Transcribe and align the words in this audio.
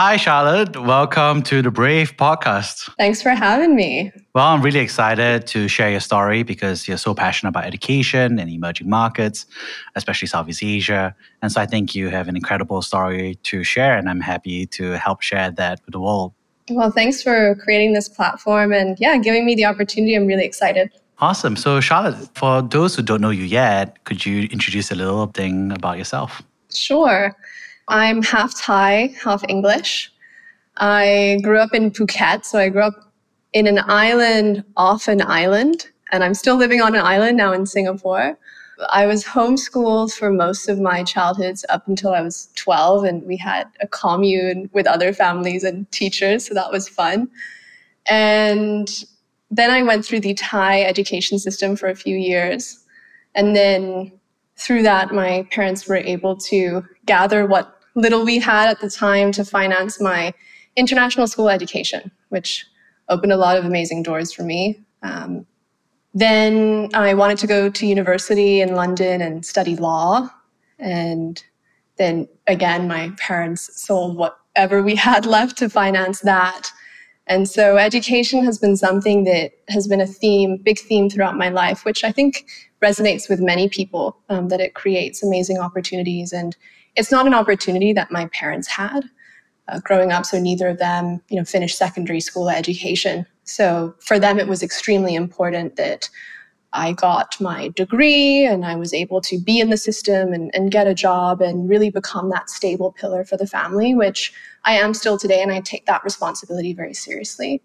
Hi, 0.00 0.16
Charlotte. 0.16 0.80
Welcome 0.80 1.42
to 1.42 1.60
the 1.60 1.72
Brave 1.72 2.16
podcast. 2.16 2.88
Thanks 2.98 3.20
for 3.20 3.30
having 3.30 3.74
me. 3.74 4.12
Well, 4.32 4.46
I'm 4.46 4.62
really 4.62 4.78
excited 4.78 5.48
to 5.48 5.66
share 5.66 5.90
your 5.90 5.98
story 5.98 6.44
because 6.44 6.86
you're 6.86 6.98
so 6.98 7.14
passionate 7.14 7.48
about 7.48 7.64
education 7.64 8.38
and 8.38 8.48
emerging 8.48 8.88
markets, 8.88 9.44
especially 9.96 10.28
Southeast 10.28 10.62
Asia. 10.62 11.16
And 11.42 11.50
so 11.50 11.60
I 11.60 11.66
think 11.66 11.96
you 11.96 12.10
have 12.10 12.28
an 12.28 12.36
incredible 12.36 12.80
story 12.80 13.40
to 13.42 13.64
share, 13.64 13.98
and 13.98 14.08
I'm 14.08 14.20
happy 14.20 14.66
to 14.66 14.92
help 14.92 15.20
share 15.20 15.50
that 15.50 15.80
with 15.84 15.94
the 15.94 16.00
world. 16.00 16.32
Well, 16.70 16.92
thanks 16.92 17.20
for 17.20 17.56
creating 17.56 17.94
this 17.94 18.08
platform 18.08 18.72
and 18.72 18.96
yeah, 19.00 19.18
giving 19.18 19.44
me 19.44 19.56
the 19.56 19.64
opportunity. 19.64 20.14
I'm 20.14 20.28
really 20.28 20.44
excited. 20.44 20.92
Awesome. 21.18 21.56
So, 21.56 21.80
Charlotte, 21.80 22.30
for 22.36 22.62
those 22.62 22.94
who 22.94 23.02
don't 23.02 23.20
know 23.20 23.30
you 23.30 23.42
yet, 23.42 24.04
could 24.04 24.24
you 24.24 24.42
introduce 24.42 24.92
a 24.92 24.94
little 24.94 25.26
thing 25.26 25.72
about 25.72 25.98
yourself? 25.98 26.40
Sure. 26.72 27.34
I'm 27.88 28.22
half 28.22 28.54
Thai, 28.60 29.14
half 29.22 29.42
English. 29.48 30.12
I 30.76 31.38
grew 31.42 31.58
up 31.58 31.74
in 31.74 31.90
Phuket, 31.90 32.44
so 32.44 32.58
I 32.58 32.68
grew 32.68 32.82
up 32.82 33.12
in 33.54 33.66
an 33.66 33.80
island 33.86 34.62
off 34.76 35.08
an 35.08 35.22
island, 35.22 35.88
and 36.12 36.22
I'm 36.22 36.34
still 36.34 36.56
living 36.56 36.80
on 36.82 36.94
an 36.94 37.00
island 37.00 37.38
now 37.38 37.52
in 37.52 37.64
Singapore. 37.64 38.38
I 38.90 39.06
was 39.06 39.24
homeschooled 39.24 40.14
for 40.14 40.30
most 40.30 40.68
of 40.68 40.78
my 40.78 41.02
childhoods 41.02 41.64
up 41.68 41.88
until 41.88 42.12
I 42.12 42.20
was 42.20 42.50
12, 42.56 43.04
and 43.04 43.22
we 43.24 43.36
had 43.36 43.66
a 43.80 43.88
commune 43.88 44.68
with 44.72 44.86
other 44.86 45.12
families 45.12 45.64
and 45.64 45.90
teachers, 45.90 46.46
so 46.46 46.54
that 46.54 46.70
was 46.70 46.88
fun. 46.88 47.28
And 48.06 48.88
then 49.50 49.70
I 49.70 49.82
went 49.82 50.04
through 50.04 50.20
the 50.20 50.34
Thai 50.34 50.82
education 50.82 51.38
system 51.38 51.74
for 51.74 51.88
a 51.88 51.96
few 51.96 52.16
years. 52.16 52.84
And 53.34 53.56
then 53.56 54.12
through 54.56 54.82
that, 54.82 55.12
my 55.12 55.46
parents 55.50 55.88
were 55.88 55.96
able 55.96 56.36
to 56.36 56.84
gather 57.06 57.46
what 57.46 57.77
little 57.98 58.24
we 58.24 58.38
had 58.38 58.68
at 58.68 58.80
the 58.80 58.90
time 58.90 59.32
to 59.32 59.44
finance 59.44 60.00
my 60.00 60.32
international 60.76 61.26
school 61.26 61.48
education, 61.48 62.10
which 62.28 62.64
opened 63.08 63.32
a 63.32 63.36
lot 63.36 63.56
of 63.56 63.64
amazing 63.64 64.02
doors 64.02 64.32
for 64.32 64.42
me. 64.42 64.84
Um, 65.02 65.46
then 66.14 66.88
I 66.94 67.14
wanted 67.14 67.38
to 67.38 67.46
go 67.46 67.68
to 67.68 67.86
university 67.86 68.60
in 68.60 68.74
London 68.74 69.20
and 69.20 69.44
study 69.44 69.76
law. 69.76 70.30
And 70.78 71.42
then 71.96 72.28
again, 72.46 72.88
my 72.88 73.12
parents 73.18 73.70
sold 73.82 74.16
whatever 74.16 74.82
we 74.82 74.94
had 74.94 75.26
left 75.36 75.58
to 75.58 75.68
finance 75.68 76.20
that. 76.20 76.70
And 77.26 77.48
so 77.48 77.76
education 77.76 78.42
has 78.44 78.58
been 78.58 78.76
something 78.76 79.24
that 79.24 79.52
has 79.68 79.86
been 79.86 80.00
a 80.00 80.06
theme, 80.06 80.56
big 80.56 80.78
theme 80.78 81.10
throughout 81.10 81.36
my 81.36 81.50
life, 81.50 81.84
which 81.84 82.02
I 82.02 82.10
think 82.10 82.46
resonates 82.82 83.28
with 83.28 83.40
many 83.40 83.68
people, 83.68 84.16
um, 84.30 84.48
that 84.48 84.60
it 84.60 84.74
creates 84.74 85.22
amazing 85.22 85.58
opportunities 85.58 86.32
and 86.32 86.56
it's 86.96 87.10
not 87.10 87.26
an 87.26 87.34
opportunity 87.34 87.92
that 87.92 88.10
my 88.10 88.26
parents 88.32 88.68
had 88.68 89.04
uh, 89.68 89.80
growing 89.80 90.12
up. 90.12 90.26
So 90.26 90.38
neither 90.38 90.68
of 90.68 90.78
them, 90.78 91.20
you 91.28 91.36
know, 91.36 91.44
finished 91.44 91.78
secondary 91.78 92.20
school 92.20 92.48
education. 92.48 93.26
So 93.44 93.94
for 94.00 94.18
them, 94.18 94.38
it 94.38 94.48
was 94.48 94.62
extremely 94.62 95.14
important 95.14 95.76
that 95.76 96.08
I 96.72 96.92
got 96.92 97.40
my 97.40 97.68
degree 97.68 98.44
and 98.44 98.64
I 98.64 98.76
was 98.76 98.92
able 98.92 99.20
to 99.22 99.38
be 99.38 99.58
in 99.58 99.70
the 99.70 99.76
system 99.76 100.32
and, 100.32 100.50
and 100.54 100.70
get 100.70 100.86
a 100.86 100.94
job 100.94 101.40
and 101.40 101.68
really 101.68 101.90
become 101.90 102.28
that 102.30 102.50
stable 102.50 102.92
pillar 102.92 103.24
for 103.24 103.36
the 103.36 103.46
family, 103.46 103.94
which 103.94 104.32
I 104.64 104.74
am 104.74 104.92
still 104.92 105.16
today. 105.16 105.42
And 105.42 105.50
I 105.50 105.60
take 105.60 105.86
that 105.86 106.04
responsibility 106.04 106.74
very 106.74 106.92
seriously. 106.92 107.62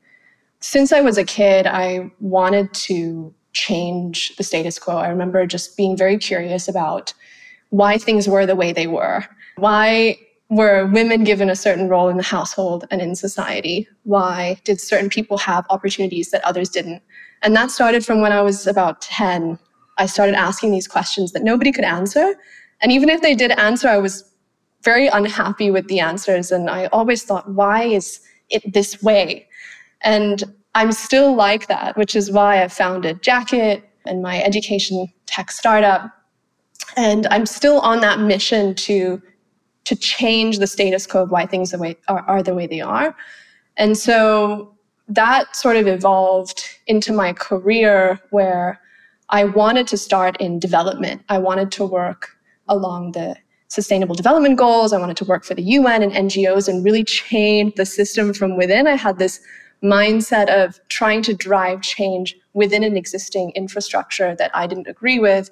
Since 0.62 0.94
I 0.94 1.02
was 1.02 1.18
a 1.18 1.26
kid, 1.26 1.68
I 1.68 2.12
wanted 2.22 2.74
to 2.74 3.34
change 3.52 4.36
the 4.38 4.44
status 4.44 4.80
quo. 4.80 4.98
I 4.98 5.10
remember 5.10 5.46
just 5.46 5.76
being 5.76 5.98
very 5.98 6.18
curious 6.18 6.70
about 6.70 7.14
why 7.74 7.98
things 7.98 8.30
were 8.30 8.46
the 8.46 8.56
way 8.56 8.72
they 8.72 8.86
were. 8.86 9.26
Why 9.56 10.20
were 10.50 10.86
women 10.86 11.24
given 11.24 11.50
a 11.50 11.56
certain 11.56 11.90
role 11.90 12.08
in 12.08 12.18
the 12.18 12.24
household 12.24 12.86
and 12.92 13.02
in 13.02 13.16
society? 13.16 13.88
Why 14.04 14.62
did 14.64 14.80
certain 14.80 15.10
people 15.10 15.40
have 15.40 15.66
opportunities 15.72 16.30
that 16.30 16.46
others 16.46 16.70
didn't? 16.70 17.02
And 17.42 17.56
that 17.56 17.72
started 17.72 18.06
from 18.06 18.22
when 18.22 18.32
I 18.32 18.44
was 18.44 18.68
about 18.68 19.02
10. 19.02 19.58
I 19.98 20.06
started 20.06 20.36
asking 20.36 20.72
these 20.72 20.88
questions 20.88 21.32
that 21.32 21.42
nobody 21.42 21.72
could 21.72 21.84
answer. 21.84 22.36
And 22.80 22.92
even 22.92 23.10
if 23.10 23.24
they 23.24 23.34
did 23.34 23.50
answer, 23.58 23.88
I 23.88 23.98
was 23.98 24.24
very 24.84 25.08
unhappy 25.08 25.72
with 25.72 25.88
the 25.88 26.00
answers. 26.00 26.52
And 26.52 26.70
I 26.70 26.86
always 26.88 27.24
thought, 27.24 27.50
why 27.50 27.86
is 27.86 28.20
it 28.52 28.72
this 28.72 29.02
way? 29.02 29.48
And 30.02 30.44
I'm 30.76 30.92
still 30.92 31.34
like 31.34 31.66
that, 31.70 31.98
which 31.98 32.16
is 32.16 32.32
why 32.32 32.62
I 32.62 32.68
founded 32.68 33.24
Jacket 33.24 33.84
and 34.06 34.22
my 34.22 34.44
education 34.44 35.12
tech 35.26 35.50
startup 35.50 36.12
and 36.96 37.28
I'm 37.28 37.46
still 37.46 37.80
on 37.80 38.02
that 38.02 38.20
mission 38.20 38.76
to 38.76 39.22
to 39.86 39.96
change 39.96 40.60
the 40.60 40.68
status 40.68 41.06
quo 41.06 41.24
of 41.24 41.30
why 41.30 41.46
things 41.46 41.72
the 41.72 41.78
way, 41.78 41.98
are, 42.08 42.22
are 42.22 42.42
the 42.42 42.56
way 42.56 42.66
they 42.66 42.80
are. 42.80 43.14
And 43.76 43.98
so 43.98 44.74
that 45.10 45.56
sort 45.56 45.76
of 45.76 45.88
evolved 45.88 46.64
into 46.88 47.12
my 47.12 47.34
career 47.34 48.20
where 48.30 48.80
I 49.30 49.44
wanted 49.44 49.88
to 49.88 49.98
start 49.98 50.40
in 50.40 50.60
development. 50.60 51.24
I 51.28 51.38
wanted 51.38 51.72
to 51.74 51.86
work 51.86 52.30
along 52.70 53.12
the 53.12 53.36
sustainable 53.68 54.16
development 54.16 54.58
goals. 54.58 54.94
I 54.94 55.00
wanted 55.00 55.18
to 55.18 55.26
work 55.26 55.44
for 55.44 55.56
the 55.56 55.64
UN 55.64 56.04
and 56.04 56.12
NGOs 56.14 56.68
and 56.68 56.86
really 56.86 57.04
change 57.04 57.74
the 57.76 57.86
system 57.86 58.34
from 58.34 58.56
within. 58.56 58.88
I 58.88 58.96
had 58.96 59.18
this 59.18 59.42
mindset 59.84 60.48
of 60.48 60.80
trying 60.88 61.24
to 61.24 61.34
drive 61.34 61.82
change 61.82 62.38
within 62.54 62.84
an 62.84 62.96
existing 62.96 63.52
infrastructure 63.52 64.36
that 64.36 64.52
I 64.54 64.68
didn't 64.68 64.88
agree 64.88 65.20
with 65.20 65.50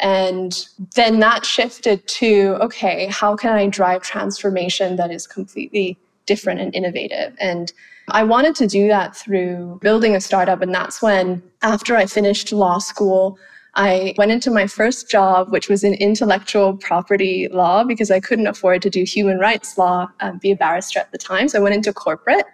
and 0.00 0.66
then 0.94 1.20
that 1.20 1.44
shifted 1.44 2.06
to 2.08 2.56
okay, 2.60 3.06
how 3.06 3.36
can 3.36 3.52
I 3.52 3.66
drive 3.66 4.02
transformation 4.02 4.96
that 4.96 5.10
is 5.10 5.26
completely 5.26 5.98
different 6.26 6.60
and 6.60 6.74
innovative? 6.74 7.34
And 7.40 7.72
I 8.10 8.24
wanted 8.24 8.54
to 8.56 8.66
do 8.66 8.88
that 8.88 9.16
through 9.16 9.78
building 9.82 10.14
a 10.14 10.20
startup. 10.20 10.62
And 10.62 10.74
that's 10.74 11.02
when, 11.02 11.42
after 11.62 11.96
I 11.96 12.06
finished 12.06 12.52
law 12.52 12.78
school, 12.78 13.38
I 13.74 14.14
went 14.16 14.32
into 14.32 14.50
my 14.50 14.66
first 14.66 15.10
job, 15.10 15.52
which 15.52 15.68
was 15.68 15.84
in 15.84 15.94
intellectual 15.94 16.76
property 16.76 17.48
law, 17.48 17.84
because 17.84 18.10
I 18.10 18.18
couldn't 18.18 18.46
afford 18.46 18.82
to 18.82 18.90
do 18.90 19.04
human 19.04 19.38
rights 19.38 19.76
law, 19.76 20.08
um, 20.20 20.38
be 20.38 20.50
a 20.52 20.56
barrister 20.56 20.98
at 20.98 21.12
the 21.12 21.18
time. 21.18 21.48
So 21.48 21.58
I 21.58 21.62
went 21.62 21.74
into 21.74 21.92
corporate. 21.92 22.46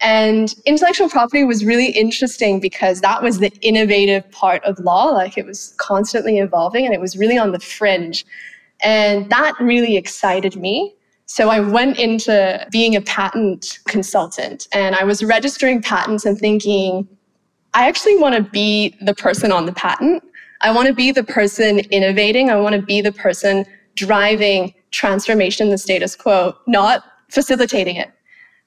And 0.00 0.54
intellectual 0.64 1.08
property 1.08 1.44
was 1.44 1.64
really 1.64 1.90
interesting 1.90 2.58
because 2.58 3.00
that 3.02 3.22
was 3.22 3.38
the 3.38 3.50
innovative 3.60 4.30
part 4.30 4.64
of 4.64 4.78
law. 4.78 5.06
Like 5.06 5.36
it 5.36 5.44
was 5.44 5.74
constantly 5.76 6.38
evolving 6.38 6.86
and 6.86 6.94
it 6.94 7.00
was 7.00 7.16
really 7.16 7.36
on 7.36 7.52
the 7.52 7.60
fringe. 7.60 8.24
And 8.82 9.28
that 9.30 9.54
really 9.60 9.96
excited 9.96 10.56
me. 10.56 10.94
So 11.26 11.50
I 11.50 11.60
went 11.60 11.98
into 11.98 12.66
being 12.72 12.96
a 12.96 13.00
patent 13.02 13.78
consultant 13.86 14.66
and 14.72 14.96
I 14.96 15.04
was 15.04 15.22
registering 15.22 15.82
patents 15.82 16.24
and 16.24 16.38
thinking, 16.38 17.06
I 17.74 17.86
actually 17.86 18.16
want 18.16 18.34
to 18.34 18.42
be 18.42 18.96
the 19.02 19.14
person 19.14 19.52
on 19.52 19.66
the 19.66 19.72
patent. 19.72 20.24
I 20.62 20.72
want 20.72 20.88
to 20.88 20.94
be 20.94 21.12
the 21.12 21.22
person 21.22 21.80
innovating. 21.90 22.50
I 22.50 22.56
want 22.56 22.74
to 22.74 22.82
be 22.82 23.00
the 23.00 23.12
person 23.12 23.64
driving 23.94 24.74
transformation 24.90 25.70
the 25.70 25.78
status 25.78 26.16
quo, 26.16 26.56
not 26.66 27.04
facilitating 27.28 27.96
it. 27.96 28.10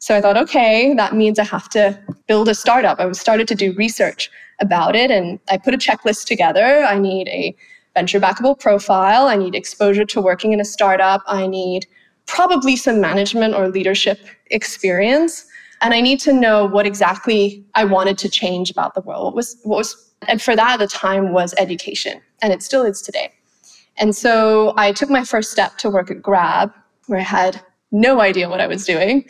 So 0.04 0.14
I 0.14 0.20
thought, 0.20 0.36
okay, 0.36 0.94
that 0.96 1.16
means 1.16 1.40
I 1.40 1.46
have 1.46 1.70
to 1.70 1.98
build 2.28 2.50
a 2.50 2.54
startup. 2.54 3.00
I 3.00 3.10
started 3.14 3.48
to 3.48 3.56
do 3.56 3.72
research 3.72 4.30
about 4.60 4.98
it 4.98 5.10
and 5.10 5.40
I 5.50 5.56
put 5.56 5.74
a 5.74 5.78
checklist 5.78 6.26
together. 6.26 6.84
I 6.84 7.00
need 7.00 7.30
a 7.30 7.56
venture 7.94 8.20
backable 8.20 8.60
profile. 8.60 9.28
I 9.28 9.38
need 9.38 9.56
exposure 9.56 10.04
to 10.04 10.20
working 10.20 10.52
in 10.52 10.60
a 10.60 10.66
startup. 10.66 11.22
I 11.26 11.48
need 11.48 11.88
probably 12.26 12.76
some 12.76 13.00
management 13.00 13.56
or 13.56 13.70
leadership 13.70 14.20
experience. 14.48 15.46
And 15.80 15.94
I 15.94 16.02
need 16.02 16.20
to 16.20 16.34
know 16.34 16.66
what 16.66 16.86
exactly 16.86 17.66
I 17.76 17.86
wanted 17.86 18.18
to 18.18 18.30
change 18.30 18.70
about 18.70 18.96
the 18.96 19.02
world. 19.02 19.24
What 19.28 19.36
was, 19.36 19.56
what 19.64 19.78
was, 19.78 20.12
and 20.28 20.42
for 20.42 20.54
that 20.54 20.74
at 20.74 20.80
the 20.80 20.88
time 20.88 21.32
was 21.32 21.56
education. 21.58 22.22
And 22.42 22.52
it 22.52 22.62
still 22.62 22.84
is 22.84 23.02
today. 23.02 23.32
And 23.96 24.14
so 24.14 24.74
I 24.76 24.92
took 24.92 25.10
my 25.10 25.24
first 25.24 25.50
step 25.50 25.78
to 25.78 25.90
work 25.90 26.12
at 26.12 26.22
Grab, 26.22 26.74
where 27.08 27.22
I 27.22 27.24
had 27.24 27.62
no 27.94 28.20
idea 28.20 28.50
what 28.50 28.60
I 28.60 28.68
was 28.68 28.86
doing. 28.86 29.30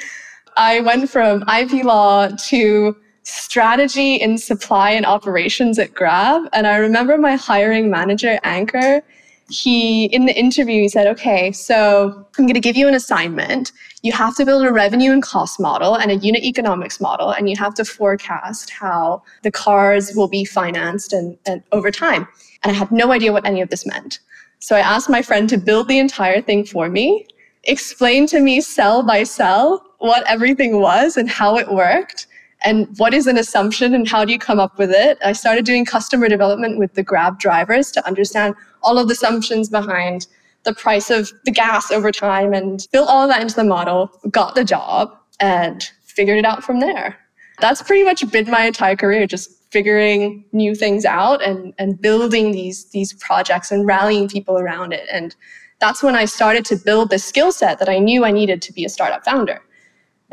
I 0.58 0.82
went 0.82 1.10
from 1.10 1.44
IP 1.50 1.84
law 1.84 2.28
to 2.28 2.96
strategy 3.24 4.16
in 4.16 4.38
supply 4.38 4.92
and 4.92 5.06
operations 5.06 5.80
at 5.80 5.94
Grab. 5.94 6.50
And 6.54 6.68
I 6.68 6.78
remember 6.78 7.18
my 7.18 7.36
hiring 7.36 7.90
manager, 7.90 8.40
Anchor, 8.44 9.02
he, 9.50 10.06
in 10.06 10.26
the 10.26 10.38
interview, 10.38 10.82
he 10.82 10.90
said, 10.90 11.08
okay, 11.08 11.52
so 11.52 12.26
I'm 12.38 12.46
going 12.46 12.54
to 12.54 12.60
give 12.60 12.78
you 12.78 12.88
an 12.88 12.94
assignment. 12.94 13.72
You 14.02 14.12
have 14.14 14.36
to 14.38 14.46
build 14.46 14.66
a 14.66 14.72
revenue 14.72 15.12
and 15.12 15.22
cost 15.22 15.60
model 15.60 15.96
and 15.96 16.12
a 16.12 16.16
unit 16.16 16.44
economics 16.44 17.00
model, 17.00 17.32
and 17.32 17.50
you 17.50 17.56
have 17.58 17.74
to 17.76 17.86
forecast 17.86 18.70
how 18.70 19.22
the 19.44 19.52
cars 19.52 20.14
will 20.16 20.28
be 20.28 20.46
financed 20.46 21.14
and, 21.14 21.38
and 21.46 21.62
over 21.72 21.92
time. 21.92 22.28
And 22.64 22.72
I 22.72 22.76
had 22.76 22.92
no 22.92 23.12
idea 23.12 23.34
what 23.34 23.46
any 23.46 23.62
of 23.62 23.70
this 23.70 23.86
meant. 23.86 24.20
So 24.60 24.76
I 24.76 24.80
asked 24.80 25.10
my 25.10 25.22
friend 25.22 25.50
to 25.50 25.58
build 25.58 25.88
the 25.88 26.00
entire 26.00 26.42
thing 26.42 26.66
for 26.66 26.90
me, 26.90 27.28
explain 27.66 28.26
to 28.28 28.40
me 28.40 28.62
cell 28.62 29.04
by 29.04 29.24
cell 29.24 29.86
what 30.04 30.30
everything 30.30 30.82
was 30.82 31.16
and 31.16 31.30
how 31.30 31.58
it 31.58 31.72
worked 31.72 32.28
and 32.66 32.88
what 32.98 33.14
is 33.14 33.26
an 33.26 33.38
assumption 33.38 33.96
and 33.96 34.06
how 34.06 34.26
do 34.26 34.34
you 34.34 34.38
come 34.38 34.60
up 34.60 34.78
with 34.78 34.92
it. 34.92 35.18
I 35.24 35.32
started 35.32 35.64
doing 35.64 35.86
customer 35.86 36.28
development 36.28 36.78
with 36.78 36.94
the 36.96 37.04
Grab 37.04 37.40
drivers 37.40 37.90
to 37.92 38.06
understand 38.06 38.54
all 38.82 39.00
of 39.00 39.08
the 39.08 39.14
assumptions 39.14 39.70
behind 39.70 40.28
the 40.64 40.74
price 40.74 41.10
of 41.10 41.32
the 41.46 41.52
gas 41.52 41.90
over 41.90 42.12
time 42.12 42.54
and 42.54 42.86
built 42.92 43.08
all 43.08 43.24
of 43.24 43.30
that 43.30 43.42
into 43.42 43.56
the 43.56 43.64
model, 43.64 44.12
got 44.30 44.56
the 44.56 44.66
job 44.66 45.18
and 45.40 45.90
figured 46.04 46.38
it 46.38 46.44
out 46.44 46.66
from 46.66 46.82
there. 46.82 47.18
That's 47.62 47.82
pretty 47.82 48.04
much 48.04 48.30
been 48.30 48.52
my 48.52 48.66
entire 48.66 48.98
career, 48.98 49.26
just 49.26 49.52
figuring 49.72 50.44
new 50.52 50.76
things 50.76 51.06
out 51.06 51.42
and, 51.42 51.74
and 51.80 52.02
building 52.02 52.52
these, 52.52 52.90
these 52.90 53.14
projects 53.14 53.72
and 53.72 53.88
rallying 53.88 54.28
people 54.28 54.60
around 54.60 54.92
it. 54.92 55.08
And 55.10 55.34
that's 55.80 56.04
when 56.04 56.18
I 56.18 56.26
started 56.26 56.66
to 56.66 56.76
build 56.76 57.10
the 57.10 57.20
skill 57.20 57.54
set 57.54 57.80
that 57.80 57.88
I 57.88 58.00
knew 58.00 58.26
I 58.26 58.32
needed 58.32 58.62
to 58.64 58.74
be 58.74 58.84
a 58.84 58.90
startup 58.90 59.24
founder. 59.24 59.62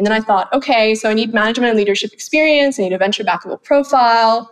And 0.01 0.07
then 0.07 0.15
I 0.15 0.21
thought, 0.21 0.51
okay, 0.55 0.95
so 0.95 1.11
I 1.11 1.13
need 1.13 1.35
management 1.35 1.69
and 1.69 1.77
leadership 1.77 2.15
experience. 2.15 2.79
I 2.79 2.85
need 2.85 2.95
a 2.95 2.97
venture 2.97 3.23
backable 3.23 3.63
profile 3.63 4.51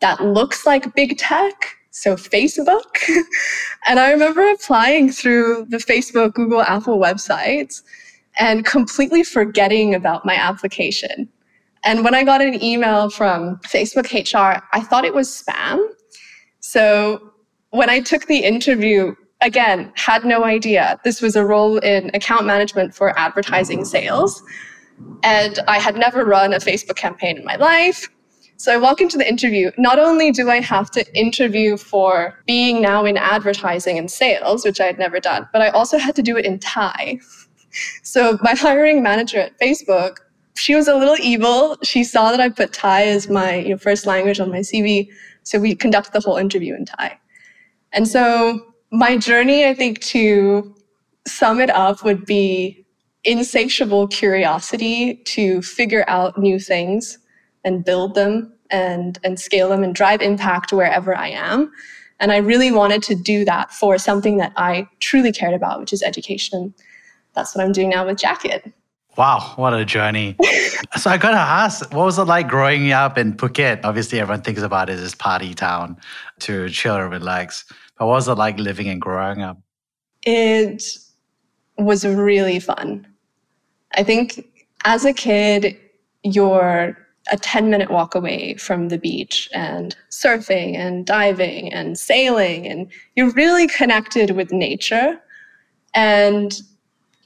that 0.00 0.20
looks 0.20 0.66
like 0.66 0.92
big 0.96 1.18
tech. 1.18 1.76
So 1.92 2.16
Facebook. 2.16 2.96
and 3.86 4.00
I 4.00 4.10
remember 4.10 4.50
applying 4.50 5.12
through 5.12 5.66
the 5.68 5.76
Facebook, 5.76 6.34
Google, 6.34 6.62
Apple 6.62 6.98
websites 6.98 7.82
and 8.40 8.64
completely 8.64 9.22
forgetting 9.22 9.94
about 9.94 10.26
my 10.26 10.34
application. 10.34 11.28
And 11.84 12.02
when 12.02 12.16
I 12.16 12.24
got 12.24 12.42
an 12.42 12.60
email 12.60 13.08
from 13.08 13.58
Facebook 13.58 14.10
HR, 14.10 14.64
I 14.72 14.80
thought 14.80 15.04
it 15.04 15.14
was 15.14 15.28
spam. 15.28 15.80
So 16.58 17.30
when 17.70 17.88
I 17.88 18.00
took 18.00 18.26
the 18.26 18.38
interview, 18.38 19.14
again, 19.42 19.92
had 19.94 20.24
no 20.24 20.42
idea. 20.42 20.98
This 21.04 21.22
was 21.22 21.36
a 21.36 21.44
role 21.44 21.78
in 21.78 22.10
account 22.14 22.46
management 22.46 22.96
for 22.96 23.16
advertising 23.16 23.84
sales. 23.84 24.42
And 25.22 25.58
I 25.68 25.78
had 25.78 25.96
never 25.96 26.24
run 26.24 26.52
a 26.52 26.58
Facebook 26.58 26.96
campaign 26.96 27.38
in 27.38 27.44
my 27.44 27.56
life. 27.56 28.08
So 28.56 28.72
I 28.72 28.76
walk 28.76 29.00
into 29.00 29.18
the 29.18 29.28
interview. 29.28 29.72
Not 29.76 29.98
only 29.98 30.30
do 30.30 30.48
I 30.48 30.60
have 30.60 30.90
to 30.92 31.18
interview 31.18 31.76
for 31.76 32.38
being 32.46 32.80
now 32.80 33.04
in 33.04 33.16
advertising 33.16 33.98
and 33.98 34.08
sales, 34.08 34.64
which 34.64 34.80
I 34.80 34.84
had 34.84 34.98
never 34.98 35.18
done, 35.18 35.48
but 35.52 35.62
I 35.62 35.68
also 35.70 35.98
had 35.98 36.14
to 36.16 36.22
do 36.22 36.36
it 36.36 36.44
in 36.44 36.58
Thai. 36.58 37.18
So 38.02 38.38
my 38.42 38.52
hiring 38.52 39.02
manager 39.02 39.38
at 39.38 39.58
Facebook, 39.58 40.18
she 40.56 40.74
was 40.74 40.88
a 40.88 40.94
little 40.94 41.16
evil. 41.18 41.78
She 41.82 42.04
saw 42.04 42.30
that 42.30 42.38
I 42.38 42.50
put 42.50 42.74
Thai 42.74 43.04
as 43.04 43.30
my 43.30 43.54
you 43.54 43.70
know, 43.70 43.78
first 43.78 44.04
language 44.04 44.40
on 44.40 44.50
my 44.50 44.58
CV. 44.58 45.08
So 45.42 45.58
we 45.58 45.74
conducted 45.74 46.12
the 46.12 46.20
whole 46.20 46.36
interview 46.36 46.74
in 46.74 46.84
Thai. 46.84 47.18
And 47.92 48.06
so 48.06 48.60
my 48.90 49.16
journey, 49.16 49.66
I 49.66 49.72
think, 49.72 50.00
to 50.00 50.74
sum 51.26 51.60
it 51.60 51.70
up 51.70 52.04
would 52.04 52.26
be 52.26 52.81
insatiable 53.24 54.08
curiosity 54.08 55.16
to 55.24 55.62
figure 55.62 56.04
out 56.08 56.38
new 56.38 56.58
things 56.58 57.18
and 57.64 57.84
build 57.84 58.14
them 58.14 58.52
and, 58.70 59.18
and 59.22 59.38
scale 59.38 59.68
them 59.68 59.84
and 59.84 59.94
drive 59.94 60.20
impact 60.20 60.72
wherever 60.72 61.16
I 61.16 61.28
am. 61.28 61.70
And 62.18 62.32
I 62.32 62.38
really 62.38 62.70
wanted 62.70 63.02
to 63.04 63.14
do 63.14 63.44
that 63.44 63.72
for 63.72 63.98
something 63.98 64.36
that 64.38 64.52
I 64.56 64.88
truly 65.00 65.32
cared 65.32 65.54
about, 65.54 65.80
which 65.80 65.92
is 65.92 66.02
education. 66.02 66.74
That's 67.34 67.54
what 67.54 67.64
I'm 67.64 67.72
doing 67.72 67.90
now 67.90 68.06
with 68.06 68.18
Jacket. 68.18 68.72
Wow, 69.16 69.52
what 69.56 69.74
a 69.74 69.84
journey. 69.84 70.36
so 70.96 71.10
I 71.10 71.18
gotta 71.18 71.36
ask, 71.36 71.92
what 71.92 72.04
was 72.04 72.18
it 72.18 72.24
like 72.24 72.48
growing 72.48 72.92
up 72.92 73.18
in 73.18 73.34
Phuket? 73.34 73.80
Obviously, 73.84 74.20
everyone 74.20 74.42
thinks 74.42 74.62
about 74.62 74.88
it 74.88 74.98
as 74.98 75.14
party 75.14 75.52
town 75.52 75.98
to 76.40 76.68
chill 76.70 76.96
and 76.96 77.10
relax. 77.10 77.64
But 77.98 78.06
what 78.06 78.14
was 78.14 78.28
it 78.28 78.34
like 78.34 78.58
living 78.58 78.88
and 78.88 79.00
growing 79.00 79.42
up? 79.42 79.58
It 80.24 80.82
was 81.76 82.06
really 82.06 82.58
fun. 82.58 83.06
I 83.94 84.02
think 84.02 84.48
as 84.84 85.04
a 85.04 85.12
kid, 85.12 85.76
you're 86.22 86.96
a 87.30 87.36
10 87.36 87.70
minute 87.70 87.90
walk 87.90 88.14
away 88.14 88.54
from 88.54 88.88
the 88.88 88.98
beach 88.98 89.48
and 89.54 89.96
surfing 90.10 90.76
and 90.76 91.06
diving 91.06 91.72
and 91.72 91.98
sailing, 91.98 92.66
and 92.66 92.90
you're 93.14 93.30
really 93.32 93.68
connected 93.68 94.32
with 94.32 94.52
nature 94.52 95.20
and 95.94 96.60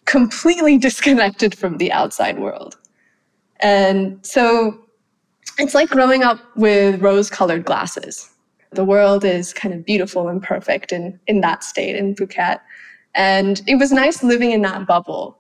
completely 0.04 0.76
disconnected 0.88 1.56
from 1.56 1.78
the 1.78 1.92
outside 1.92 2.38
world. 2.38 2.76
And 3.60 4.24
so 4.24 4.78
it's 5.58 5.74
like 5.74 5.88
growing 5.88 6.22
up 6.22 6.38
with 6.56 7.00
rose 7.00 7.30
colored 7.30 7.64
glasses. 7.64 8.30
The 8.72 8.84
world 8.84 9.24
is 9.24 9.54
kind 9.54 9.74
of 9.74 9.86
beautiful 9.86 10.28
and 10.28 10.42
perfect 10.42 10.92
in, 10.92 11.18
in 11.26 11.40
that 11.40 11.64
state 11.64 11.96
in 11.96 12.14
Phuket. 12.14 12.60
And 13.14 13.62
it 13.66 13.76
was 13.76 13.92
nice 13.92 14.22
living 14.22 14.50
in 14.50 14.60
that 14.62 14.86
bubble. 14.86 15.38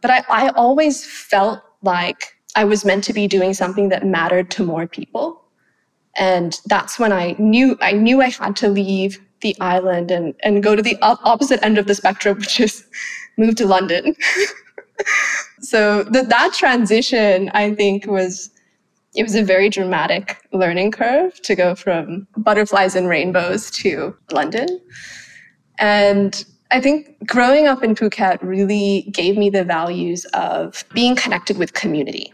But 0.00 0.10
I, 0.10 0.24
I 0.28 0.48
always 0.50 1.04
felt 1.04 1.60
like 1.82 2.36
I 2.56 2.64
was 2.64 2.84
meant 2.84 3.04
to 3.04 3.12
be 3.12 3.26
doing 3.26 3.54
something 3.54 3.88
that 3.90 4.06
mattered 4.06 4.50
to 4.52 4.64
more 4.64 4.86
people. 4.86 5.44
And 6.16 6.58
that's 6.66 6.98
when 6.98 7.12
I 7.12 7.36
knew 7.38 7.78
I 7.80 7.92
knew 7.92 8.20
I 8.20 8.30
had 8.30 8.56
to 8.56 8.68
leave 8.68 9.20
the 9.40 9.56
island 9.60 10.10
and, 10.10 10.34
and 10.42 10.62
go 10.62 10.74
to 10.74 10.82
the 10.82 10.98
opposite 11.00 11.62
end 11.62 11.78
of 11.78 11.86
the 11.86 11.94
spectrum, 11.94 12.38
which 12.40 12.60
is 12.60 12.84
move 13.36 13.54
to 13.56 13.66
London. 13.66 14.16
so 15.60 16.02
the, 16.02 16.22
that 16.22 16.52
transition, 16.54 17.50
I 17.54 17.74
think, 17.74 18.06
was 18.06 18.50
it 19.14 19.22
was 19.22 19.34
a 19.34 19.42
very 19.42 19.68
dramatic 19.68 20.38
learning 20.52 20.92
curve 20.92 21.40
to 21.42 21.54
go 21.54 21.74
from 21.74 22.26
butterflies 22.36 22.94
and 22.94 23.08
rainbows 23.08 23.70
to 23.70 24.16
London. 24.30 24.80
And 25.78 26.44
I 26.70 26.80
think 26.80 27.26
growing 27.26 27.66
up 27.66 27.82
in 27.82 27.94
Phuket 27.94 28.38
really 28.42 29.08
gave 29.12 29.38
me 29.38 29.48
the 29.50 29.64
values 29.64 30.24
of 30.34 30.84
being 30.92 31.16
connected 31.16 31.56
with 31.56 31.72
community. 31.72 32.32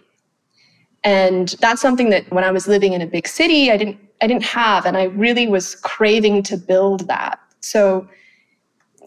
And 1.04 1.50
that's 1.60 1.80
something 1.80 2.10
that 2.10 2.28
when 2.30 2.44
I 2.44 2.50
was 2.50 2.66
living 2.66 2.94
in 2.94 3.02
a 3.02 3.06
big 3.06 3.28
city, 3.28 3.70
I 3.70 3.76
didn't 3.76 3.98
I 4.22 4.26
didn't 4.26 4.44
have 4.44 4.86
and 4.86 4.96
I 4.96 5.04
really 5.04 5.46
was 5.46 5.74
craving 5.76 6.42
to 6.44 6.56
build 6.56 7.06
that. 7.08 7.38
So 7.60 8.08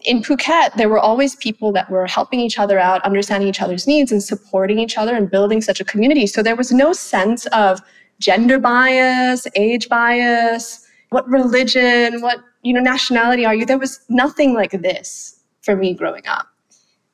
in 0.04 0.22
Phuket, 0.22 0.74
there 0.76 0.88
were 0.88 0.98
always 0.98 1.34
people 1.36 1.72
that 1.72 1.90
were 1.90 2.06
helping 2.06 2.40
each 2.40 2.58
other 2.58 2.78
out, 2.78 3.02
understanding 3.02 3.48
each 3.48 3.60
other's 3.60 3.86
needs 3.86 4.12
and 4.12 4.22
supporting 4.22 4.78
each 4.78 4.96
other 4.96 5.14
and 5.16 5.30
building 5.30 5.60
such 5.60 5.80
a 5.80 5.84
community. 5.84 6.26
So 6.26 6.42
there 6.42 6.54
was 6.54 6.70
no 6.70 6.92
sense 6.92 7.46
of 7.46 7.80
gender 8.20 8.58
bias, 8.58 9.46
age 9.56 9.88
bias, 9.88 10.86
what 11.10 11.28
religion, 11.28 12.20
what 12.20 12.38
you 12.68 12.74
know 12.74 12.80
nationality 12.80 13.46
are 13.46 13.54
you? 13.54 13.64
There 13.64 13.78
was 13.78 14.00
nothing 14.08 14.52
like 14.52 14.72
this 14.72 15.40
for 15.62 15.74
me 15.74 15.94
growing 15.94 16.26
up. 16.26 16.46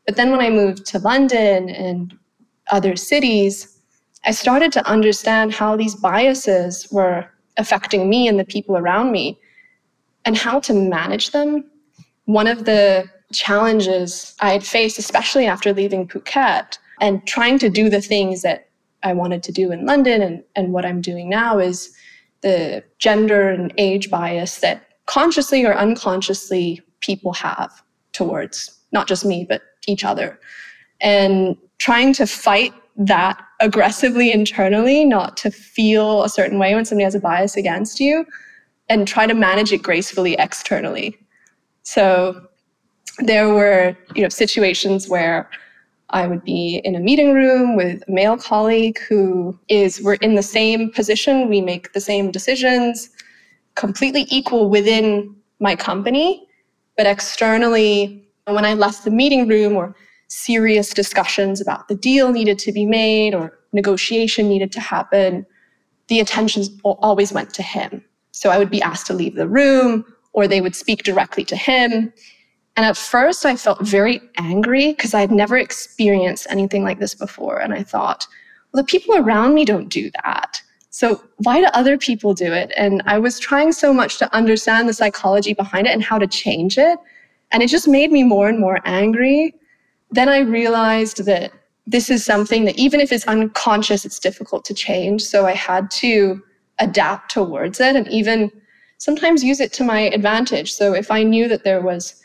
But 0.05 0.17
then 0.17 0.31
when 0.31 0.41
I 0.41 0.51
moved 0.51 0.85
to 0.87 0.99
London 0.99 1.71
and 1.71 2.17
other 2.71 2.97
cities, 2.97 3.79
I 4.25 4.33
started 4.33 4.73
to 4.73 4.87
understand 4.87 5.55
how 5.55 5.77
these 5.77 5.95
biases 5.95 6.89
were 6.91 7.27
affecting 7.57 8.11
me 8.11 8.27
and 8.27 8.39
the 8.39 8.45
people 8.45 8.77
around 8.77 9.13
me 9.13 9.39
and 10.25 10.37
how 10.37 10.59
to 10.61 10.73
manage 10.75 11.31
them. 11.31 11.65
One 12.25 12.49
of 12.49 12.65
the 12.65 13.09
challenges 13.33 14.35
I 14.41 14.51
had 14.51 14.65
faced, 14.65 14.99
especially 14.99 15.47
after 15.47 15.73
leaving 15.73 16.09
Phuket 16.09 16.79
and 17.01 17.25
trying 17.27 17.59
to 17.61 17.71
do 17.71 17.89
the 17.89 18.01
things 18.01 18.43
that 18.43 18.69
I 19.05 19.13
wanted 19.13 19.43
to 19.45 19.53
do 19.53 19.71
in 19.71 19.87
London 19.87 20.21
and, 20.21 20.43
and 20.57 20.73
what 20.73 20.85
I'm 20.85 21.01
doing 21.01 21.29
now 21.29 21.59
is 21.59 21.95
the 22.41 22.83
gender 22.99 23.51
and 23.51 23.73
age 23.79 24.11
bias 24.11 24.59
that 24.61 24.94
consciously 25.07 25.65
or 25.65 25.75
unconsciously 25.75 26.81
people 27.01 27.33
have 27.33 27.83
towards 28.13 28.79
not 28.93 29.09
just 29.09 29.25
me, 29.25 29.45
but 29.49 29.63
each 29.87 30.05
other. 30.05 30.39
And 31.01 31.57
trying 31.79 32.13
to 32.15 32.27
fight 32.27 32.73
that 32.97 33.43
aggressively 33.61 34.33
internally, 34.33 35.05
not 35.05 35.37
to 35.39 35.51
feel 35.51 36.23
a 36.23 36.29
certain 36.29 36.59
way 36.59 36.75
when 36.75 36.85
somebody 36.85 37.05
has 37.05 37.15
a 37.15 37.21
bias 37.21 37.57
against 37.57 37.99
you, 37.99 38.25
and 38.89 39.09
try 39.09 39.27
to 39.27 39.35
manage 39.35 39.73
it 39.73 39.83
gracefully 39.83 40.35
externally. 40.35 41.19
So 41.83 42.47
there 43.19 43.49
were, 43.49 43.97
you 44.15 44.23
know, 44.23 44.29
situations 44.29 45.09
where 45.09 45.51
I 46.11 46.27
would 46.27 46.45
be 46.45 46.81
in 46.85 46.95
a 46.95 47.01
meeting 47.01 47.33
room 47.33 47.77
with 47.77 48.03
a 48.07 48.11
male 48.11 48.37
colleague 48.37 48.99
who 49.09 49.59
is, 49.69 50.01
we're 50.03 50.15
in 50.15 50.35
the 50.35 50.43
same 50.43 50.91
position, 50.93 51.49
we 51.49 51.61
make 51.61 51.93
the 51.93 52.01
same 52.01 52.31
decisions, 52.31 53.11
completely 53.77 54.27
equal 54.31 54.71
within 54.71 55.35
my 55.61 55.77
company, 55.77 56.47
but 56.97 57.07
externally, 57.07 58.27
when 58.47 58.65
I 58.65 58.75
left 58.75 59.05
the 59.05 59.11
meeting 59.11 59.49
room 59.49 59.77
or 59.77 59.95
serious 60.29 60.91
discussions 60.91 61.61
about 61.61 61.89
the 61.89 61.95
deal 61.95 62.33
needed 62.33 62.59
to 62.61 62.73
be 62.73 62.87
made 62.87 63.35
or 63.35 63.59
negotiation 63.73 64.49
needed 64.49 64.73
to 64.73 64.81
happen, 64.81 65.47
the 66.09 66.21
attention 66.21 66.65
always 66.83 67.33
went 67.33 67.53
to 67.55 67.63
him. 67.63 68.05
So 68.33 68.51
I 68.51 68.59
would 68.59 68.71
be 68.71 68.83
asked 68.83 69.07
to 69.07 69.15
leave 69.15 69.37
the 69.37 69.49
room 69.49 70.05
or 70.33 70.47
they 70.47 70.61
would 70.61 70.75
speak 70.75 71.03
directly 71.03 71.45
to 71.47 71.57
him. 71.57 72.13
And 72.77 72.85
at 72.85 72.97
first, 72.97 73.47
I 73.47 73.57
felt 73.57 73.87
very 73.87 74.21
angry 74.37 74.93
because 74.93 75.15
I 75.15 75.21
had 75.21 75.31
never 75.31 75.57
experienced 75.57 76.47
anything 76.51 76.83
like 76.83 76.99
this 76.99 77.15
before. 77.15 77.59
And 77.59 77.73
I 77.73 77.85
thought, 77.85 78.27
well, 78.73 78.83
the 78.83 78.87
people 78.87 79.15
around 79.15 79.55
me 79.55 79.65
don't 79.65 79.89
do 79.89 80.11
that. 80.25 80.61
So 80.95 81.21
why 81.39 81.59
do 81.59 81.67
other 81.75 81.99
people 81.99 82.35
do 82.35 82.53
it? 82.53 82.73
And 82.77 83.03
I 83.05 83.19
was 83.19 83.41
trying 83.41 83.73
so 83.73 83.93
much 83.93 84.17
to 84.19 84.33
understand 84.33 84.89
the 84.89 84.93
psychology 84.93 85.53
behind 85.53 85.89
it 85.89 85.93
and 85.93 86.05
how 86.05 86.19
to 86.21 86.27
change 86.29 86.79
it. 86.79 86.97
And 87.51 87.65
it 87.65 87.67
just 87.67 87.89
made 87.89 88.13
me 88.13 88.23
more 88.23 88.49
and 88.49 88.61
more 88.61 88.79
angry. 88.85 89.57
Then 90.13 90.29
I 90.29 90.39
realized 90.39 91.25
that 91.25 91.51
this 91.85 92.11
is 92.11 92.25
something 92.25 92.65
that 92.67 92.79
even 92.79 93.01
if 93.01 93.11
it's 93.11 93.27
unconscious, 93.27 94.05
it's 94.05 94.21
difficult 94.21 94.65
to 94.67 94.73
change. 94.73 95.23
So 95.23 95.47
I 95.47 95.55
had 95.55 95.91
to 96.03 96.41
adapt 96.79 97.33
towards 97.33 97.81
it 97.81 97.97
and 97.97 98.07
even 98.07 98.53
sometimes 98.99 99.43
use 99.43 99.59
it 99.59 99.73
to 99.73 99.83
my 99.83 100.03
advantage. 100.03 100.73
So 100.75 100.95
if 100.95 101.11
I 101.11 101.25
knew 101.25 101.49
that 101.49 101.65
there 101.65 101.81
was 101.81 102.23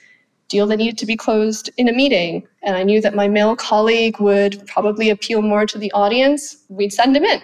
deal 0.48 0.68
that 0.68 0.78
needed 0.78 1.00
to 1.00 1.08
be 1.08 1.18
closed 1.18 1.72
in 1.78 1.90
a 1.90 1.92
meeting 1.92 2.48
and 2.62 2.76
I 2.76 2.84
knew 2.84 3.02
that 3.02 3.16
my 3.16 3.28
male 3.28 3.56
colleague 3.56 4.20
would 4.20 4.64
probably 4.68 5.10
appeal 5.10 5.42
more 5.42 5.66
to 5.66 5.80
the 5.80 5.92
audience, 5.94 6.66
we'd 6.70 6.94
send 6.94 7.18
him 7.18 7.24
in. 7.24 7.42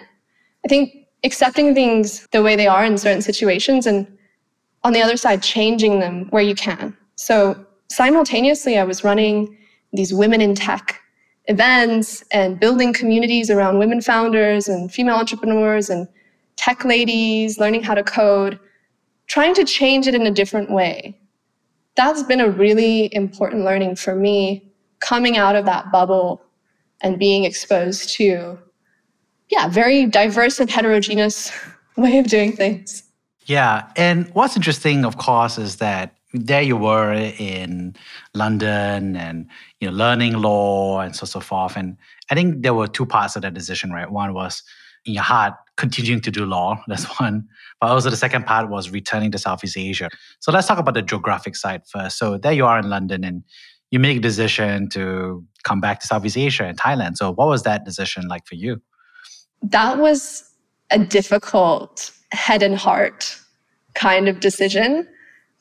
I 0.64 0.68
think 0.68 1.05
accepting 1.24 1.74
things 1.74 2.26
the 2.32 2.42
way 2.42 2.56
they 2.56 2.66
are 2.66 2.84
in 2.84 2.98
certain 2.98 3.22
situations 3.22 3.86
and 3.86 4.06
on 4.84 4.92
the 4.92 5.02
other 5.02 5.16
side 5.16 5.42
changing 5.42 5.98
them 5.98 6.26
where 6.30 6.42
you 6.42 6.54
can. 6.54 6.96
So 7.16 7.66
simultaneously 7.88 8.78
I 8.78 8.84
was 8.84 9.02
running 9.02 9.56
these 9.92 10.12
women 10.12 10.40
in 10.40 10.54
tech 10.54 11.00
events 11.46 12.24
and 12.32 12.58
building 12.58 12.92
communities 12.92 13.50
around 13.50 13.78
women 13.78 14.00
founders 14.00 14.68
and 14.68 14.92
female 14.92 15.16
entrepreneurs 15.16 15.90
and 15.90 16.08
tech 16.56 16.84
ladies, 16.84 17.58
learning 17.58 17.82
how 17.82 17.94
to 17.94 18.02
code, 18.02 18.58
trying 19.26 19.54
to 19.54 19.64
change 19.64 20.06
it 20.06 20.14
in 20.14 20.26
a 20.26 20.30
different 20.30 20.70
way. 20.70 21.18
That's 21.94 22.22
been 22.22 22.40
a 22.40 22.50
really 22.50 23.14
important 23.14 23.64
learning 23.64 23.96
for 23.96 24.14
me 24.14 24.72
coming 25.00 25.36
out 25.36 25.56
of 25.56 25.64
that 25.66 25.90
bubble 25.92 26.42
and 27.00 27.18
being 27.18 27.44
exposed 27.44 28.10
to, 28.14 28.58
yeah, 29.56 29.68
very 29.68 30.04
diverse 30.06 30.60
and 30.60 30.70
heterogeneous 30.70 31.50
way 31.96 32.18
of 32.18 32.26
doing 32.26 32.52
things. 32.52 33.02
Yeah. 33.46 33.88
And 33.96 34.28
what's 34.34 34.56
interesting, 34.56 35.04
of 35.04 35.16
course, 35.16 35.56
is 35.56 35.76
that 35.76 36.14
there 36.34 36.60
you 36.60 36.76
were 36.76 37.14
in 37.14 37.96
London 38.34 39.16
and 39.16 39.46
you 39.80 39.88
know 39.88 39.96
learning 39.96 40.34
law 40.34 41.00
and 41.00 41.16
so 41.16 41.24
so 41.24 41.40
forth. 41.40 41.76
And 41.76 41.96
I 42.30 42.34
think 42.34 42.62
there 42.62 42.74
were 42.74 42.86
two 42.86 43.06
parts 43.06 43.36
of 43.36 43.42
that 43.42 43.54
decision, 43.54 43.92
right? 43.92 44.10
One 44.10 44.34
was 44.34 44.62
in 45.06 45.14
your 45.14 45.22
heart 45.22 45.54
continuing 45.76 46.20
to 46.22 46.30
do 46.30 46.44
law. 46.44 46.82
That's 46.88 47.04
one. 47.18 47.48
But 47.80 47.90
also 47.90 48.10
the 48.10 48.16
second 48.16 48.44
part 48.44 48.68
was 48.68 48.90
returning 48.90 49.30
to 49.30 49.38
Southeast 49.38 49.78
Asia. 49.78 50.10
So 50.40 50.52
let's 50.52 50.66
talk 50.66 50.78
about 50.78 50.94
the 50.94 51.02
geographic 51.02 51.56
side 51.56 51.82
first. 51.86 52.18
So 52.18 52.36
there 52.36 52.52
you 52.52 52.66
are 52.66 52.78
in 52.78 52.90
London 52.90 53.24
and 53.24 53.42
you 53.90 54.00
make 54.00 54.18
a 54.18 54.20
decision 54.20 54.88
to 54.90 55.44
come 55.62 55.80
back 55.80 56.00
to 56.00 56.06
Southeast 56.06 56.36
Asia 56.36 56.64
and 56.64 56.78
Thailand. 56.78 57.16
So 57.16 57.32
what 57.32 57.48
was 57.48 57.62
that 57.62 57.84
decision 57.84 58.28
like 58.28 58.46
for 58.46 58.56
you? 58.56 58.82
That 59.62 59.98
was 59.98 60.50
a 60.90 60.98
difficult 60.98 62.12
head 62.32 62.62
and 62.62 62.76
heart 62.76 63.38
kind 63.94 64.28
of 64.28 64.40
decision 64.40 65.08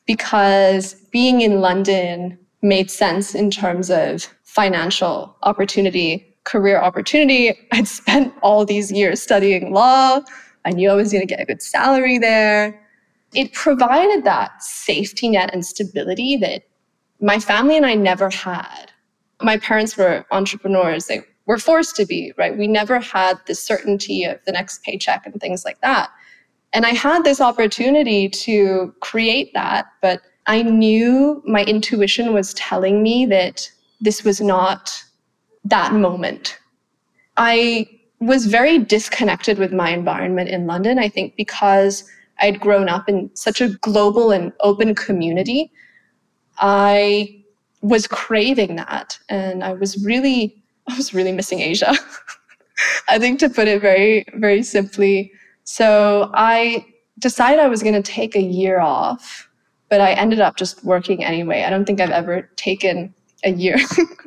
because 0.05 0.93
being 1.11 1.41
in 1.41 1.61
London 1.61 2.37
made 2.61 2.91
sense 2.91 3.33
in 3.33 3.49
terms 3.49 3.89
of 3.89 4.27
financial 4.43 5.35
opportunity, 5.43 6.35
career 6.43 6.79
opportunity. 6.79 7.57
I'd 7.71 7.87
spent 7.87 8.33
all 8.41 8.65
these 8.65 8.91
years 8.91 9.21
studying 9.21 9.73
law. 9.73 10.21
I 10.65 10.71
knew 10.71 10.89
I 10.89 10.95
was 10.95 11.11
going 11.11 11.25
to 11.25 11.27
get 11.27 11.41
a 11.41 11.45
good 11.45 11.61
salary 11.61 12.17
there. 12.17 12.81
It 13.33 13.53
provided 13.53 14.23
that 14.23 14.63
safety 14.63 15.29
net 15.29 15.53
and 15.53 15.65
stability 15.65 16.37
that 16.37 16.63
my 17.21 17.39
family 17.39 17.77
and 17.77 17.85
I 17.85 17.95
never 17.95 18.29
had. 18.29 18.91
My 19.41 19.57
parents 19.57 19.97
were 19.97 20.25
entrepreneurs. 20.31 21.07
They 21.07 21.21
were 21.45 21.57
forced 21.57 21.95
to 21.97 22.05
be, 22.05 22.33
right? 22.37 22.57
We 22.57 22.67
never 22.67 22.99
had 22.99 23.39
the 23.45 23.55
certainty 23.55 24.23
of 24.23 24.39
the 24.45 24.51
next 24.51 24.83
paycheck 24.83 25.25
and 25.25 25.39
things 25.39 25.63
like 25.63 25.79
that. 25.81 26.09
And 26.73 26.85
I 26.85 26.89
had 26.89 27.23
this 27.23 27.39
opportunity 27.39 28.27
to 28.29 28.93
create 28.99 29.53
that, 29.53 29.85
but 30.01 30.21
I 30.47 30.63
knew 30.63 31.41
my 31.45 31.63
intuition 31.63 32.33
was 32.33 32.53
telling 32.55 33.01
me 33.01 33.25
that 33.27 33.71
this 34.01 34.23
was 34.23 34.41
not 34.41 34.91
that 35.63 35.93
moment. 35.93 36.59
I 37.37 37.87
was 38.19 38.45
very 38.45 38.77
disconnected 38.79 39.57
with 39.57 39.73
my 39.73 39.89
environment 39.89 40.49
in 40.49 40.67
London, 40.67 40.99
I 40.99 41.09
think, 41.09 41.35
because 41.35 42.09
I'd 42.39 42.59
grown 42.59 42.89
up 42.89 43.07
in 43.07 43.29
such 43.35 43.61
a 43.61 43.69
global 43.69 44.31
and 44.31 44.51
open 44.59 44.95
community. 44.95 45.71
I 46.57 47.43
was 47.81 48.07
craving 48.07 48.75
that. 48.77 49.17
And 49.29 49.63
I 49.63 49.73
was 49.73 50.03
really, 50.03 50.61
I 50.89 50.95
was 50.95 51.13
really 51.13 51.31
missing 51.31 51.59
Asia. 51.59 51.93
I 53.07 53.19
think 53.19 53.39
to 53.39 53.49
put 53.49 53.67
it 53.67 53.81
very, 53.81 54.25
very 54.33 54.61
simply, 54.61 55.31
so 55.63 56.29
I 56.33 56.85
decided 57.19 57.59
I 57.59 57.67
was 57.67 57.81
going 57.81 57.95
to 57.95 58.01
take 58.01 58.35
a 58.35 58.41
year 58.41 58.79
off, 58.79 59.49
but 59.89 60.01
I 60.01 60.11
ended 60.11 60.41
up 60.41 60.57
just 60.57 60.83
working 60.83 61.23
anyway. 61.23 61.63
I 61.63 61.69
don't 61.69 61.85
think 61.85 62.01
I've 62.01 62.09
ever 62.09 62.49
taken 62.55 63.13
a 63.43 63.51
year 63.51 63.77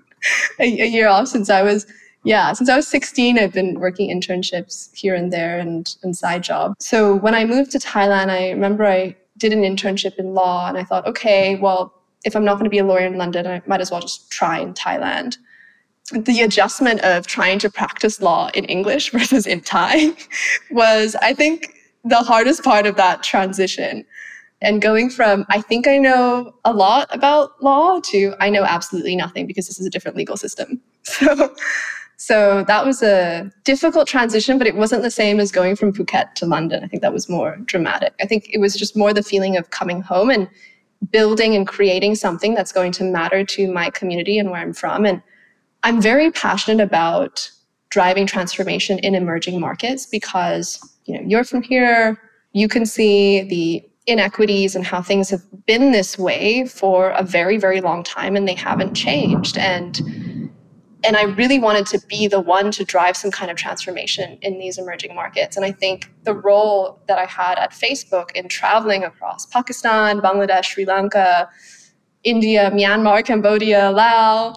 a, 0.60 0.64
a, 0.64 0.86
year 0.86 1.08
off 1.08 1.28
since 1.28 1.50
I 1.50 1.62
was 1.62 1.86
yeah, 2.24 2.52
since 2.52 2.68
I 2.68 2.76
was 2.76 2.88
16, 2.88 3.38
I've 3.38 3.52
been 3.52 3.78
working 3.78 4.10
internships 4.10 4.94
here 4.94 5.14
and 5.14 5.32
there 5.32 5.58
and, 5.58 5.94
and 6.02 6.16
side 6.16 6.42
job. 6.42 6.74
So 6.80 7.14
when 7.14 7.34
I 7.34 7.44
moved 7.44 7.70
to 7.72 7.78
Thailand, 7.78 8.28
I 8.28 8.50
remember 8.50 8.84
I 8.84 9.16
did 9.38 9.52
an 9.52 9.62
internship 9.62 10.18
in 10.18 10.34
law 10.34 10.68
and 10.68 10.76
I 10.76 10.84
thought, 10.84 11.06
okay, 11.06 11.54
well, 11.54 11.94
if 12.24 12.34
I'm 12.34 12.44
not 12.44 12.54
going 12.54 12.64
to 12.64 12.70
be 12.70 12.78
a 12.78 12.84
lawyer 12.84 13.06
in 13.06 13.16
London, 13.16 13.46
I 13.46 13.62
might 13.66 13.80
as 13.80 13.90
well 13.90 14.00
just 14.00 14.30
try 14.30 14.58
in 14.58 14.74
Thailand 14.74 15.38
the 16.10 16.40
adjustment 16.42 17.00
of 17.00 17.26
trying 17.26 17.58
to 17.60 17.70
practice 17.70 18.20
law 18.20 18.50
in 18.54 18.64
English 18.64 19.10
versus 19.12 19.46
in 19.46 19.60
Thai 19.60 20.12
was, 20.70 21.16
I 21.16 21.34
think, 21.34 21.74
the 22.04 22.18
hardest 22.18 22.64
part 22.64 22.86
of 22.86 22.96
that 22.96 23.22
transition. 23.22 24.04
And 24.60 24.82
going 24.82 25.08
from, 25.08 25.46
I 25.50 25.60
think 25.60 25.86
I 25.86 25.98
know 25.98 26.52
a 26.64 26.72
lot 26.72 27.08
about 27.14 27.62
law 27.62 28.00
to 28.00 28.34
I 28.40 28.50
know 28.50 28.64
absolutely 28.64 29.14
nothing 29.14 29.46
because 29.46 29.68
this 29.68 29.78
is 29.78 29.86
a 29.86 29.90
different 29.90 30.16
legal 30.16 30.36
system. 30.36 30.80
So, 31.04 31.54
so 32.20 32.64
that 32.64 32.84
was 32.84 33.00
a 33.02 33.50
difficult 33.64 34.08
transition, 34.08 34.58
but 34.58 34.66
it 34.66 34.74
wasn't 34.74 35.02
the 35.02 35.10
same 35.10 35.38
as 35.38 35.52
going 35.52 35.76
from 35.76 35.92
Phuket 35.92 36.34
to 36.34 36.46
London. 36.46 36.82
I 36.82 36.88
think 36.88 37.00
that 37.00 37.12
was 37.12 37.28
more 37.28 37.56
dramatic. 37.64 38.12
I 38.20 38.26
think 38.26 38.48
it 38.52 38.58
was 38.58 38.74
just 38.74 38.96
more 38.96 39.14
the 39.14 39.22
feeling 39.22 39.56
of 39.56 39.70
coming 39.70 40.02
home 40.02 40.28
and 40.28 40.48
building 41.10 41.54
and 41.54 41.66
creating 41.66 42.16
something 42.16 42.54
that's 42.54 42.72
going 42.72 42.90
to 42.92 43.04
matter 43.04 43.44
to 43.44 43.72
my 43.72 43.88
community 43.90 44.36
and 44.36 44.50
where 44.50 44.60
I'm 44.60 44.72
from. 44.72 45.06
And 45.06 45.22
I'm 45.82 46.00
very 46.00 46.30
passionate 46.30 46.82
about 46.82 47.50
driving 47.90 48.26
transformation 48.26 48.98
in 48.98 49.14
emerging 49.14 49.60
markets 49.60 50.06
because 50.06 50.78
you 51.06 51.14
know 51.14 51.26
you're 51.26 51.44
from 51.44 51.62
here 51.62 52.20
you 52.52 52.68
can 52.68 52.86
see 52.86 53.42
the 53.42 53.88
inequities 54.06 54.74
and 54.74 54.86
how 54.86 55.02
things 55.02 55.28
have 55.28 55.42
been 55.66 55.92
this 55.92 56.18
way 56.18 56.66
for 56.66 57.10
a 57.10 57.22
very 57.22 57.58
very 57.58 57.80
long 57.80 58.02
time 58.02 58.36
and 58.36 58.48
they 58.48 58.54
haven't 58.54 58.94
changed. 58.94 59.58
And 59.58 60.00
and 61.04 61.16
I 61.16 61.24
really 61.24 61.60
wanted 61.60 61.86
to 61.86 62.00
be 62.08 62.26
the 62.26 62.40
one 62.40 62.72
to 62.72 62.84
drive 62.84 63.16
some 63.16 63.30
kind 63.30 63.52
of 63.52 63.56
transformation 63.56 64.36
in 64.42 64.58
these 64.58 64.78
emerging 64.78 65.14
markets. 65.14 65.56
And 65.56 65.64
I 65.64 65.70
think 65.70 66.12
the 66.24 66.34
role 66.34 67.00
that 67.06 67.18
I 67.18 67.24
had 67.24 67.56
at 67.56 67.70
Facebook 67.70 68.32
in 68.32 68.48
traveling 68.48 69.04
across 69.04 69.46
Pakistan, 69.46 70.20
Bangladesh, 70.20 70.64
Sri 70.64 70.84
Lanka, 70.84 71.48
India, 72.24 72.72
Myanmar, 72.72 73.24
Cambodia, 73.24 73.92
Laos 73.92 74.56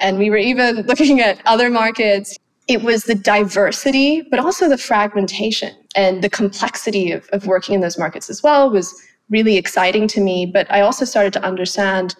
and 0.00 0.18
we 0.18 0.30
were 0.30 0.36
even 0.36 0.82
looking 0.86 1.20
at 1.20 1.40
other 1.46 1.70
markets. 1.70 2.36
It 2.68 2.82
was 2.82 3.04
the 3.04 3.14
diversity, 3.14 4.22
but 4.22 4.38
also 4.38 4.68
the 4.68 4.78
fragmentation 4.78 5.74
and 5.96 6.22
the 6.22 6.30
complexity 6.30 7.10
of, 7.10 7.28
of 7.32 7.46
working 7.46 7.74
in 7.74 7.80
those 7.80 7.98
markets 7.98 8.30
as 8.30 8.42
well 8.42 8.70
was 8.70 8.94
really 9.28 9.56
exciting 9.56 10.06
to 10.08 10.20
me. 10.20 10.46
But 10.46 10.70
I 10.70 10.80
also 10.80 11.04
started 11.04 11.32
to 11.34 11.42
understand 11.44 12.14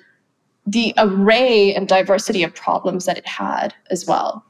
the 0.66 0.94
array 0.98 1.74
and 1.74 1.88
diversity 1.88 2.42
of 2.42 2.54
problems 2.54 3.06
that 3.06 3.18
it 3.18 3.26
had 3.26 3.74
as 3.90 4.06
well. 4.06 4.44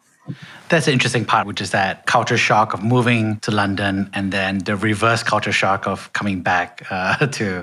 That's 0.68 0.86
the 0.86 0.92
interesting 0.92 1.24
part, 1.24 1.46
which 1.46 1.60
is 1.60 1.70
that 1.70 2.06
culture 2.06 2.36
shock 2.36 2.74
of 2.74 2.82
moving 2.82 3.40
to 3.40 3.50
London 3.50 4.08
and 4.12 4.32
then 4.32 4.58
the 4.58 4.76
reverse 4.76 5.22
culture 5.22 5.52
shock 5.52 5.86
of 5.86 6.12
coming 6.12 6.42
back 6.42 6.86
uh, 6.90 7.26
to 7.26 7.62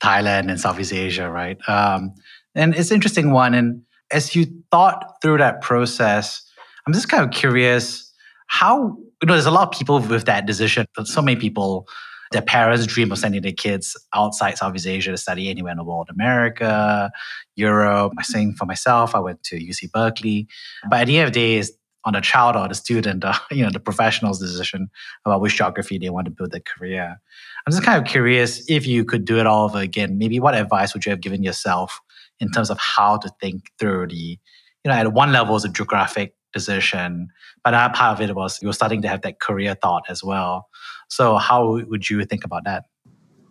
Thailand 0.00 0.50
and 0.50 0.58
Southeast 0.58 0.92
Asia, 0.92 1.30
right? 1.30 1.58
Um, 1.68 2.14
and 2.54 2.74
it's 2.74 2.90
an 2.90 2.94
interesting 2.94 3.32
one. 3.32 3.54
And 3.54 3.82
as 4.10 4.34
you 4.34 4.46
thought 4.70 5.16
through 5.22 5.38
that 5.38 5.60
process, 5.60 6.42
I'm 6.86 6.92
just 6.92 7.08
kind 7.08 7.24
of 7.24 7.30
curious 7.30 8.12
how, 8.46 8.96
you 9.22 9.26
know, 9.26 9.32
there's 9.32 9.46
a 9.46 9.50
lot 9.50 9.68
of 9.68 9.78
people 9.78 10.00
with 10.00 10.24
that 10.26 10.46
decision. 10.46 10.86
So 11.04 11.20
many 11.20 11.38
people, 11.38 11.86
their 12.32 12.42
parents 12.42 12.86
dream 12.86 13.10
of 13.10 13.18
sending 13.18 13.42
their 13.42 13.52
kids 13.52 13.96
outside 14.14 14.58
Southeast 14.58 14.86
Asia 14.86 15.10
to 15.10 15.16
study 15.16 15.50
anywhere 15.50 15.72
in 15.72 15.78
the 15.78 15.84
world, 15.84 16.08
America, 16.10 17.10
Europe. 17.56 18.12
I'm 18.16 18.24
saying 18.24 18.54
for 18.54 18.66
myself, 18.66 19.14
I 19.14 19.18
went 19.18 19.42
to 19.44 19.56
UC 19.56 19.90
Berkeley. 19.92 20.46
But 20.88 21.00
at 21.00 21.06
the 21.06 21.18
end 21.18 21.28
of 21.28 21.34
the 21.34 21.58
day, 21.58 21.68
on 22.04 22.12
the 22.12 22.20
child 22.20 22.54
or 22.54 22.68
the 22.68 22.74
student, 22.74 23.24
or, 23.24 23.28
uh, 23.28 23.38
you 23.50 23.64
know, 23.64 23.70
the 23.70 23.80
professional's 23.80 24.38
decision 24.38 24.88
about 25.24 25.40
which 25.40 25.56
geography 25.56 25.98
they 25.98 26.08
want 26.08 26.26
to 26.26 26.30
build 26.30 26.52
their 26.52 26.60
career. 26.60 27.20
I'm 27.66 27.72
just 27.72 27.82
kind 27.82 28.00
of 28.00 28.08
curious 28.08 28.64
if 28.70 28.86
you 28.86 29.04
could 29.04 29.24
do 29.24 29.38
it 29.38 29.46
all 29.46 29.64
over 29.64 29.80
again. 29.80 30.16
Maybe 30.16 30.38
what 30.38 30.54
advice 30.54 30.94
would 30.94 31.04
you 31.04 31.10
have 31.10 31.20
given 31.20 31.42
yourself 31.42 32.00
in 32.40 32.50
terms 32.50 32.70
of 32.70 32.78
how 32.78 33.16
to 33.18 33.30
think 33.40 33.70
through 33.78 34.08
the, 34.08 34.14
you 34.14 34.38
know, 34.86 34.92
at 34.92 35.12
one 35.12 35.32
level 35.32 35.56
is 35.56 35.64
a 35.64 35.68
geographic 35.68 36.34
decision, 36.52 37.28
but 37.64 37.74
another 37.74 37.94
part 37.94 38.18
of 38.18 38.28
it 38.28 38.34
was 38.34 38.60
you 38.62 38.68
were 38.68 38.72
starting 38.72 39.02
to 39.02 39.08
have 39.08 39.22
that 39.22 39.40
career 39.40 39.74
thought 39.74 40.04
as 40.08 40.22
well. 40.22 40.68
So 41.08 41.36
how 41.36 41.82
would 41.84 42.08
you 42.08 42.24
think 42.24 42.44
about 42.44 42.64
that? 42.64 42.84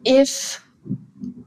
If 0.03 0.63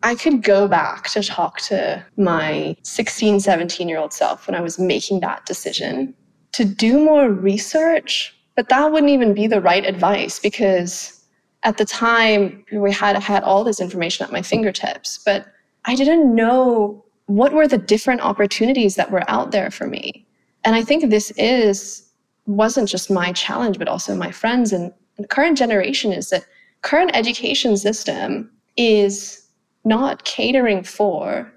I 0.02 0.14
could 0.14 0.42
go 0.42 0.68
back 0.68 1.09
to 1.11 1.23
talk 1.23 1.61
to 1.62 2.04
my 2.16 2.76
16, 2.83 3.40
17 3.40 3.88
year 3.88 3.99
old 3.99 4.12
self 4.12 4.47
when 4.47 4.54
I 4.54 4.61
was 4.61 4.78
making 4.78 5.21
that 5.21 5.47
decision 5.47 6.14
to 6.52 6.64
do 6.64 6.99
more 6.99 7.30
research, 7.30 8.35
but 8.57 8.68
that 8.68 8.90
wouldn't 8.90 9.11
even 9.11 9.35
be 9.35 9.47
the 9.47 9.61
right 9.61 9.85
advice 9.85 10.38
because 10.40 11.25
at 11.62 11.76
the 11.76 11.85
time 11.85 12.64
we 12.73 12.92
had 12.92 13.16
had 13.16 13.42
all 13.42 13.64
this 13.64 13.80
information 13.80 14.25
at 14.25 14.33
my 14.33 14.42
fingertips, 14.42 15.18
but 15.25 15.47
I 15.85 15.95
didn't 15.95 16.35
know 16.35 17.04
what 17.28 17.52
were 17.52 17.68
the 17.68 17.78
different 17.78 18.23
opportunities 18.23 18.97
that 18.97 19.11
were 19.11 19.28
out 19.30 19.50
there 19.50 19.70
for 19.70 19.87
me. 19.87 20.26
And 20.64 20.75
I 20.75 20.82
think 20.82 21.08
this 21.11 21.30
is 21.32 22.04
wasn't 22.47 22.88
just 22.88 23.11
my 23.11 23.32
challenge, 23.32 23.78
but 23.78 23.87
also 23.87 24.16
my 24.16 24.30
friends 24.30 24.73
and 24.73 24.90
current 25.28 25.58
generation 25.58 26.11
is 26.11 26.30
that 26.30 26.47
current 26.80 27.11
education 27.12 27.76
system 27.76 28.50
is 28.78 29.47
not 29.85 30.25
catering 30.25 30.82
for 30.82 31.52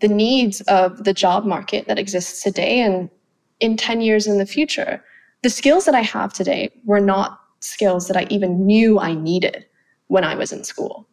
the 0.00 0.08
needs 0.08 0.60
of 0.62 1.02
the 1.02 1.12
job 1.12 1.44
market 1.44 1.88
that 1.88 1.98
exists 1.98 2.42
today 2.44 2.80
and 2.80 3.10
in 3.58 3.76
10 3.76 4.02
years 4.02 4.28
in 4.28 4.38
the 4.38 4.46
future. 4.46 5.02
The 5.42 5.50
skills 5.50 5.86
that 5.86 5.94
I 5.96 6.02
have 6.02 6.32
today 6.32 6.70
were 6.84 7.00
not 7.00 7.40
skills 7.58 8.06
that 8.06 8.16
I 8.16 8.28
even 8.30 8.64
knew 8.64 9.00
I 9.00 9.14
needed 9.14 9.66
when 10.06 10.22
I 10.22 10.36
was 10.36 10.52
in 10.52 10.62
school. 10.62 11.08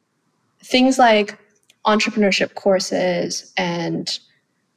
Things 0.62 1.00
like 1.00 1.39
entrepreneurship 1.86 2.56
courses 2.56 3.54
and 3.58 4.20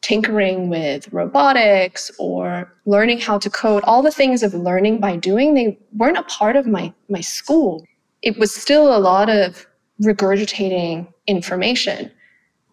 tinkering 0.02 0.68
with 0.68 1.12
robotics 1.12 2.10
or 2.18 2.72
learning 2.84 3.18
how 3.18 3.38
to 3.38 3.50
code, 3.50 3.82
all 3.84 4.02
the 4.02 4.10
things 4.10 4.42
of 4.42 4.54
learning 4.54 5.00
by 5.00 5.16
doing, 5.16 5.54
they 5.54 5.76
weren't 5.96 6.16
a 6.16 6.22
part 6.24 6.54
of 6.54 6.66
my, 6.66 6.92
my 7.08 7.20
school. 7.20 7.84
It 8.22 8.38
was 8.38 8.54
still 8.54 8.96
a 8.96 8.98
lot 8.98 9.28
of 9.28 9.66
regurgitating 10.02 11.12
information. 11.26 12.10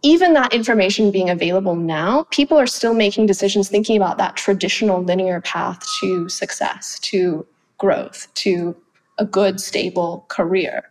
Even 0.04 0.34
that 0.34 0.54
information 0.54 1.12
being 1.12 1.30
available 1.30 1.76
now, 1.76 2.28
people 2.30 2.58
are 2.60 2.68
still 2.68 2.94
making 2.94 3.26
decisions 3.26 3.70
thinking 3.70 3.98
about 3.98 4.18
that 4.18 4.36
traditional 4.36 5.02
linear 5.02 5.42
path 5.42 5.84
to 6.02 6.28
success, 6.28 7.00
to 7.00 7.48
growth, 7.78 8.28
to 8.36 8.76
a 9.18 9.26
good, 9.26 9.60
stable 9.60 10.26
career. 10.28 10.84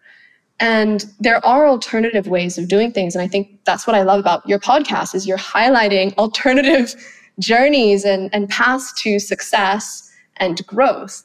And 0.62 1.04
there 1.18 1.44
are 1.44 1.66
alternative 1.66 2.28
ways 2.28 2.56
of 2.56 2.68
doing 2.68 2.92
things. 2.92 3.16
And 3.16 3.22
I 3.22 3.26
think 3.26 3.64
that's 3.64 3.84
what 3.84 3.96
I 3.96 4.02
love 4.02 4.20
about 4.20 4.48
your 4.48 4.60
podcast 4.60 5.12
is 5.12 5.26
you're 5.26 5.36
highlighting 5.36 6.14
alternative 6.18 6.94
journeys 7.40 8.04
and, 8.04 8.30
and 8.32 8.48
paths 8.48 8.92
to 9.02 9.18
success 9.18 10.08
and 10.36 10.64
growth. 10.68 11.24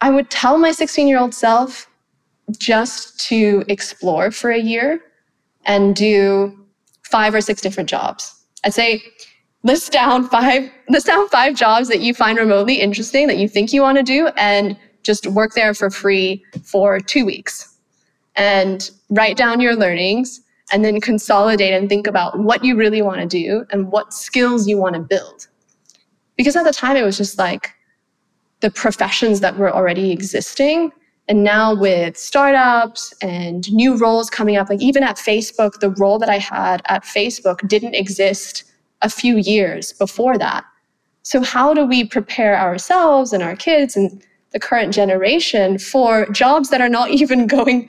I 0.00 0.10
would 0.10 0.30
tell 0.30 0.58
my 0.58 0.70
16 0.70 1.08
year 1.08 1.18
old 1.18 1.34
self 1.34 1.90
just 2.56 3.18
to 3.26 3.64
explore 3.66 4.30
for 4.30 4.52
a 4.52 4.60
year 4.60 5.00
and 5.64 5.96
do 5.96 6.56
five 7.02 7.34
or 7.34 7.40
six 7.40 7.60
different 7.60 7.88
jobs. 7.88 8.32
I'd 8.62 8.74
say 8.74 9.02
list 9.64 9.90
down 9.90 10.28
five 10.28 10.70
list 10.88 11.06
down 11.06 11.28
five 11.30 11.56
jobs 11.56 11.88
that 11.88 11.98
you 11.98 12.14
find 12.14 12.38
remotely 12.38 12.74
interesting 12.74 13.26
that 13.26 13.38
you 13.38 13.48
think 13.48 13.72
you 13.72 13.82
want 13.82 13.98
to 13.98 14.04
do 14.04 14.28
and 14.36 14.76
just 15.02 15.26
work 15.26 15.54
there 15.54 15.74
for 15.74 15.90
free 15.90 16.44
for 16.62 17.00
two 17.00 17.26
weeks 17.26 17.75
and 18.36 18.90
write 19.10 19.36
down 19.36 19.60
your 19.60 19.74
learnings 19.74 20.40
and 20.72 20.84
then 20.84 21.00
consolidate 21.00 21.72
and 21.72 21.88
think 21.88 22.06
about 22.06 22.38
what 22.38 22.64
you 22.64 22.76
really 22.76 23.02
want 23.02 23.20
to 23.20 23.26
do 23.26 23.64
and 23.70 23.90
what 23.90 24.12
skills 24.12 24.66
you 24.66 24.76
want 24.76 24.94
to 24.94 25.00
build. 25.00 25.46
Because 26.36 26.56
at 26.56 26.64
the 26.64 26.72
time, 26.72 26.96
it 26.96 27.02
was 27.04 27.16
just 27.16 27.38
like 27.38 27.72
the 28.60 28.70
professions 28.70 29.40
that 29.40 29.56
were 29.56 29.72
already 29.72 30.10
existing. 30.10 30.90
And 31.28 31.42
now 31.42 31.74
with 31.74 32.16
startups 32.16 33.14
and 33.22 33.70
new 33.72 33.96
roles 33.96 34.30
coming 34.30 34.56
up, 34.56 34.68
like 34.68 34.82
even 34.82 35.02
at 35.02 35.16
Facebook, 35.16 35.80
the 35.80 35.90
role 35.90 36.18
that 36.18 36.28
I 36.28 36.38
had 36.38 36.82
at 36.86 37.04
Facebook 37.04 37.66
didn't 37.68 37.94
exist 37.94 38.64
a 39.02 39.10
few 39.10 39.36
years 39.36 39.92
before 39.92 40.38
that. 40.38 40.64
So, 41.22 41.42
how 41.42 41.74
do 41.74 41.84
we 41.84 42.04
prepare 42.04 42.56
ourselves 42.56 43.32
and 43.32 43.42
our 43.42 43.56
kids 43.56 43.96
and 43.96 44.22
the 44.52 44.60
current 44.60 44.94
generation 44.94 45.78
for 45.78 46.26
jobs 46.30 46.70
that 46.70 46.80
are 46.80 46.88
not 46.88 47.10
even 47.20 47.46
going 47.46 47.88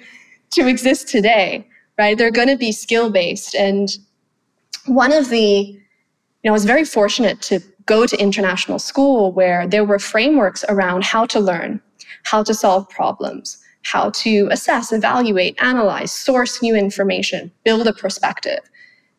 to 0.52 0.68
exist 0.68 1.08
today, 1.08 1.68
right? 1.98 2.18
They're 2.18 2.32
going 2.32 2.48
to 2.48 2.58
be 2.58 2.72
skill 2.72 3.10
based. 3.10 3.56
And 3.56 3.90
one 4.86 5.12
of 5.12 5.30
the, 5.30 5.40
you 5.40 5.80
know, 6.44 6.52
I 6.52 6.54
was 6.54 6.66
very 6.66 6.86
fortunate 6.86 7.42
to 7.44 7.60
go 7.86 8.06
to 8.06 8.22
international 8.22 8.80
school 8.80 9.32
where 9.32 9.68
there 9.68 9.86
were 9.86 10.00
frameworks 10.00 10.64
around 10.70 11.04
how 11.04 11.26
to 11.28 11.40
learn, 11.40 11.82
how 12.24 12.44
to 12.44 12.54
solve 12.54 12.88
problems, 12.90 13.58
how 13.84 14.10
to 14.12 14.48
assess, 14.52 14.92
evaluate, 14.92 15.58
analyze, 15.62 16.12
source 16.12 16.62
new 16.62 16.76
information, 16.76 17.52
build 17.64 17.88
a 17.88 17.94
perspective. 17.94 18.60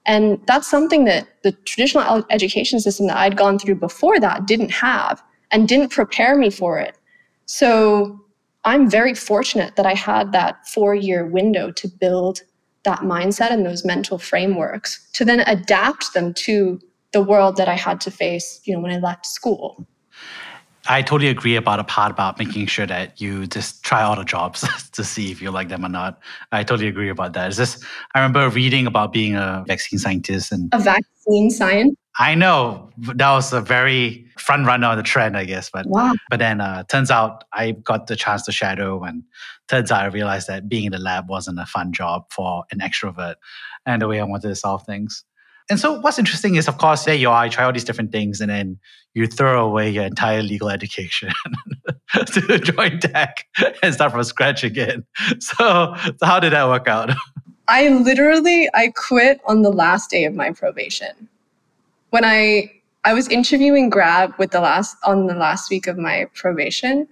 And 0.05 0.41
that's 0.47 0.69
something 0.69 1.05
that 1.05 1.29
the 1.43 1.53
traditional 1.53 2.25
education 2.31 2.81
system 2.81 3.07
that 3.09 3.17
I'd 3.17 3.37
gone 3.37 3.59
through 3.59 3.77
before 3.77 4.21
that 4.21 4.47
didn't 4.47 4.71
have 4.71 5.23
and 5.51 5.69
didn't 5.69 5.91
prepare 5.91 6.37
me 6.37 6.51
for 6.51 6.79
it. 6.79 6.97
So 7.47 8.21
I'm 8.65 8.91
very 8.91 9.15
fortunate 9.15 9.77
that 9.77 9.87
I 9.87 9.95
had 9.95 10.33
that 10.33 10.67
four 10.67 10.95
year 10.95 11.27
window 11.27 11.71
to 11.73 11.89
build 11.89 12.43
that 12.85 13.01
mindset 13.01 13.51
and 13.51 13.65
those 13.65 13.85
mental 13.85 14.19
frameworks 14.19 15.09
to 15.13 15.25
then 15.25 15.41
adapt 15.41 16.15
them 16.15 16.33
to 16.35 16.81
the 17.13 17.23
world 17.23 17.57
that 17.57 17.69
I 17.69 17.75
had 17.75 18.01
to 18.03 18.11
face, 18.11 18.61
you 18.65 18.75
know, 18.75 18.81
when 18.81 18.93
I 18.93 18.99
left 18.99 19.27
school. 19.27 19.87
I 20.91 21.03
totally 21.03 21.29
agree 21.29 21.57
about 21.57 21.81
a 21.81 21.85
part 21.85 22.11
about 22.11 22.39
making 22.39 22.67
sure 22.67 22.87
that 22.87 23.21
you 23.21 23.47
just 23.47 23.85
try 23.85 24.03
all 24.03 24.17
the 24.17 24.25
jobs 24.25 24.65
to 24.93 25.05
see 25.05 25.31
if 25.31 25.43
you 25.43 25.51
like 25.51 25.69
them 25.69 25.85
or 25.85 25.89
not. 25.89 26.19
I 26.51 26.65
totally 26.65 26.89
agree 26.89 27.11
about 27.11 27.35
that. 27.35 27.49
It's 27.49 27.59
just 27.59 27.85
I 28.15 28.21
remember 28.21 28.49
reading 28.49 28.87
about 28.87 29.13
being 29.13 29.37
a 29.37 29.65
vaccine 29.67 29.99
scientist 29.99 30.51
and 30.51 30.73
a 30.73 30.79
vaccine 30.79 31.51
science. 31.51 31.95
I 32.19 32.35
know 32.35 32.91
that 32.99 33.31
was 33.31 33.53
a 33.53 33.61
very 33.61 34.27
front 34.39 34.67
runner 34.67 34.89
on 34.89 34.97
the 34.97 35.03
trend, 35.03 35.37
I 35.37 35.45
guess. 35.45 35.71
But 35.71 35.87
wow. 35.87 36.15
but 36.31 36.39
then 36.39 36.61
uh, 36.61 36.85
turns 36.85 37.11
out 37.11 37.45
I 37.53 37.73
got 37.73 38.07
the 38.07 38.17
chance 38.17 38.45
to 38.47 38.53
shadow, 38.53 39.03
and 39.05 39.23
turns 39.69 39.91
out 39.91 40.03
I 40.03 40.07
realized 40.07 40.49
that 40.49 40.69
being 40.69 40.87
in 40.87 40.93
the 40.93 40.99
lab 40.99 41.29
wasn't 41.29 41.61
a 41.61 41.67
fun 41.67 41.93
job 41.93 42.25
for 42.31 42.65
an 42.73 42.81
extrovert, 42.81 43.37
and 43.87 44.03
the 44.03 44.09
way 44.09 44.21
I 44.21 44.25
wanted 44.25 44.49
to 44.49 44.57
solve 44.57 44.85
things. 44.85 45.25
And 45.71 45.79
so 45.79 46.01
what's 46.01 46.19
interesting 46.19 46.55
is, 46.55 46.67
of 46.67 46.79
course, 46.79 47.05
there 47.05 47.15
you 47.15 47.29
are, 47.29 47.45
you 47.45 47.53
try 47.53 47.65
all 47.65 47.73
these 47.73 47.85
different 47.85 48.11
things, 48.11 48.41
and 48.41 48.51
then 48.51 48.79
you 49.15 49.27
throw 49.27 49.65
away 49.67 49.91
your 49.91 50.05
entire 50.05 50.43
legal 50.43 50.71
education 50.71 51.31
to 52.27 52.59
join 52.59 52.99
tech 53.01 53.47
and 53.83 53.95
start 53.95 54.13
from 54.13 54.25
scratch 54.25 54.65
again. 54.65 55.05
So, 55.41 55.95
so 55.97 56.27
how 56.27 56.41
did 56.41 56.53
that 56.53 56.69
work 56.69 56.89
out? 56.89 57.11
I 57.69 57.89
literally 57.89 58.69
I 58.75 58.93
quit 58.97 59.41
on 59.47 59.61
the 59.61 59.71
last 59.71 60.09
day 60.09 60.25
of 60.25 60.35
my 60.35 60.53
probation 60.53 61.28
when 62.11 62.25
I 62.25 62.73
I 63.05 63.15
was 63.15 63.29
interviewing 63.29 63.91
Grab 63.91 64.35
with 64.39 64.51
the 64.51 64.61
last 64.61 64.97
on 65.05 65.27
the 65.27 65.35
last 65.35 65.71
week 65.71 65.87
of 65.87 65.99
my 65.99 66.27
probation. 66.35 67.09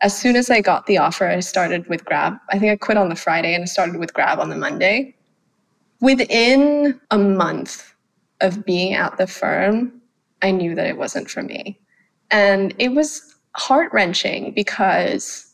As 0.00 0.16
soon 0.16 0.36
as 0.36 0.48
I 0.48 0.60
got 0.60 0.86
the 0.86 0.98
offer, 0.98 1.26
I 1.26 1.40
started 1.40 1.86
with 1.88 2.04
Grab. 2.04 2.36
I 2.50 2.58
think 2.58 2.72
I 2.72 2.76
quit 2.76 2.96
on 2.96 3.08
the 3.08 3.16
Friday 3.16 3.54
and 3.54 3.62
I 3.62 3.66
started 3.66 3.96
with 3.96 4.14
Grab 4.14 4.38
on 4.38 4.48
the 4.48 4.56
Monday. 4.56 5.14
Within 6.00 7.00
a 7.10 7.18
month 7.18 7.92
of 8.40 8.64
being 8.64 8.94
at 8.94 9.16
the 9.18 9.26
firm, 9.26 10.00
I 10.42 10.52
knew 10.52 10.74
that 10.76 10.86
it 10.86 10.96
wasn't 10.96 11.28
for 11.28 11.42
me. 11.42 11.78
And 12.30 12.74
it 12.78 12.90
was 12.90 13.34
heart 13.56 13.92
wrenching 13.92 14.52
because 14.54 15.47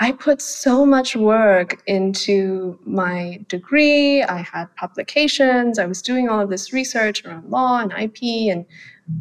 I 0.00 0.12
put 0.12 0.40
so 0.40 0.86
much 0.86 1.16
work 1.16 1.82
into 1.86 2.78
my 2.84 3.44
degree. 3.48 4.22
I 4.22 4.42
had 4.42 4.66
publications. 4.76 5.78
I 5.78 5.86
was 5.86 6.00
doing 6.02 6.28
all 6.28 6.40
of 6.40 6.50
this 6.50 6.72
research 6.72 7.24
around 7.24 7.50
law 7.50 7.80
and 7.80 7.92
IP 7.92 8.52
and 8.52 8.64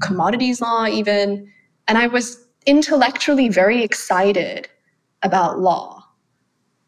commodities 0.02 0.62
law, 0.62 0.86
even. 0.86 1.52
And 1.88 1.98
I 1.98 2.06
was 2.06 2.46
intellectually 2.68 3.50
very 3.50 3.84
excited 3.84 4.70
about 5.24 5.60
law. 5.60 6.04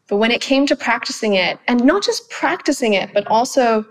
But 0.06 0.18
when 0.18 0.30
it 0.30 0.40
came 0.40 0.66
to 0.66 0.76
practicing 0.76 1.34
it, 1.34 1.58
and 1.66 1.84
not 1.84 2.04
just 2.04 2.30
practicing 2.30 2.94
it, 2.94 3.12
but 3.12 3.26
also 3.26 3.84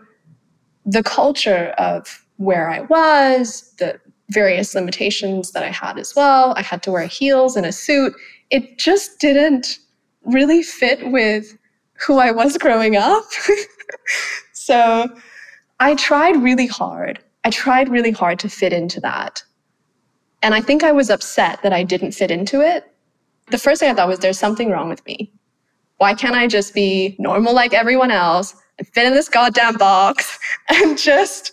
the 0.85 1.03
culture 1.03 1.73
of 1.77 2.25
where 2.37 2.69
I 2.69 2.81
was, 2.81 3.73
the 3.79 3.99
various 4.29 4.75
limitations 4.75 5.51
that 5.51 5.63
I 5.63 5.71
had 5.71 5.97
as 5.97 6.15
well. 6.15 6.53
I 6.55 6.61
had 6.61 6.83
to 6.83 6.91
wear 6.91 7.05
heels 7.05 7.55
and 7.55 7.65
a 7.65 7.71
suit. 7.71 8.13
It 8.49 8.77
just 8.77 9.19
didn't 9.19 9.79
really 10.25 10.63
fit 10.63 11.11
with 11.11 11.57
who 11.99 12.17
I 12.17 12.31
was 12.31 12.57
growing 12.57 12.95
up. 12.95 13.25
so 14.53 15.09
I 15.79 15.95
tried 15.95 16.41
really 16.41 16.67
hard. 16.67 17.19
I 17.43 17.49
tried 17.49 17.89
really 17.89 18.11
hard 18.11 18.39
to 18.39 18.49
fit 18.49 18.73
into 18.73 18.99
that. 19.01 19.43
And 20.41 20.53
I 20.53 20.61
think 20.61 20.83
I 20.83 20.91
was 20.91 21.09
upset 21.09 21.61
that 21.63 21.73
I 21.73 21.83
didn't 21.83 22.13
fit 22.13 22.31
into 22.31 22.61
it. 22.61 22.85
The 23.51 23.57
first 23.57 23.79
thing 23.79 23.89
I 23.89 23.93
thought 23.93 24.07
was 24.07 24.19
there's 24.19 24.39
something 24.39 24.69
wrong 24.69 24.89
with 24.89 25.05
me. 25.05 25.31
Why 25.97 26.13
can't 26.13 26.35
I 26.35 26.47
just 26.47 26.73
be 26.73 27.15
normal 27.19 27.53
like 27.53 27.73
everyone 27.73 28.11
else 28.11 28.55
and 28.77 28.87
fit 28.87 29.05
in 29.05 29.13
this 29.13 29.27
goddamn 29.27 29.75
box 29.75 30.39
and 30.69 30.97
just 30.97 31.51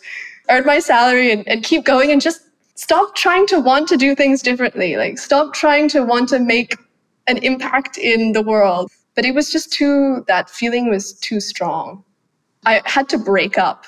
earn 0.49 0.65
my 0.65 0.79
salary 0.79 1.33
and, 1.33 1.47
and 1.49 1.65
keep 1.65 1.85
going 1.85 2.13
and 2.13 2.21
just 2.21 2.43
stop 2.77 3.17
trying 3.17 3.47
to 3.49 3.59
want 3.59 3.89
to 3.89 3.97
do 3.97 4.15
things 4.15 4.43
differently? 4.43 4.97
Like, 4.97 5.19
stop 5.19 5.53
trying 5.53 5.89
to 5.89 6.05
want 6.05 6.29
to 6.29 6.39
make 6.39 6.77
an 7.27 7.39
impact 7.39 7.99
in 7.99 8.33
the 8.33 8.43
world. 8.43 8.91
But 9.15 9.25
it 9.25 9.35
was 9.35 9.51
just 9.51 9.73
too, 9.73 10.25
that 10.29 10.51
feeling 10.51 10.91
was 10.91 11.15
too 11.15 11.41
strong. 11.41 12.05
I 12.67 12.83
had 12.85 13.09
to 13.11 13.19
break 13.19 13.59
up 13.59 13.87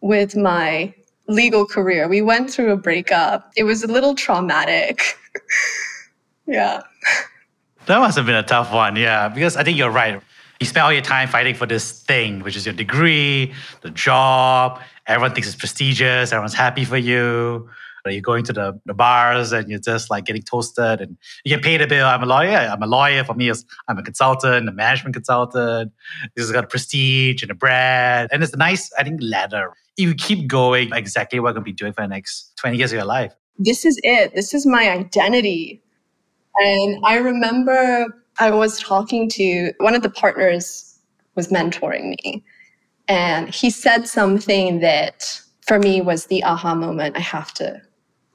with 0.00 0.36
my 0.36 0.94
legal 1.28 1.66
career. 1.66 2.08
We 2.08 2.22
went 2.22 2.50
through 2.50 2.72
a 2.72 2.76
breakup. 2.76 3.52
It 3.56 3.64
was 3.64 3.82
a 3.82 3.86
little 3.86 4.14
traumatic. 4.14 5.16
yeah. 6.46 6.82
That 7.86 7.98
must 7.98 8.16
have 8.16 8.26
been 8.26 8.34
a 8.34 8.42
tough 8.42 8.72
one, 8.72 8.96
yeah, 8.96 9.28
because 9.28 9.56
I 9.56 9.64
think 9.64 9.78
you're 9.78 9.90
right. 9.90 10.20
You 10.60 10.66
spend 10.66 10.84
all 10.84 10.92
your 10.92 11.02
time 11.02 11.28
fighting 11.28 11.54
for 11.54 11.66
this 11.66 12.02
thing, 12.02 12.40
which 12.40 12.56
is 12.56 12.66
your 12.66 12.74
degree, 12.74 13.54
the 13.82 13.90
job. 13.90 14.80
Everyone 15.06 15.32
thinks 15.32 15.46
it's 15.46 15.56
prestigious. 15.56 16.32
Everyone's 16.32 16.54
happy 16.54 16.84
for 16.84 16.98
you. 16.98 17.70
You're 18.06 18.20
going 18.20 18.44
to 18.44 18.52
the, 18.52 18.80
the 18.86 18.94
bars 18.94 19.52
and 19.52 19.68
you're 19.68 19.78
just 19.78 20.10
like 20.10 20.24
getting 20.24 20.42
toasted 20.42 21.00
and 21.00 21.16
you 21.44 21.54
get 21.54 21.62
paid 21.62 21.82
a 21.82 21.86
bill. 21.86 22.06
I'm 22.06 22.22
a 22.22 22.26
lawyer. 22.26 22.56
I'm 22.56 22.82
a 22.82 22.86
lawyer. 22.86 23.24
For 23.24 23.34
me, 23.34 23.50
I'm 23.88 23.98
a 23.98 24.02
consultant, 24.02 24.68
a 24.68 24.72
management 24.72 25.14
consultant. 25.14 25.92
This 26.34 26.44
has 26.44 26.52
got 26.52 26.64
a 26.64 26.66
prestige 26.66 27.42
and 27.42 27.50
a 27.50 27.54
brand. 27.54 28.30
And 28.32 28.42
it's 28.42 28.52
a 28.52 28.56
nice, 28.56 28.90
I 28.98 29.04
think, 29.04 29.20
ladder. 29.22 29.72
You 29.96 30.14
keep 30.14 30.48
going 30.48 30.92
exactly 30.92 31.40
what 31.40 31.48
you're 31.48 31.54
going 31.54 31.64
to 31.64 31.70
be 31.70 31.72
doing 31.72 31.92
for 31.92 32.02
the 32.02 32.08
next 32.08 32.56
20 32.56 32.76
years 32.76 32.92
of 32.92 32.96
your 32.96 33.06
life. 33.06 33.34
This 33.58 33.84
is 33.84 34.00
it. 34.04 34.34
This 34.34 34.54
is 34.54 34.64
my 34.64 34.88
identity. 34.88 35.82
And 36.60 36.98
I 37.04 37.16
remember 37.16 38.06
I 38.38 38.50
was 38.50 38.78
talking 38.80 39.28
to 39.30 39.72
one 39.78 39.94
of 39.94 40.02
the 40.02 40.10
partners 40.10 40.98
was 41.34 41.48
mentoring 41.48 42.10
me. 42.10 42.44
And 43.08 43.52
he 43.54 43.70
said 43.70 44.06
something 44.06 44.80
that 44.80 45.40
for 45.66 45.78
me 45.78 46.00
was 46.00 46.26
the 46.26 46.44
aha 46.44 46.74
moment. 46.74 47.16
I 47.16 47.20
have 47.20 47.54
to 47.54 47.80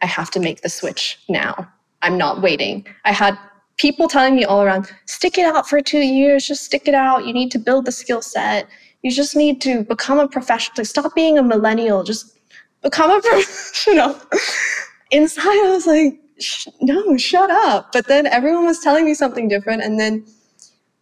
I 0.04 0.06
have 0.06 0.30
to 0.32 0.39
make 0.39 0.62
the 0.62 0.70
switch 0.70 1.18
now. 1.30 1.68
I'm 2.02 2.18
not 2.18 2.42
waiting. 2.42 2.86
I 3.06 3.13
had 3.13 3.39
people 3.78 4.10
telling 4.10 4.36
me 4.36 4.44
all 4.44 4.62
around, 4.62 4.92
stick 5.06 5.38
it 5.38 5.46
out 5.46 5.68
for 5.68 5.82
2 5.82 6.00
years, 6.00 6.46
just 6.46 6.66
stick 6.66 6.88
it 6.88 6.94
out. 6.94 7.26
You 7.26 7.34
need 7.34 7.52
to 7.52 7.58
build 7.58 7.86
the 7.86 7.92
skill 7.92 8.22
set. 8.22 8.68
You 9.02 9.12
just 9.12 9.36
need 9.36 9.62
to 9.62 9.84
become 9.86 10.20
a 10.20 10.28
professional. 10.28 10.86
Stop 10.86 11.16
being 11.16 11.38
a 11.38 11.44
millennial. 11.44 12.04
Just 12.04 12.38
become 12.82 13.12
a 13.12 13.22
professional. 13.30 14.20
Inside 15.12 15.66
I 15.66 15.70
was 15.72 15.88
like, 15.88 16.20
no, 16.82 17.18
shut 17.18 17.50
up. 17.50 17.94
But 17.94 18.08
then 18.08 18.28
everyone 18.28 18.66
was 18.66 18.80
telling 18.80 19.06
me 19.06 19.13
something 19.13 19.48
different. 19.48 19.84
And 19.84 20.00
then 20.00 20.26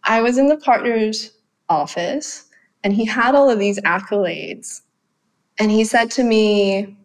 I 0.04 0.22
was 0.22 0.38
in 0.38 0.48
the 0.48 0.56
partner's 0.56 1.32
office 1.68 2.46
and 2.84 2.92
he 2.92 3.04
had 3.04 3.34
all 3.34 3.50
of 3.50 3.58
these 3.58 3.80
accolades. 3.80 4.82
And 5.58 5.70
he 5.70 5.84
said 5.84 6.10
to 6.12 6.24
me, 6.24 6.96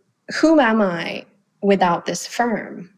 Who 0.42 0.60
am 0.60 0.82
I 0.82 1.26
without 1.62 2.06
this 2.06 2.28
firm? 2.28 2.90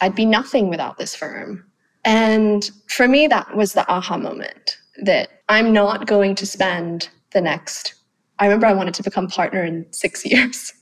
I'd 0.00 0.14
be 0.14 0.26
nothing 0.26 0.68
without 0.68 0.98
this 0.98 1.14
firm. 1.14 1.64
And 2.04 2.70
for 2.88 3.08
me, 3.08 3.26
that 3.26 3.56
was 3.56 3.72
the 3.72 3.88
aha 3.90 4.16
moment 4.16 4.78
that 5.02 5.42
I'm 5.48 5.72
not 5.72 6.06
going 6.06 6.34
to 6.36 6.46
spend 6.46 7.08
the 7.32 7.40
next. 7.40 7.94
I 8.38 8.46
remember 8.46 8.66
I 8.66 8.72
wanted 8.72 8.94
to 8.94 9.02
become 9.02 9.28
partner 9.28 9.64
in 9.64 9.86
six 9.92 10.24
years. 10.30 10.72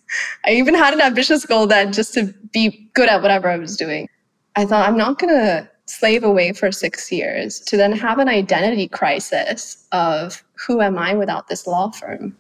I 0.44 0.52
even 0.52 0.74
had 0.74 0.94
an 0.94 1.00
ambitious 1.00 1.44
goal 1.44 1.66
then 1.66 1.92
just 1.92 2.14
to 2.14 2.32
be 2.52 2.90
good 2.94 3.08
at 3.08 3.22
whatever 3.22 3.48
I 3.48 3.56
was 3.56 3.76
doing. 3.76 4.08
I 4.54 4.64
thought, 4.64 4.88
I'm 4.88 4.96
not 4.96 5.18
going 5.18 5.34
to 5.34 5.68
slave 5.86 6.24
away 6.24 6.52
for 6.52 6.72
six 6.72 7.10
years 7.12 7.60
to 7.60 7.76
then 7.76 7.92
have 7.92 8.18
an 8.18 8.28
identity 8.28 8.88
crisis 8.88 9.86
of 9.92 10.42
who 10.54 10.80
am 10.80 10.98
I 10.98 11.14
without 11.14 11.48
this 11.48 11.66
law 11.66 11.90
firm? 11.90 12.36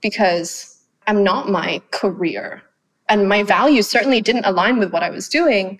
Because 0.00 0.84
I'm 1.06 1.22
not 1.22 1.48
my 1.48 1.82
career. 1.90 2.62
And 3.10 3.28
my 3.28 3.42
values 3.42 3.86
certainly 3.88 4.22
didn't 4.22 4.46
align 4.46 4.78
with 4.78 4.92
what 4.92 5.02
I 5.02 5.10
was 5.10 5.28
doing, 5.28 5.78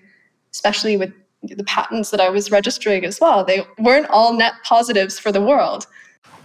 especially 0.51 0.97
with 0.97 1.11
the 1.41 1.63
patents 1.63 2.11
that 2.11 2.21
I 2.21 2.29
was 2.29 2.51
registering 2.51 3.05
as 3.05 3.19
well. 3.19 3.43
They 3.43 3.65
weren't 3.79 4.07
all 4.09 4.33
net 4.33 4.53
positives 4.63 5.17
for 5.17 5.31
the 5.31 5.41
world. 5.41 5.87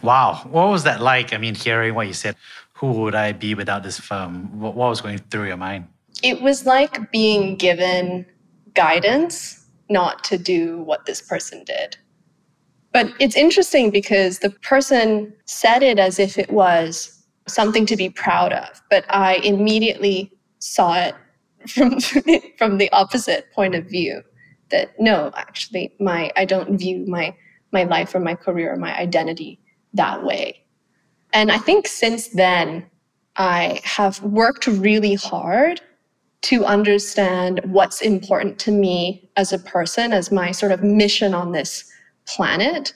Wow. 0.01 0.41
What 0.49 0.69
was 0.69 0.85
that 0.85 1.03
like? 1.03 1.35
I 1.35 1.37
mean, 1.37 1.55
hearing 1.55 1.95
what 1.95 2.07
you 2.07 2.15
said 2.15 2.37
who 2.73 2.93
would 2.93 3.15
I 3.15 3.33
be 3.33 3.55
without 3.55 3.83
this 3.83 3.99
firm? 3.99 4.61
What, 4.61 4.75
was 4.75 5.01
going 5.01 5.19
through 5.31 5.47
your 5.47 5.57
mind? 5.57 5.89
It 6.23 6.43
was 6.43 6.67
like 6.67 7.11
being 7.11 7.57
given 7.57 8.27
guidance 8.75 9.67
not 9.89 10.23
to 10.25 10.37
do 10.37 10.83
what 10.83 11.07
this 11.07 11.23
person 11.23 11.65
did. 11.65 11.97
But 12.93 13.09
it's 13.19 13.35
interesting 13.35 13.91
because 13.91 14.41
the 14.41 14.51
person 14.51 15.33
said 15.47 15.83
it 15.83 15.99
as 15.99 16.19
if 16.19 16.39
it 16.39 16.51
was 16.51 17.25
something 17.49 17.87
to 17.87 17.97
be 17.97 18.11
proud 18.11 18.53
of, 18.53 18.83
but 18.91 19.07
I 19.09 19.37
immediately 19.37 20.36
saw 20.59 20.99
it 20.99 21.15
from 21.69 22.01
from 22.59 22.79
the 22.79 22.91
opposite 22.93 23.51
point 23.53 23.75
of 23.75 23.87
view 23.87 24.23
that 24.71 24.99
no, 24.99 25.31
actually 25.37 25.95
my 26.01 26.31
I 26.37 26.45
don't 26.45 26.79
view 26.79 27.05
my 27.07 27.35
my 27.73 27.85
life 27.85 28.15
or 28.15 28.21
my 28.21 28.35
career 28.35 28.73
or 28.73 28.77
my 28.77 28.97
identity 28.97 29.61
that 29.95 30.25
way. 30.25 30.65
And 31.33 31.51
I 31.51 31.59
think 31.59 31.87
since 31.87 32.29
then, 32.29 32.87
I 33.37 33.81
have 33.85 34.23
worked 34.23 34.67
really 34.67 35.15
hard 35.15 35.81
to 36.43 36.65
understand 36.65 37.61
what's 37.65 38.01
important 38.01 38.59
to 38.61 38.71
me 38.71 39.29
as 39.37 39.53
a 39.53 39.59
person, 39.59 40.13
as 40.13 40.31
my 40.31 40.53
sort 40.53 40.73
of 40.73 40.83
mission 40.83 41.35
on 41.35 41.53
this 41.53 41.91
planet, 42.27 42.95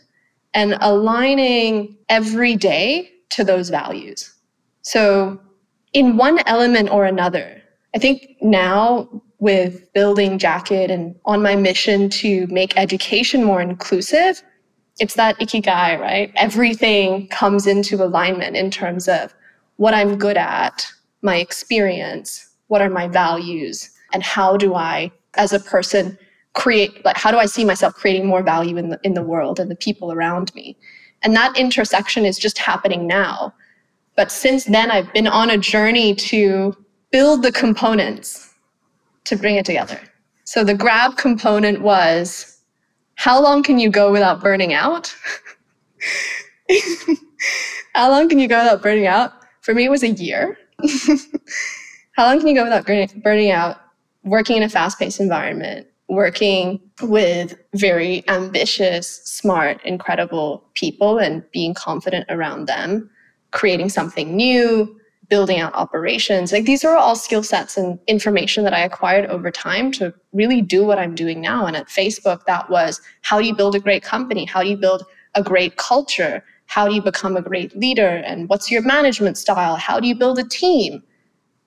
and 0.55 0.77
aligning 0.81 1.97
every 2.09 2.57
day 2.57 3.11
to 3.31 3.45
those 3.45 3.69
values. 3.69 4.33
So, 4.83 5.41
in 5.93 6.17
one 6.17 6.41
element 6.47 6.91
or 6.91 7.05
another, 7.05 7.63
I 7.95 7.99
think 7.99 8.37
now 8.41 9.09
with 9.39 9.93
building 9.93 10.39
Jacket 10.39 10.91
and 10.91 11.15
on 11.25 11.43
my 11.43 11.57
mission 11.57 12.09
to 12.11 12.47
make 12.49 12.77
education 12.77 13.43
more 13.43 13.61
inclusive, 13.61 14.43
it's 15.01 15.15
that 15.15 15.39
ikigai, 15.39 15.99
right? 15.99 16.31
Everything 16.37 17.27
comes 17.29 17.67
into 17.67 18.05
alignment 18.05 18.57
in 18.57 18.71
terms 18.71 19.09
of 19.09 19.35
what 19.77 19.95
I'm 19.95 20.19
good 20.19 20.37
at, 20.37 20.87
my 21.23 21.37
experience, 21.37 22.47
what 22.69 22.83
are 22.83 22.91
my 22.91 23.09
values, 23.09 23.91
and 24.13 24.23
how 24.23 24.57
do 24.57 24.75
I, 24.75 25.11
as 25.35 25.53
a 25.53 25.61
person, 25.61 26.19
create 26.53 27.05
like 27.05 27.17
how 27.17 27.31
do 27.31 27.39
I 27.39 27.47
see 27.47 27.65
myself 27.65 27.95
creating 27.95 28.27
more 28.27 28.43
value 28.43 28.77
in 28.77 28.91
the 28.91 29.01
in 29.05 29.15
the 29.15 29.23
world 29.23 29.61
and 29.61 29.71
the 29.71 29.77
people 29.77 30.13
around 30.13 30.55
me? 30.55 30.77
And 31.23 31.35
that 31.35 31.57
intersection 31.57 32.27
is 32.27 32.39
just 32.39 32.59
happening 32.59 33.07
now. 33.07 33.55
But 34.21 34.31
since 34.31 34.67
then 34.67 34.91
I've 34.91 35.11
been 35.15 35.27
on 35.27 35.49
a 35.49 35.57
journey 35.57 36.15
to 36.15 36.77
build 37.11 37.43
the 37.43 37.51
components 37.51 38.53
to 39.25 39.35
bring 39.35 39.57
it 39.57 39.65
together. 39.65 39.99
So 40.45 40.63
the 40.63 40.75
grab 40.75 41.17
component 41.17 41.81
was 41.81 42.61
how 43.15 43.41
long 43.41 43.63
can 43.63 43.79
you 43.79 43.89
go 43.89 44.13
without 44.13 44.43
burning 44.43 44.75
out? 44.75 45.17
how 47.95 48.11
long 48.11 48.29
can 48.29 48.39
you 48.39 48.47
go 48.47 48.59
without 48.59 48.83
burning 48.83 49.07
out? 49.07 49.33
For 49.63 49.73
me, 49.73 49.87
it 49.87 49.91
was 49.91 50.03
a 50.03 50.11
year. 50.11 50.59
how 52.13 52.27
long 52.27 52.41
can 52.41 52.49
you 52.49 52.55
go 52.55 52.65
without 52.65 52.85
burning 52.85 53.51
out? 53.53 53.81
Working 54.25 54.59
in 54.59 54.63
a 54.65 54.69
fast 54.69 54.99
paced 54.99 55.19
environment, 55.19 55.87
working 56.11 56.79
with 57.01 57.57
very 57.75 58.23
ambitious, 58.29 59.23
smart, 59.25 59.83
incredible 59.83 60.63
people 60.75 61.17
and 61.17 61.43
being 61.53 61.73
confident 61.73 62.27
around 62.29 62.67
them, 62.67 63.09
creating 63.51 63.89
something 63.89 64.35
new, 64.37 64.97
building 65.29 65.61
out 65.61 65.73
operations. 65.75 66.53
Like 66.53 66.65
these 66.65 66.85
are 66.85 66.97
all 66.97 67.15
skill 67.17 67.43
sets 67.43 67.77
and 67.77 67.99
information 68.07 68.65
that 68.65 68.75
I 68.75 68.81
acquired 68.81 69.27
over 69.27 69.51
time 69.51 69.93
to 69.93 70.13
really 70.33 70.61
do 70.61 70.85
what 70.85 70.99
I'm 70.99 71.15
doing 71.15 71.41
now. 71.41 71.67
And 71.67 71.77
at 71.77 71.87
Facebook, 71.87 72.45
that 72.47 72.69
was 72.69 73.01
how 73.23 73.41
do 73.41 73.47
you 73.47 73.55
build 73.55 73.75
a 73.75 73.81
great 73.81 74.03
company? 74.03 74.45
How 74.45 74.63
do 74.63 74.69
you 74.69 74.77
build 74.77 75.05
a 75.35 75.43
great 75.43 75.77
culture? 75.77 76.45
How 76.67 76.89
do 76.89 76.95
you 76.95 77.01
become 77.01 77.37
a 77.37 77.43
great 77.43 77.77
leader? 77.77 78.09
And 78.09 78.49
what's 78.49 78.71
your 78.71 78.83
management 78.83 79.39
style? 79.39 79.77
How 79.77 80.01
do 80.01 80.09
you 80.09 80.15
build 80.15 80.39
a 80.39 80.45
team? 80.45 81.03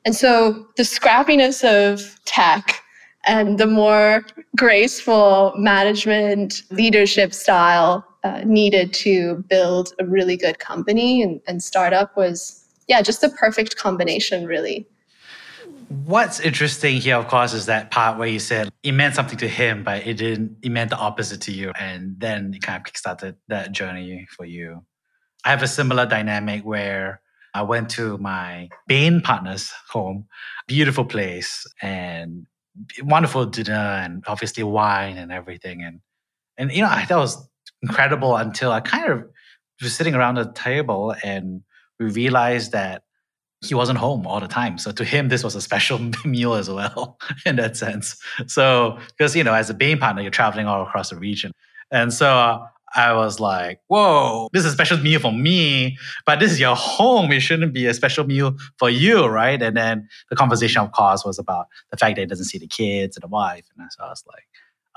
And 0.05 0.15
so 0.15 0.67
the 0.75 0.83
scrappiness 0.83 1.63
of 1.63 2.19
tech 2.25 2.81
and 3.25 3.57
the 3.57 3.67
more 3.67 4.25
graceful 4.57 5.53
management 5.55 6.63
leadership 6.71 7.33
style 7.33 8.05
uh, 8.23 8.41
needed 8.45 8.93
to 8.93 9.43
build 9.49 9.93
a 9.99 10.05
really 10.05 10.37
good 10.37 10.59
company 10.59 11.21
and, 11.21 11.41
and 11.47 11.61
startup 11.63 12.15
was 12.15 12.63
yeah, 12.87 13.01
just 13.01 13.21
the 13.21 13.29
perfect 13.29 13.77
combination, 13.77 14.45
really. 14.45 14.87
What's 16.05 16.39
interesting 16.39 16.99
here, 16.99 17.15
of 17.15 17.27
course, 17.27 17.53
is 17.53 17.65
that 17.67 17.91
part 17.91 18.17
where 18.17 18.27
you 18.27 18.39
said 18.39 18.69
it 18.81 18.91
meant 18.93 19.15
something 19.15 19.37
to 19.37 19.47
him, 19.47 19.83
but 19.83 20.05
it 20.05 20.15
didn't, 20.15 20.57
it 20.61 20.69
meant 20.69 20.89
the 20.89 20.97
opposite 20.97 21.41
to 21.41 21.51
you. 21.51 21.71
And 21.79 22.19
then 22.19 22.53
it 22.53 22.61
kind 22.61 22.81
of 22.81 22.91
kickstarted 22.91 23.35
that 23.47 23.71
journey 23.71 24.27
for 24.35 24.45
you. 24.45 24.83
I 25.45 25.51
have 25.51 25.63
a 25.63 25.67
similar 25.67 26.05
dynamic 26.05 26.63
where 26.63 27.21
I 27.53 27.61
went 27.61 27.89
to 27.91 28.17
my 28.17 28.69
Bain 28.87 29.21
partner's 29.21 29.71
home, 29.89 30.25
beautiful 30.67 31.05
place. 31.05 31.65
And 31.81 32.47
wonderful 33.01 33.45
dinner 33.45 33.73
and 33.73 34.23
obviously 34.27 34.63
wine 34.63 35.17
and 35.17 35.31
everything. 35.31 35.83
And 35.83 36.01
and 36.57 36.71
you 36.71 36.81
know, 36.81 36.89
I 36.89 37.05
it 37.09 37.09
was 37.09 37.47
incredible 37.83 38.35
until 38.35 38.71
I 38.71 38.79
kind 38.79 39.11
of 39.11 39.23
was 39.81 39.95
sitting 39.95 40.15
around 40.15 40.35
the 40.35 40.51
table 40.53 41.13
and 41.23 41.61
we 41.99 42.07
realized 42.07 42.71
that 42.71 43.03
he 43.61 43.75
wasn't 43.75 43.97
home 43.97 44.27
all 44.27 44.39
the 44.39 44.47
time. 44.47 44.77
So 44.77 44.91
to 44.91 45.05
him, 45.05 45.29
this 45.29 45.43
was 45.43 45.55
a 45.55 45.61
special 45.61 45.99
meal 46.25 46.53
as 46.53 46.69
well, 46.69 47.17
in 47.45 47.57
that 47.57 47.77
sense. 47.77 48.17
So 48.47 48.97
because 49.17 49.35
you 49.35 49.43
know, 49.43 49.53
as 49.53 49.69
a 49.69 49.73
Bain 49.73 49.97
partner, 49.97 50.21
you're 50.21 50.31
traveling 50.31 50.67
all 50.67 50.81
across 50.83 51.09
the 51.09 51.15
region, 51.15 51.51
and 51.91 52.13
so 52.13 52.65
I 52.95 53.13
was 53.13 53.39
like, 53.39 53.79
"Whoa, 53.87 54.49
this 54.53 54.65
is 54.65 54.71
a 54.71 54.75
special 54.75 54.97
meal 54.97 55.19
for 55.19 55.31
me, 55.31 55.97
but 56.25 56.39
this 56.39 56.51
is 56.51 56.59
your 56.59 56.75
home. 56.75 57.31
It 57.31 57.39
shouldn't 57.39 57.73
be 57.73 57.85
a 57.85 57.93
special 57.93 58.25
meal 58.25 58.55
for 58.77 58.89
you, 58.89 59.25
right?" 59.25 59.61
And 59.61 59.77
then 59.77 60.09
the 60.29 60.35
conversation, 60.35 60.81
of 60.81 60.91
course, 60.91 61.23
was 61.23 61.39
about 61.39 61.67
the 61.91 61.97
fact 61.97 62.15
that 62.15 62.21
he 62.23 62.27
doesn't 62.27 62.45
see 62.45 62.57
the 62.57 62.67
kids 62.67 63.15
and 63.15 63.23
the 63.23 63.27
wife, 63.27 63.65
and 63.77 63.91
so 63.91 64.03
I 64.03 64.09
was 64.09 64.23
like, 64.27 64.43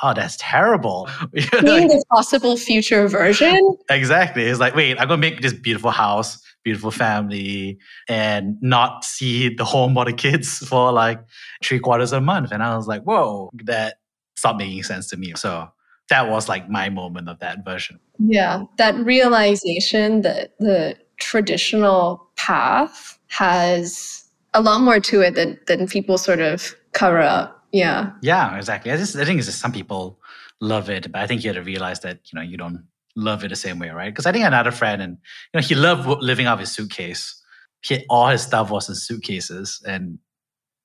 oh, 0.02 0.14
that's 0.14 0.36
terrible. 0.38 1.08
Being 1.32 1.88
the 1.88 2.04
possible 2.10 2.56
future 2.56 3.08
version. 3.08 3.76
Exactly. 3.90 4.44
It's 4.44 4.60
like, 4.60 4.74
wait, 4.74 5.00
I'm 5.00 5.08
gonna 5.08 5.20
make 5.20 5.40
this 5.40 5.52
beautiful 5.52 5.90
house, 5.90 6.42
beautiful 6.64 6.90
family, 6.90 7.78
and 8.08 8.56
not 8.60 9.04
see 9.04 9.54
the 9.54 9.64
home 9.64 9.96
or 9.96 10.04
the 10.04 10.12
kids 10.12 10.58
for 10.68 10.92
like 10.92 11.20
three 11.62 11.78
quarters 11.78 12.12
of 12.12 12.22
a 12.22 12.24
month. 12.24 12.52
And 12.52 12.62
I 12.62 12.76
was 12.76 12.86
like, 12.86 13.02
whoa, 13.02 13.50
that 13.64 13.96
stopped 14.36 14.58
making 14.58 14.82
sense 14.82 15.08
to 15.10 15.16
me. 15.16 15.32
So 15.36 15.68
that 16.08 16.28
was 16.28 16.48
like 16.48 16.68
my 16.68 16.88
moment 16.88 17.28
of 17.28 17.38
that 17.40 17.64
version. 17.64 17.98
Yeah. 18.18 18.64
That 18.78 18.94
realization 18.96 20.22
that 20.22 20.54
the 20.58 20.96
traditional 21.18 22.28
path 22.36 23.18
has 23.28 24.24
a 24.54 24.60
lot 24.60 24.80
more 24.80 25.00
to 25.00 25.20
it 25.20 25.34
than, 25.34 25.58
than 25.66 25.86
people 25.86 26.18
sort 26.18 26.40
of 26.40 26.74
cover 26.92 27.20
up. 27.20 27.55
Yeah. 27.72 28.12
Yeah, 28.22 28.56
exactly. 28.56 28.92
I 28.92 28.96
just 28.96 29.16
I 29.16 29.24
think 29.24 29.38
it's 29.38 29.46
just 29.46 29.60
some 29.60 29.72
people 29.72 30.18
love 30.60 30.88
it, 30.90 31.10
but 31.12 31.20
I 31.20 31.26
think 31.26 31.44
you 31.44 31.48
have 31.50 31.56
to 31.56 31.62
realize 31.62 32.00
that 32.00 32.20
you 32.30 32.38
know 32.38 32.42
you 32.42 32.56
don't 32.56 32.84
love 33.16 33.44
it 33.44 33.48
the 33.48 33.56
same 33.56 33.78
way, 33.78 33.90
right? 33.90 34.12
Because 34.12 34.26
I 34.26 34.32
think 34.32 34.44
another 34.44 34.70
friend, 34.70 35.02
and 35.02 35.18
you 35.52 35.60
know, 35.60 35.66
he 35.66 35.74
loved 35.74 36.22
living 36.22 36.46
out 36.46 36.60
his 36.60 36.70
suitcase. 36.70 37.42
He 37.82 38.04
all 38.08 38.28
his 38.28 38.42
stuff 38.42 38.70
was 38.70 38.88
in 38.88 38.94
suitcases, 38.94 39.82
and 39.86 40.18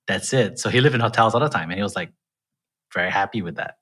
that's 0.06 0.32
it. 0.32 0.58
So 0.58 0.68
he 0.70 0.80
lived 0.80 0.94
in 0.94 1.00
hotels 1.00 1.34
all 1.34 1.40
the 1.40 1.48
time, 1.48 1.70
and 1.70 1.78
he 1.78 1.82
was 1.82 1.96
like 1.96 2.12
very 2.92 3.10
happy 3.10 3.42
with 3.42 3.56
that. 3.56 3.76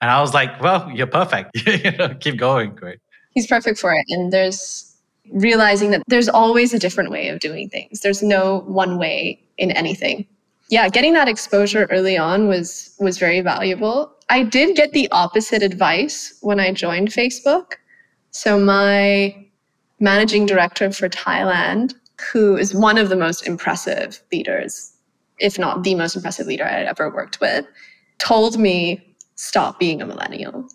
And 0.00 0.10
I 0.10 0.20
was 0.20 0.34
like, 0.34 0.60
well, 0.60 0.90
you're 0.90 1.06
perfect. 1.06 1.50
you 1.66 1.92
know, 1.92 2.14
keep 2.14 2.36
going, 2.36 2.74
great. 2.74 2.98
He's 3.30 3.46
perfect 3.46 3.78
for 3.78 3.92
it, 3.92 4.04
and 4.08 4.32
there's 4.32 4.92
realizing 5.32 5.90
that 5.90 6.02
there's 6.06 6.28
always 6.28 6.72
a 6.72 6.78
different 6.78 7.10
way 7.10 7.28
of 7.28 7.40
doing 7.40 7.68
things. 7.68 8.00
There's 8.00 8.22
no 8.22 8.60
one 8.60 8.98
way 8.98 9.42
in 9.58 9.72
anything 9.72 10.26
yeah, 10.68 10.88
getting 10.88 11.12
that 11.12 11.28
exposure 11.28 11.86
early 11.90 12.16
on 12.16 12.48
was 12.48 12.94
was 12.98 13.18
very 13.18 13.40
valuable. 13.40 14.12
I 14.28 14.42
did 14.42 14.76
get 14.76 14.92
the 14.92 15.08
opposite 15.12 15.62
advice 15.62 16.36
when 16.40 16.58
I 16.58 16.72
joined 16.72 17.08
Facebook. 17.08 17.74
So 18.32 18.58
my 18.58 19.46
managing 20.00 20.46
director 20.46 20.90
for 20.90 21.08
Thailand, 21.08 21.94
who 22.32 22.56
is 22.56 22.74
one 22.74 22.98
of 22.98 23.08
the 23.08 23.16
most 23.16 23.46
impressive 23.46 24.20
leaders, 24.32 24.92
if 25.38 25.58
not 25.58 25.84
the 25.84 25.94
most 25.94 26.16
impressive 26.16 26.46
leader 26.46 26.64
I 26.64 26.72
had 26.72 26.86
ever 26.86 27.10
worked 27.10 27.40
with, 27.40 27.64
told 28.18 28.58
me 28.58 29.14
stop 29.36 29.78
being 29.78 30.02
a 30.02 30.06
millennial. 30.06 30.68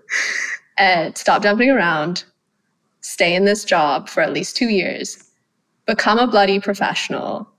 and 0.78 1.16
stop 1.16 1.42
jumping 1.42 1.70
around, 1.70 2.24
stay 3.02 3.34
in 3.34 3.44
this 3.44 3.64
job 3.64 4.08
for 4.08 4.22
at 4.22 4.32
least 4.32 4.56
2 4.56 4.68
years, 4.68 5.30
become 5.86 6.18
a 6.18 6.26
bloody 6.26 6.58
professional 6.58 7.53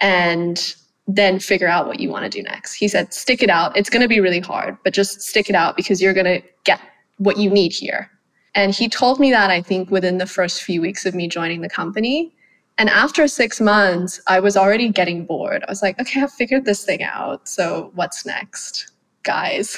and 0.00 0.74
then 1.06 1.38
figure 1.40 1.68
out 1.68 1.86
what 1.86 2.00
you 2.00 2.08
want 2.08 2.24
to 2.24 2.30
do 2.30 2.42
next. 2.42 2.74
He 2.74 2.88
said, 2.88 3.12
stick 3.12 3.42
it 3.42 3.50
out. 3.50 3.76
It's 3.76 3.90
going 3.90 4.02
to 4.02 4.08
be 4.08 4.20
really 4.20 4.40
hard, 4.40 4.76
but 4.84 4.92
just 4.92 5.20
stick 5.22 5.48
it 5.48 5.56
out 5.56 5.76
because 5.76 6.00
you're 6.00 6.14
going 6.14 6.40
to 6.40 6.42
get 6.64 6.80
what 7.18 7.36
you 7.36 7.50
need 7.50 7.72
here. 7.72 8.10
And 8.54 8.74
he 8.74 8.88
told 8.88 9.20
me 9.20 9.30
that, 9.30 9.50
I 9.50 9.62
think, 9.62 9.90
within 9.90 10.18
the 10.18 10.26
first 10.26 10.62
few 10.62 10.80
weeks 10.80 11.06
of 11.06 11.14
me 11.14 11.28
joining 11.28 11.60
the 11.60 11.68
company. 11.68 12.34
And 12.78 12.88
after 12.88 13.28
six 13.28 13.60
months, 13.60 14.20
I 14.26 14.40
was 14.40 14.56
already 14.56 14.88
getting 14.88 15.26
bored. 15.26 15.62
I 15.66 15.70
was 15.70 15.82
like, 15.82 16.00
okay, 16.00 16.22
I've 16.22 16.32
figured 16.32 16.64
this 16.64 16.84
thing 16.84 17.02
out. 17.02 17.48
So 17.48 17.92
what's 17.94 18.24
next, 18.24 18.92
guys? 19.22 19.76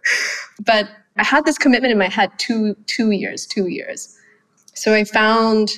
but 0.64 0.88
I 1.16 1.24
had 1.24 1.44
this 1.44 1.58
commitment 1.58 1.92
in 1.92 1.98
my 1.98 2.08
head 2.08 2.30
two, 2.38 2.76
two 2.86 3.10
years, 3.10 3.46
two 3.46 3.66
years. 3.66 4.16
So 4.74 4.94
I 4.94 5.04
found 5.04 5.72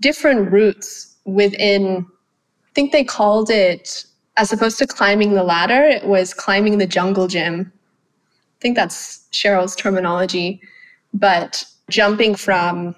different 0.00 0.50
routes 0.50 1.16
within, 1.26 2.06
think 2.76 2.92
they 2.92 3.04
called 3.04 3.48
it 3.48 4.04
as 4.36 4.52
opposed 4.52 4.76
to 4.78 4.86
climbing 4.86 5.32
the 5.32 5.42
ladder, 5.42 5.82
it 5.82 6.04
was 6.04 6.34
climbing 6.34 6.76
the 6.76 6.86
jungle 6.86 7.26
gym. 7.26 7.72
I 7.72 8.58
think 8.60 8.76
that's 8.76 9.26
Sheryl's 9.32 9.74
terminology. 9.74 10.60
But 11.14 11.64
jumping 11.88 12.34
from 12.34 12.94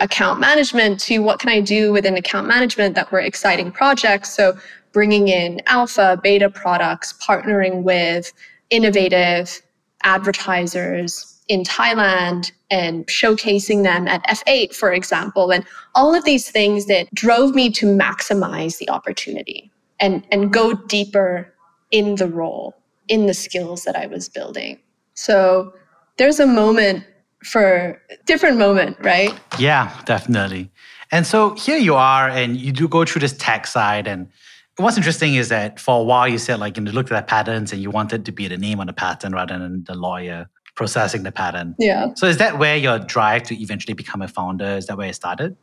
account 0.00 0.40
management 0.40 0.98
to 1.02 1.20
what 1.20 1.38
can 1.38 1.48
I 1.48 1.60
do 1.60 1.92
within 1.92 2.16
account 2.16 2.48
management 2.48 2.96
that 2.96 3.12
were 3.12 3.20
exciting 3.20 3.70
projects. 3.70 4.30
So 4.30 4.58
bringing 4.90 5.28
in 5.28 5.60
alpha, 5.66 6.18
beta 6.20 6.50
products, 6.50 7.12
partnering 7.12 7.84
with 7.84 8.32
innovative 8.70 9.62
advertisers 10.02 11.40
in 11.46 11.62
Thailand 11.62 12.50
and 12.70 13.06
showcasing 13.06 13.82
them 13.82 14.06
at 14.06 14.24
F8, 14.26 14.74
for 14.74 14.92
example, 14.92 15.50
and 15.50 15.64
all 15.94 16.14
of 16.14 16.24
these 16.24 16.50
things 16.50 16.86
that 16.86 17.12
drove 17.14 17.54
me 17.54 17.70
to 17.70 17.86
maximize 17.86 18.78
the 18.78 18.88
opportunity 18.88 19.70
and 19.98 20.26
and 20.30 20.52
go 20.52 20.72
deeper 20.72 21.52
in 21.90 22.16
the 22.16 22.26
role 22.26 22.74
in 23.08 23.26
the 23.26 23.34
skills 23.34 23.84
that 23.84 23.96
i 23.96 24.06
was 24.06 24.28
building. 24.28 24.78
So 25.14 25.74
there's 26.16 26.40
a 26.40 26.46
moment 26.46 27.04
for 27.44 28.00
different 28.26 28.58
moment 28.58 28.96
right? 29.00 29.38
Yeah 29.58 29.94
definitely. 30.04 30.70
And 31.12 31.26
so 31.26 31.54
here 31.54 31.78
you 31.78 31.94
are 31.96 32.28
and 32.28 32.56
you 32.56 32.72
do 32.72 32.88
go 32.88 33.04
through 33.04 33.20
this 33.20 33.36
tech 33.36 33.66
side 33.66 34.06
and 34.06 34.28
what's 34.76 34.96
interesting 34.96 35.34
is 35.34 35.48
that 35.48 35.80
for 35.80 36.00
a 36.00 36.02
while 36.02 36.28
you 36.28 36.38
said 36.38 36.60
like 36.60 36.76
you 36.76 36.82
looked 36.84 37.10
at 37.12 37.26
patents 37.26 37.72
and 37.72 37.82
you 37.82 37.90
wanted 37.90 38.24
to 38.24 38.32
be 38.32 38.48
the 38.48 38.56
name 38.56 38.80
on 38.80 38.86
the 38.86 38.92
patent 38.92 39.34
rather 39.34 39.58
than 39.58 39.84
the 39.84 39.94
lawyer 39.94 40.48
processing 40.74 41.22
the 41.22 41.32
patent. 41.32 41.74
yeah 41.78 42.12
so 42.14 42.26
is 42.26 42.38
that 42.38 42.58
where 42.58 42.76
your 42.76 42.98
drive 42.98 43.42
to 43.42 43.60
eventually 43.60 43.94
become 43.94 44.22
a 44.22 44.28
founder 44.28 44.76
is 44.76 44.86
that 44.86 44.96
where 44.96 45.08
it 45.08 45.14
started 45.14 45.56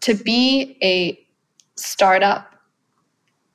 to 0.00 0.14
be 0.14 0.76
a 0.82 1.18
startup 1.76 2.54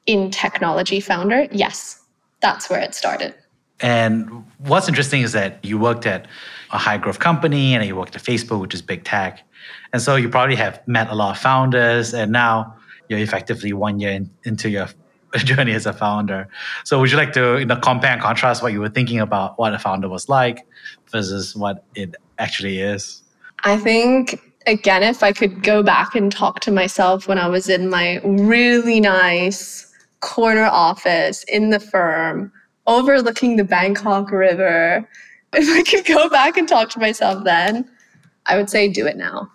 in 0.05 0.31
technology 0.31 0.99
founder, 0.99 1.47
yes, 1.51 2.01
that's 2.41 2.69
where 2.69 2.79
it 2.79 2.93
started. 2.93 3.33
And 3.81 4.45
what's 4.59 4.87
interesting 4.87 5.21
is 5.21 5.33
that 5.33 5.63
you 5.63 5.77
worked 5.77 6.05
at 6.05 6.27
a 6.71 6.77
high 6.77 6.97
growth 6.97 7.19
company 7.19 7.75
and 7.75 7.85
you 7.85 7.95
worked 7.95 8.15
at 8.15 8.23
Facebook, 8.23 8.61
which 8.61 8.73
is 8.73 8.81
big 8.81 9.03
tech. 9.03 9.41
And 9.91 10.01
so 10.01 10.15
you 10.15 10.29
probably 10.29 10.55
have 10.55 10.81
met 10.87 11.09
a 11.09 11.15
lot 11.15 11.31
of 11.35 11.41
founders, 11.41 12.13
and 12.13 12.31
now 12.31 12.75
you're 13.09 13.19
effectively 13.19 13.73
one 13.73 13.99
year 13.99 14.11
in, 14.11 14.29
into 14.43 14.69
your 14.69 14.87
journey 15.37 15.73
as 15.73 15.85
a 15.85 15.93
founder. 15.93 16.47
So 16.83 16.99
would 16.99 17.11
you 17.11 17.17
like 17.17 17.33
to 17.33 17.59
you 17.59 17.65
know, 17.65 17.75
compare 17.77 18.11
and 18.11 18.21
contrast 18.21 18.61
what 18.63 18.73
you 18.73 18.79
were 18.79 18.89
thinking 18.89 19.19
about 19.19 19.57
what 19.59 19.73
a 19.73 19.79
founder 19.79 20.09
was 20.09 20.29
like 20.29 20.65
versus 21.11 21.55
what 21.55 21.83
it 21.95 22.15
actually 22.37 22.79
is? 22.79 23.21
I 23.63 23.77
think 23.77 24.39
again, 24.67 25.03
if 25.03 25.23
I 25.23 25.31
could 25.31 25.63
go 25.63 25.83
back 25.83 26.15
and 26.15 26.31
talk 26.31 26.59
to 26.61 26.71
myself 26.71 27.27
when 27.27 27.37
I 27.37 27.47
was 27.47 27.69
in 27.69 27.89
my 27.89 28.19
really 28.23 28.99
nice 28.99 29.91
corner 30.21 30.65
office 30.65 31.43
in 31.43 31.69
the 31.69 31.79
firm 31.79 32.51
overlooking 32.87 33.55
the 33.55 33.63
Bangkok 33.63 34.31
River. 34.31 35.07
If 35.57 35.69
I 35.69 35.83
could 35.89 36.05
go 36.05 36.27
back 36.27 36.57
and 36.57 36.67
talk 36.67 36.89
to 36.89 36.99
myself 36.99 37.45
then, 37.45 37.89
I 38.45 38.57
would 38.57 38.69
say 38.69 38.89
do 38.89 39.07
it 39.07 39.15
now. 39.15 39.49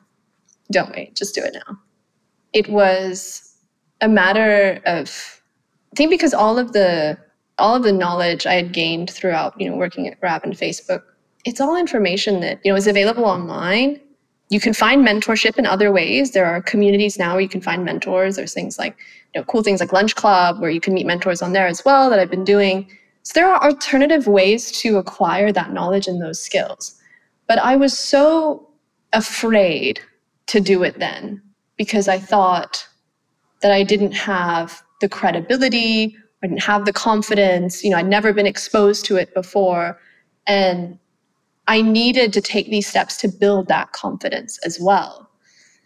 Don't 0.72 0.90
wait, 0.92 1.14
just 1.14 1.34
do 1.34 1.42
it 1.42 1.52
now. 1.52 1.78
It 2.54 2.70
was 2.70 3.54
a 4.00 4.08
matter 4.08 4.80
of 4.86 5.39
I 5.92 5.96
think 5.96 6.10
because 6.10 6.34
all 6.34 6.58
of 6.58 6.72
the 6.72 7.18
all 7.58 7.76
of 7.76 7.82
the 7.82 7.92
knowledge 7.92 8.46
I 8.46 8.54
had 8.54 8.72
gained 8.72 9.10
throughout, 9.10 9.60
you 9.60 9.68
know, 9.68 9.76
working 9.76 10.08
at 10.08 10.18
Grab 10.18 10.44
and 10.44 10.54
Facebook, 10.54 11.02
it's 11.44 11.60
all 11.60 11.76
information 11.76 12.40
that, 12.40 12.58
you 12.64 12.72
know, 12.72 12.76
is 12.76 12.86
available 12.86 13.26
online. 13.26 14.00
You 14.48 14.60
can 14.60 14.72
find 14.72 15.06
mentorship 15.06 15.58
in 15.58 15.66
other 15.66 15.92
ways. 15.92 16.30
There 16.30 16.46
are 16.46 16.62
communities 16.62 17.18
now 17.18 17.32
where 17.32 17.42
you 17.42 17.48
can 17.48 17.60
find 17.60 17.84
mentors. 17.84 18.36
There's 18.36 18.54
things 18.54 18.78
like 18.78 18.96
you 19.34 19.40
know, 19.40 19.44
cool 19.44 19.62
things 19.62 19.80
like 19.80 19.90
Lunchclub, 19.90 20.60
where 20.60 20.70
you 20.70 20.80
can 20.80 20.94
meet 20.94 21.06
mentors 21.06 21.42
on 21.42 21.52
there 21.52 21.66
as 21.66 21.84
well 21.84 22.10
that 22.10 22.18
I've 22.18 22.30
been 22.30 22.44
doing. 22.44 22.90
So 23.22 23.32
there 23.34 23.48
are 23.48 23.62
alternative 23.62 24.26
ways 24.26 24.72
to 24.80 24.96
acquire 24.96 25.52
that 25.52 25.72
knowledge 25.72 26.08
and 26.08 26.20
those 26.20 26.40
skills. 26.40 26.98
But 27.46 27.58
I 27.58 27.76
was 27.76 27.96
so 27.96 28.68
afraid 29.12 30.00
to 30.46 30.60
do 30.60 30.82
it 30.82 30.98
then 30.98 31.42
because 31.76 32.08
I 32.08 32.18
thought 32.18 32.86
that 33.62 33.70
I 33.70 33.82
didn't 33.82 34.12
have 34.12 34.82
the 35.00 35.08
credibility, 35.08 36.16
I 36.42 36.46
didn't 36.46 36.62
have 36.62 36.84
the 36.84 36.92
confidence. 36.92 37.84
You 37.84 37.90
know, 37.90 37.98
I'd 37.98 38.06
never 38.06 38.32
been 38.32 38.46
exposed 38.46 39.04
to 39.06 39.16
it 39.16 39.34
before. 39.34 39.98
And 40.46 40.98
I 41.68 41.82
needed 41.82 42.32
to 42.32 42.40
take 42.40 42.70
these 42.70 42.86
steps 42.86 43.16
to 43.18 43.28
build 43.28 43.68
that 43.68 43.92
confidence 43.92 44.58
as 44.64 44.78
well. 44.80 45.30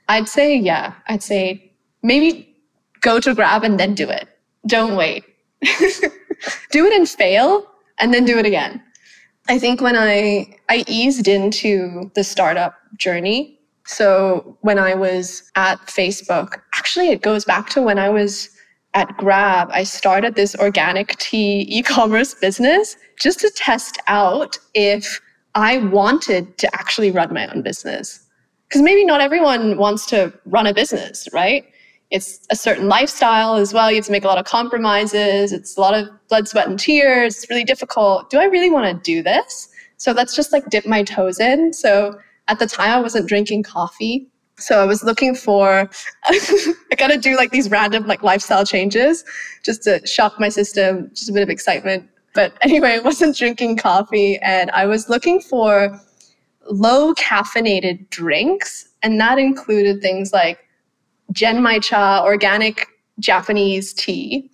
I'd 0.09 0.29
say, 0.29 0.57
yeah, 0.57 0.95
I'd 1.09 1.23
say 1.23 1.73
maybe 2.03 2.55
go 3.01 3.21
to 3.21 3.35
grab 3.35 3.65
and 3.65 3.79
then 3.79 3.95
do 3.95 4.09
it. 4.09 4.29
Don't 4.67 4.97
wait. 4.97 5.25
do 6.71 6.87
it 6.87 6.93
and 6.93 7.09
fail 7.09 7.67
and 7.99 8.13
then 8.13 8.25
do 8.25 8.39
it 8.39 8.47
again. 8.47 8.83
I 9.49 9.59
think 9.59 9.81
when 9.81 9.97
I 9.97 10.57
I 10.71 10.85
eased 10.87 11.29
into 11.29 12.11
the 12.15 12.25
startup 12.25 12.77
journey, 12.97 13.59
so 13.85 14.57
when 14.63 14.79
I 14.79 14.95
was 14.95 15.51
at 15.55 15.79
Facebook, 15.87 16.61
actually 16.75 17.11
it 17.11 17.21
goes 17.21 17.45
back 17.45 17.69
to 17.71 17.83
when 17.83 17.99
I 17.99 18.09
was 18.09 18.49
at 18.95 19.17
Grab, 19.17 19.69
I 19.73 19.83
started 19.83 20.35
this 20.35 20.55
organic 20.57 21.17
tea 21.19 21.67
e-commerce 21.69 22.35
business 22.35 22.97
just 23.19 23.41
to 23.41 23.51
test 23.51 23.99
out 24.07 24.59
if 24.75 25.21
I 25.55 25.79
wanted 25.79 26.57
to 26.59 26.75
actually 26.75 27.11
run 27.11 27.33
my 27.35 27.47
own 27.53 27.63
business. 27.63 28.25
Because 28.69 28.83
maybe 28.83 29.05
not 29.05 29.21
everyone 29.21 29.77
wants 29.77 30.07
to 30.07 30.33
run 30.47 30.67
a 30.67 30.75
business, 30.75 31.29
right? 31.33 31.65
It's 32.11 32.47
a 32.51 32.57
certain 32.57 32.89
lifestyle 32.89 33.57
as 33.57 33.75
well. 33.75 33.91
You 33.91 33.97
have 33.97 34.07
to 34.07 34.13
make 34.13 34.25
a 34.25 34.29
lot 34.29 34.39
of 34.39 34.45
compromises. 34.45 35.53
It's 35.53 35.77
a 35.77 35.81
lot 35.81 35.95
of 35.95 36.09
blood, 36.29 36.49
sweat, 36.49 36.69
and 36.69 36.79
tears. 36.79 37.37
It's 37.37 37.51
really 37.51 37.65
difficult. 37.65 38.31
Do 38.31 38.39
I 38.39 38.45
really 38.45 38.71
want 38.71 38.87
to 38.87 39.03
do 39.03 39.23
this? 39.23 39.69
So 39.97 40.13
let's 40.13 40.37
just 40.37 40.53
like 40.53 40.69
dip 40.71 40.87
my 40.87 41.03
toes 41.03 41.41
in. 41.41 41.73
So 41.73 42.19
at 42.49 42.59
the 42.59 42.67
time, 42.67 42.91
I 42.91 43.01
wasn't 43.01 43.29
drinking 43.29 43.65
coffee. 43.65 44.29
So 44.57 44.81
I 44.81 44.85
was 44.85 45.03
looking 45.03 45.35
for, 45.35 45.91
I 46.25 46.95
gotta 46.97 47.19
do 47.19 47.37
like 47.37 47.51
these 47.51 47.71
random 47.71 48.07
like 48.07 48.23
lifestyle 48.23 48.65
changes 48.65 49.25
just 49.65 49.83
to 49.85 50.05
shock 50.07 50.39
my 50.39 50.49
system, 50.49 51.11
just 51.13 51.29
a 51.29 51.33
bit 51.33 51.43
of 51.43 51.51
excitement. 51.51 52.09
But 52.35 52.55
anyway, 52.63 52.93
I 52.93 52.99
wasn't 52.99 53.37
drinking 53.37 53.79
coffee 53.79 54.39
and 54.39 54.71
I 54.73 54.87
was 54.87 55.09
looking 55.09 55.41
for 55.41 56.01
low 56.71 57.15
caffeinated 57.15 58.09
drinks. 58.11 58.89
And 59.03 59.21
that 59.21 59.39
included 59.39 60.01
things 60.01 60.33
like 60.33 60.59
genmaicha, 61.33 62.23
organic 62.23 62.87
Japanese 63.19 63.93
tea. 63.93 64.51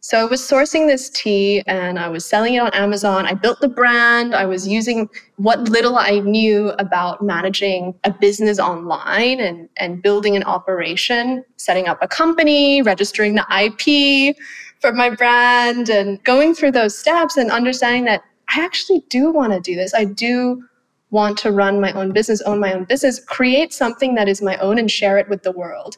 So 0.00 0.18
I 0.18 0.24
was 0.24 0.40
sourcing 0.40 0.86
this 0.86 1.10
tea 1.10 1.62
and 1.66 1.98
I 1.98 2.08
was 2.08 2.24
selling 2.24 2.54
it 2.54 2.58
on 2.58 2.72
Amazon. 2.72 3.26
I 3.26 3.34
built 3.34 3.60
the 3.60 3.68
brand. 3.68 4.32
I 4.32 4.46
was 4.46 4.66
using 4.66 5.08
what 5.36 5.60
little 5.68 5.98
I 5.98 6.20
knew 6.20 6.70
about 6.78 7.20
managing 7.20 7.94
a 8.04 8.12
business 8.12 8.60
online 8.60 9.40
and, 9.40 9.68
and 9.76 10.00
building 10.00 10.36
an 10.36 10.44
operation, 10.44 11.44
setting 11.56 11.88
up 11.88 11.98
a 12.00 12.06
company, 12.06 12.80
registering 12.80 13.34
the 13.34 13.44
IP 13.50 14.36
for 14.80 14.92
my 14.92 15.10
brand, 15.10 15.88
and 15.88 16.22
going 16.22 16.54
through 16.54 16.72
those 16.72 16.96
steps 16.96 17.36
and 17.36 17.50
understanding 17.50 18.04
that 18.04 18.22
I 18.48 18.64
actually 18.64 19.02
do 19.10 19.32
want 19.32 19.52
to 19.52 19.60
do 19.60 19.74
this. 19.74 19.92
I 19.94 20.04
do 20.04 20.62
want 21.10 21.38
to 21.38 21.50
run 21.50 21.80
my 21.80 21.92
own 21.92 22.12
business, 22.12 22.40
own 22.42 22.60
my 22.60 22.72
own 22.72 22.84
business, 22.84 23.18
create 23.24 23.72
something 23.72 24.14
that 24.14 24.28
is 24.28 24.42
my 24.42 24.56
own 24.58 24.78
and 24.78 24.88
share 24.88 25.18
it 25.18 25.28
with 25.28 25.42
the 25.42 25.52
world. 25.52 25.96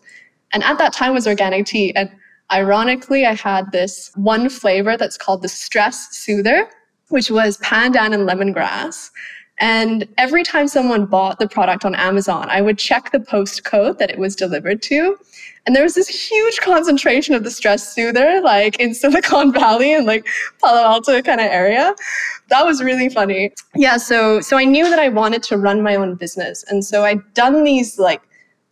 And 0.52 0.62
at 0.64 0.78
that 0.78 0.94
time 0.94 1.12
was 1.12 1.26
organic 1.26 1.66
tea. 1.66 1.94
And 1.94 2.10
ironically, 2.50 3.26
I 3.26 3.34
had 3.34 3.72
this 3.72 4.10
one 4.14 4.48
flavor 4.48 4.96
that's 4.96 5.16
called 5.16 5.42
the 5.42 5.48
stress 5.48 6.16
soother, 6.16 6.68
which 7.08 7.30
was 7.30 7.58
pandan 7.58 8.14
and 8.14 8.28
lemongrass. 8.28 9.10
And 9.60 10.08
every 10.16 10.42
time 10.42 10.68
someone 10.68 11.04
bought 11.04 11.38
the 11.38 11.46
product 11.46 11.84
on 11.84 11.94
Amazon, 11.94 12.48
I 12.48 12.62
would 12.62 12.78
check 12.78 13.12
the 13.12 13.20
post 13.20 13.62
code 13.64 13.98
that 13.98 14.10
it 14.10 14.18
was 14.18 14.34
delivered 14.34 14.80
to. 14.82 15.18
And 15.66 15.76
there 15.76 15.82
was 15.82 15.94
this 15.94 16.08
huge 16.08 16.56
concentration 16.60 17.34
of 17.34 17.44
the 17.44 17.50
stress 17.50 17.94
soother, 17.94 18.40
like 18.40 18.80
in 18.80 18.94
Silicon 18.94 19.52
Valley 19.60 19.92
and 19.92 20.06
like 20.06 20.26
Palo 20.62 20.80
Alto 20.80 21.20
kind 21.20 21.40
of 21.40 21.46
area. 21.46 21.94
That 22.48 22.64
was 22.64 22.82
really 22.82 23.10
funny. 23.10 23.52
Yeah, 23.76 23.98
so 23.98 24.40
so 24.40 24.56
I 24.56 24.64
knew 24.64 24.88
that 24.88 24.98
I 24.98 25.10
wanted 25.10 25.42
to 25.44 25.58
run 25.58 25.82
my 25.82 25.94
own 25.94 26.14
business. 26.14 26.64
And 26.68 26.82
so 26.82 27.04
I'd 27.04 27.34
done 27.34 27.62
these 27.62 27.98
like 27.98 28.22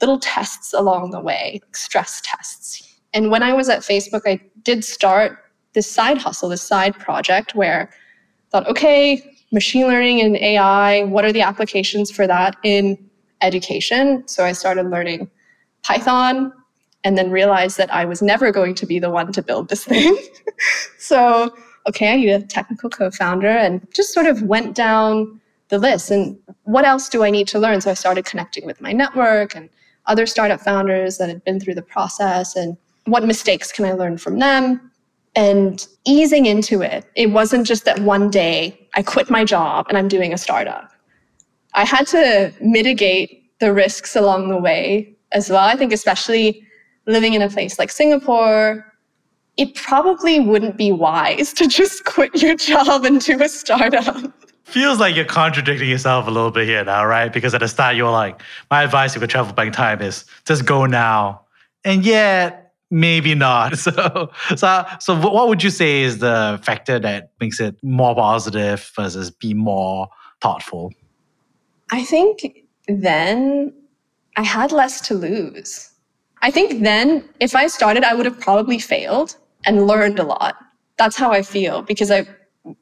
little 0.00 0.18
tests 0.18 0.72
along 0.72 1.10
the 1.10 1.20
way, 1.20 1.60
stress 1.72 2.22
tests. 2.24 2.87
And 3.14 3.30
when 3.30 3.42
I 3.42 3.52
was 3.52 3.68
at 3.68 3.80
Facebook, 3.80 4.22
I 4.26 4.40
did 4.62 4.84
start 4.84 5.38
this 5.72 5.90
side 5.90 6.18
hustle, 6.18 6.48
this 6.48 6.62
side 6.62 6.98
project 6.98 7.54
where 7.54 7.90
I 7.90 8.50
thought, 8.50 8.68
okay, 8.68 9.22
machine 9.52 9.86
learning 9.86 10.20
and 10.20 10.36
AI, 10.36 11.04
what 11.04 11.24
are 11.24 11.32
the 11.32 11.42
applications 11.42 12.10
for 12.10 12.26
that 12.26 12.56
in 12.62 12.98
education? 13.40 14.26
So 14.26 14.44
I 14.44 14.52
started 14.52 14.90
learning 14.90 15.30
Python 15.82 16.52
and 17.04 17.16
then 17.16 17.30
realized 17.30 17.78
that 17.78 17.92
I 17.92 18.04
was 18.04 18.20
never 18.20 18.50
going 18.50 18.74
to 18.74 18.86
be 18.86 18.98
the 18.98 19.10
one 19.10 19.32
to 19.32 19.42
build 19.42 19.68
this 19.68 19.84
thing. 19.84 20.18
so, 20.98 21.54
okay, 21.88 22.12
I 22.12 22.16
need 22.16 22.30
a 22.30 22.42
technical 22.42 22.90
co 22.90 23.10
founder 23.10 23.48
and 23.48 23.86
just 23.94 24.12
sort 24.12 24.26
of 24.26 24.42
went 24.42 24.74
down 24.74 25.40
the 25.68 25.78
list. 25.78 26.10
And 26.10 26.38
what 26.64 26.84
else 26.84 27.08
do 27.08 27.22
I 27.22 27.30
need 27.30 27.48
to 27.48 27.58
learn? 27.58 27.80
So 27.80 27.90
I 27.90 27.94
started 27.94 28.24
connecting 28.24 28.66
with 28.66 28.80
my 28.80 28.92
network 28.92 29.54
and 29.54 29.68
other 30.06 30.26
startup 30.26 30.60
founders 30.60 31.18
that 31.18 31.28
had 31.28 31.44
been 31.44 31.60
through 31.60 31.74
the 31.74 31.82
process 31.82 32.56
and 32.56 32.76
what 33.10 33.24
mistakes 33.24 33.72
can 33.72 33.84
I 33.84 33.92
learn 33.92 34.18
from 34.18 34.38
them? 34.38 34.90
And 35.34 35.86
easing 36.06 36.46
into 36.46 36.82
it, 36.82 37.04
it 37.14 37.30
wasn't 37.30 37.66
just 37.66 37.84
that 37.84 38.00
one 38.00 38.30
day 38.30 38.88
I 38.94 39.02
quit 39.02 39.30
my 39.30 39.44
job 39.44 39.86
and 39.88 39.96
I'm 39.96 40.08
doing 40.08 40.32
a 40.32 40.38
startup. 40.38 40.90
I 41.74 41.84
had 41.84 42.06
to 42.08 42.52
mitigate 42.60 43.58
the 43.60 43.72
risks 43.72 44.16
along 44.16 44.48
the 44.48 44.56
way 44.56 45.16
as 45.32 45.50
well. 45.50 45.64
I 45.64 45.76
think, 45.76 45.92
especially 45.92 46.64
living 47.06 47.34
in 47.34 47.42
a 47.42 47.48
place 47.48 47.78
like 47.78 47.90
Singapore, 47.90 48.84
it 49.56 49.74
probably 49.74 50.40
wouldn't 50.40 50.76
be 50.76 50.92
wise 50.92 51.52
to 51.54 51.66
just 51.66 52.04
quit 52.04 52.42
your 52.42 52.54
job 52.54 53.04
and 53.04 53.20
do 53.20 53.40
a 53.42 53.48
startup. 53.48 54.32
Feels 54.64 55.00
like 55.00 55.16
you're 55.16 55.24
contradicting 55.24 55.88
yourself 55.88 56.26
a 56.26 56.30
little 56.30 56.50
bit 56.50 56.66
here 56.66 56.84
now, 56.84 57.04
right? 57.06 57.32
Because 57.32 57.54
at 57.54 57.60
the 57.60 57.68
start 57.68 57.96
you 57.96 58.04
were 58.04 58.10
like, 58.10 58.42
my 58.70 58.82
advice 58.82 59.16
if 59.16 59.22
you 59.22 59.28
travel 59.28 59.52
back 59.54 59.66
in 59.66 59.72
time 59.72 60.02
is 60.02 60.26
just 60.44 60.66
go 60.66 60.84
now. 60.84 61.42
And 61.84 62.04
yet 62.04 62.67
maybe 62.90 63.34
not. 63.34 63.78
So, 63.78 64.30
so, 64.56 64.84
so 65.00 65.18
what 65.18 65.48
would 65.48 65.62
you 65.62 65.70
say 65.70 66.02
is 66.02 66.18
the 66.18 66.60
factor 66.62 66.98
that 66.98 67.32
makes 67.40 67.60
it 67.60 67.76
more 67.82 68.14
positive 68.14 68.90
versus 68.94 69.30
be 69.30 69.54
more 69.54 70.08
thoughtful? 70.40 70.92
I 71.90 72.04
think 72.04 72.64
then 72.86 73.72
I 74.36 74.42
had 74.42 74.72
less 74.72 75.00
to 75.08 75.14
lose. 75.14 75.90
I 76.42 76.50
think 76.50 76.82
then 76.82 77.28
if 77.40 77.54
I 77.56 77.66
started, 77.66 78.04
I 78.04 78.14
would 78.14 78.26
have 78.26 78.38
probably 78.38 78.78
failed 78.78 79.36
and 79.64 79.86
learned 79.86 80.18
a 80.18 80.24
lot. 80.24 80.56
That's 80.96 81.16
how 81.16 81.32
I 81.32 81.42
feel 81.42 81.82
because 81.82 82.10
I 82.10 82.26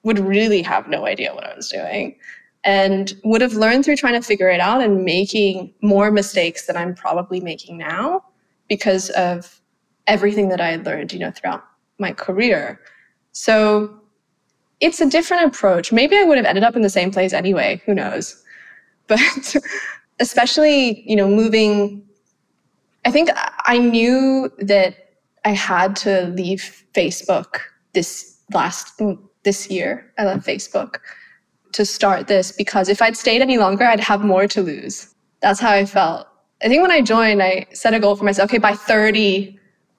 would 0.02 0.18
really 0.18 0.62
have 0.62 0.88
no 0.88 1.06
idea 1.06 1.34
what 1.34 1.44
I 1.44 1.54
was 1.54 1.68
doing 1.68 2.16
and 2.64 3.14
would 3.24 3.40
have 3.40 3.54
learned 3.54 3.84
through 3.84 3.96
trying 3.96 4.20
to 4.20 4.26
figure 4.26 4.48
it 4.48 4.60
out 4.60 4.82
and 4.82 5.04
making 5.04 5.72
more 5.82 6.10
mistakes 6.10 6.66
than 6.66 6.76
I'm 6.76 6.94
probably 6.94 7.40
making 7.40 7.78
now 7.78 8.24
because 8.68 9.10
of 9.10 9.60
everything 10.06 10.48
that 10.50 10.60
I 10.60 10.68
had 10.68 10.84
learned, 10.84 11.12
you 11.12 11.18
know, 11.18 11.30
throughout 11.30 11.64
my 11.98 12.12
career. 12.12 12.80
So 13.32 14.00
it's 14.80 15.00
a 15.00 15.08
different 15.08 15.46
approach. 15.46 15.92
Maybe 15.92 16.16
I 16.16 16.24
would 16.24 16.36
have 16.36 16.46
ended 16.46 16.64
up 16.64 16.76
in 16.76 16.82
the 16.82 16.90
same 16.90 17.10
place 17.10 17.32
anyway, 17.32 17.82
who 17.86 17.94
knows. 17.94 18.42
But 19.08 19.54
especially, 20.18 21.08
you 21.08 21.14
know, 21.14 21.28
moving 21.28 22.06
I 23.06 23.12
think 23.12 23.30
I 23.66 23.78
knew 23.78 24.52
that 24.58 24.96
I 25.44 25.50
had 25.50 25.94
to 25.96 26.26
leave 26.34 26.84
Facebook 26.92 27.60
this 27.94 28.36
last 28.52 28.98
mm, 28.98 29.16
this 29.44 29.70
year. 29.70 30.12
I 30.18 30.24
left 30.24 30.44
Facebook 30.44 30.96
to 31.74 31.84
start 31.84 32.26
this 32.26 32.50
because 32.50 32.88
if 32.88 33.00
I'd 33.00 33.16
stayed 33.16 33.42
any 33.42 33.58
longer, 33.58 33.84
I'd 33.84 34.00
have 34.00 34.24
more 34.24 34.48
to 34.48 34.60
lose. 34.60 35.14
That's 35.40 35.60
how 35.60 35.70
I 35.70 35.86
felt. 35.86 36.26
I 36.64 36.68
think 36.68 36.82
when 36.82 36.90
I 36.90 37.00
joined, 37.00 37.40
I 37.44 37.66
set 37.72 37.94
a 37.94 38.00
goal 38.00 38.16
for 38.16 38.24
myself. 38.24 38.50
Okay, 38.50 38.58
by 38.58 38.72
30, 38.74 39.56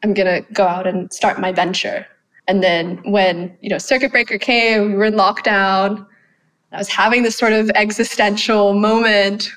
I'm 0.08 0.14
gonna 0.14 0.40
go 0.54 0.66
out 0.66 0.88
and 0.88 1.12
start 1.12 1.38
my 1.38 1.52
venture. 1.52 2.08
And 2.48 2.64
then 2.64 3.02
when 3.12 3.58
you 3.60 3.70
know 3.70 3.78
circuit 3.78 4.10
breaker 4.10 4.38
came, 4.38 4.92
we 4.92 4.94
were 4.94 5.04
in 5.04 5.16
lockdown. 5.16 6.08
I 6.72 6.78
was 6.78 6.88
having 6.88 7.24
this 7.24 7.38
sort 7.38 7.52
of 7.52 7.70
existential 7.72 8.74
moment. 8.74 9.50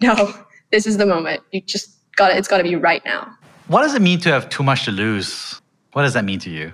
No, 0.00 0.32
this 0.70 0.86
is 0.86 0.98
the 0.98 1.06
moment. 1.06 1.42
You 1.50 1.60
just 1.62 1.96
got 2.14 2.30
it's 2.30 2.46
got 2.46 2.58
to 2.58 2.62
be 2.62 2.76
right 2.76 3.04
now. 3.04 3.36
What 3.66 3.82
does 3.82 3.94
it 3.94 4.02
mean 4.02 4.20
to 4.20 4.30
have 4.30 4.48
too 4.48 4.62
much 4.62 4.84
to 4.84 4.92
lose? 4.92 5.60
What 5.94 6.02
does 6.02 6.14
that 6.14 6.24
mean 6.24 6.38
to 6.40 6.50
you? 6.50 6.72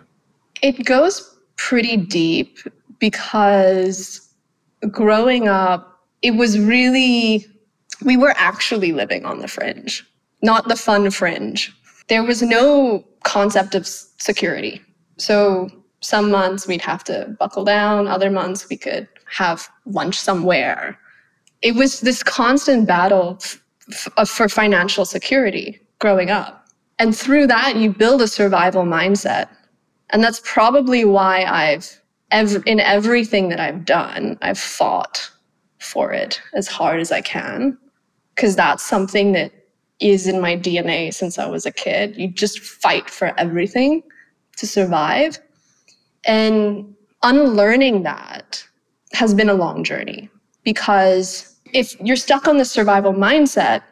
It 0.60 0.84
goes 0.84 1.34
pretty 1.56 1.96
deep 1.96 2.58
because 2.98 4.28
growing 4.90 5.48
up, 5.48 6.02
it 6.20 6.32
was 6.32 6.58
really 6.58 7.46
we 8.04 8.18
were 8.18 8.34
actually 8.36 8.92
living 8.92 9.24
on 9.24 9.38
the 9.38 9.48
fringe, 9.48 10.06
not 10.42 10.68
the 10.68 10.76
fun 10.76 11.10
fringe. 11.10 11.74
There 12.08 12.24
was 12.24 12.42
no 12.42 13.04
concept 13.24 13.74
of 13.74 13.86
security. 13.86 14.80
So 15.18 15.68
some 16.00 16.30
months 16.30 16.66
we'd 16.66 16.80
have 16.82 17.04
to 17.04 17.36
buckle 17.38 17.64
down, 17.64 18.06
other 18.06 18.30
months 18.30 18.68
we 18.68 18.76
could 18.76 19.08
have 19.30 19.68
lunch 19.86 20.18
somewhere. 20.18 20.98
It 21.62 21.74
was 21.74 22.00
this 22.00 22.22
constant 22.22 22.86
battle 22.86 23.38
f- 23.42 24.08
uh, 24.16 24.24
for 24.24 24.48
financial 24.48 25.04
security 25.04 25.80
growing 25.98 26.30
up. 26.30 26.66
And 26.98 27.16
through 27.16 27.46
that, 27.48 27.76
you 27.76 27.92
build 27.92 28.22
a 28.22 28.28
survival 28.28 28.84
mindset. 28.84 29.48
And 30.10 30.22
that's 30.22 30.40
probably 30.44 31.04
why 31.04 31.44
I've, 31.44 32.00
ev- 32.30 32.62
in 32.66 32.80
everything 32.80 33.48
that 33.50 33.60
I've 33.60 33.84
done, 33.84 34.38
I've 34.40 34.58
fought 34.58 35.30
for 35.78 36.12
it 36.12 36.40
as 36.54 36.68
hard 36.68 37.00
as 37.00 37.12
I 37.12 37.20
can. 37.20 37.76
Because 38.34 38.56
that's 38.56 38.84
something 38.84 39.32
that 39.32 39.52
is 40.00 40.26
in 40.28 40.40
my 40.40 40.56
DNA 40.56 41.12
since 41.12 41.38
I 41.38 41.46
was 41.46 41.66
a 41.66 41.72
kid. 41.72 42.16
You 42.16 42.28
just 42.28 42.60
fight 42.60 43.10
for 43.10 43.34
everything 43.38 44.02
to 44.56 44.66
survive. 44.66 45.38
And 46.24 46.94
unlearning 47.22 48.02
that 48.04 48.64
has 49.12 49.34
been 49.34 49.48
a 49.48 49.54
long 49.54 49.82
journey 49.82 50.28
because 50.62 51.56
if 51.72 51.98
you're 52.00 52.16
stuck 52.16 52.46
on 52.46 52.58
the 52.58 52.64
survival 52.64 53.12
mindset, 53.12 53.82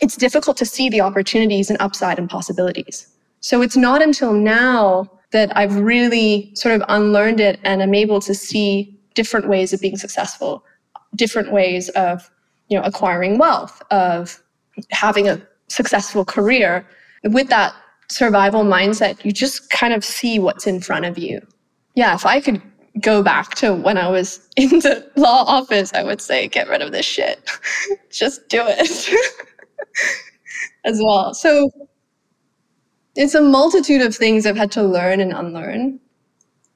it's 0.00 0.16
difficult 0.16 0.56
to 0.56 0.66
see 0.66 0.88
the 0.88 1.00
opportunities 1.00 1.70
and 1.70 1.80
upside 1.80 2.18
and 2.18 2.28
possibilities. 2.28 3.06
So 3.40 3.62
it's 3.62 3.76
not 3.76 4.02
until 4.02 4.32
now 4.32 5.10
that 5.30 5.56
I've 5.56 5.76
really 5.76 6.52
sort 6.54 6.74
of 6.74 6.82
unlearned 6.88 7.40
it 7.40 7.58
and 7.64 7.82
I'm 7.82 7.94
able 7.94 8.20
to 8.20 8.34
see 8.34 8.98
different 9.14 9.48
ways 9.48 9.72
of 9.72 9.80
being 9.80 9.96
successful, 9.96 10.64
different 11.14 11.52
ways 11.52 11.88
of, 11.90 12.30
you 12.68 12.78
know, 12.78 12.84
acquiring 12.84 13.38
wealth, 13.38 13.82
of 13.90 14.42
having 14.90 15.28
a 15.28 15.40
successful 15.68 16.24
career. 16.24 16.86
With 17.24 17.48
that 17.48 17.74
survival 18.10 18.64
mindset, 18.64 19.24
you 19.24 19.32
just 19.32 19.70
kind 19.70 19.92
of 19.92 20.04
see 20.04 20.38
what's 20.38 20.66
in 20.66 20.80
front 20.80 21.04
of 21.04 21.18
you. 21.18 21.40
Yeah, 21.94 22.14
if 22.14 22.26
I 22.26 22.40
could 22.40 22.62
go 23.00 23.22
back 23.22 23.54
to 23.56 23.74
when 23.74 23.96
I 23.96 24.08
was 24.08 24.48
in 24.56 24.68
the 24.80 25.10
law 25.16 25.44
office, 25.46 25.92
I 25.94 26.02
would 26.02 26.20
say, 26.20 26.48
get 26.48 26.68
rid 26.68 26.82
of 26.82 26.92
this 26.92 27.06
shit. 27.06 27.50
just 28.10 28.48
do 28.48 28.62
it 28.64 29.08
as 30.84 31.00
well. 31.02 31.34
So 31.34 31.70
it's 33.16 33.34
a 33.34 33.42
multitude 33.42 34.02
of 34.02 34.14
things 34.14 34.46
I've 34.46 34.56
had 34.56 34.72
to 34.72 34.82
learn 34.82 35.20
and 35.20 35.32
unlearn. 35.32 36.00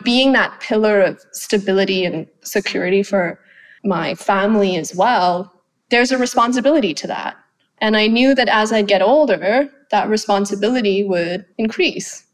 Being 0.04 0.32
that 0.32 0.60
pillar 0.60 1.00
of 1.00 1.20
stability 1.32 2.04
and 2.04 2.26
security 2.42 3.02
for 3.02 3.40
my 3.84 4.14
family 4.14 4.76
as 4.76 4.94
well, 4.94 5.52
there's 5.90 6.12
a 6.12 6.18
responsibility 6.18 6.92
to 6.94 7.06
that. 7.06 7.36
And 7.78 7.96
I 7.96 8.06
knew 8.06 8.34
that 8.34 8.48
as 8.48 8.72
I 8.72 8.82
get 8.82 9.02
older, 9.02 9.68
that 9.90 10.08
responsibility 10.08 11.04
would 11.04 11.44
increase. 11.58 12.24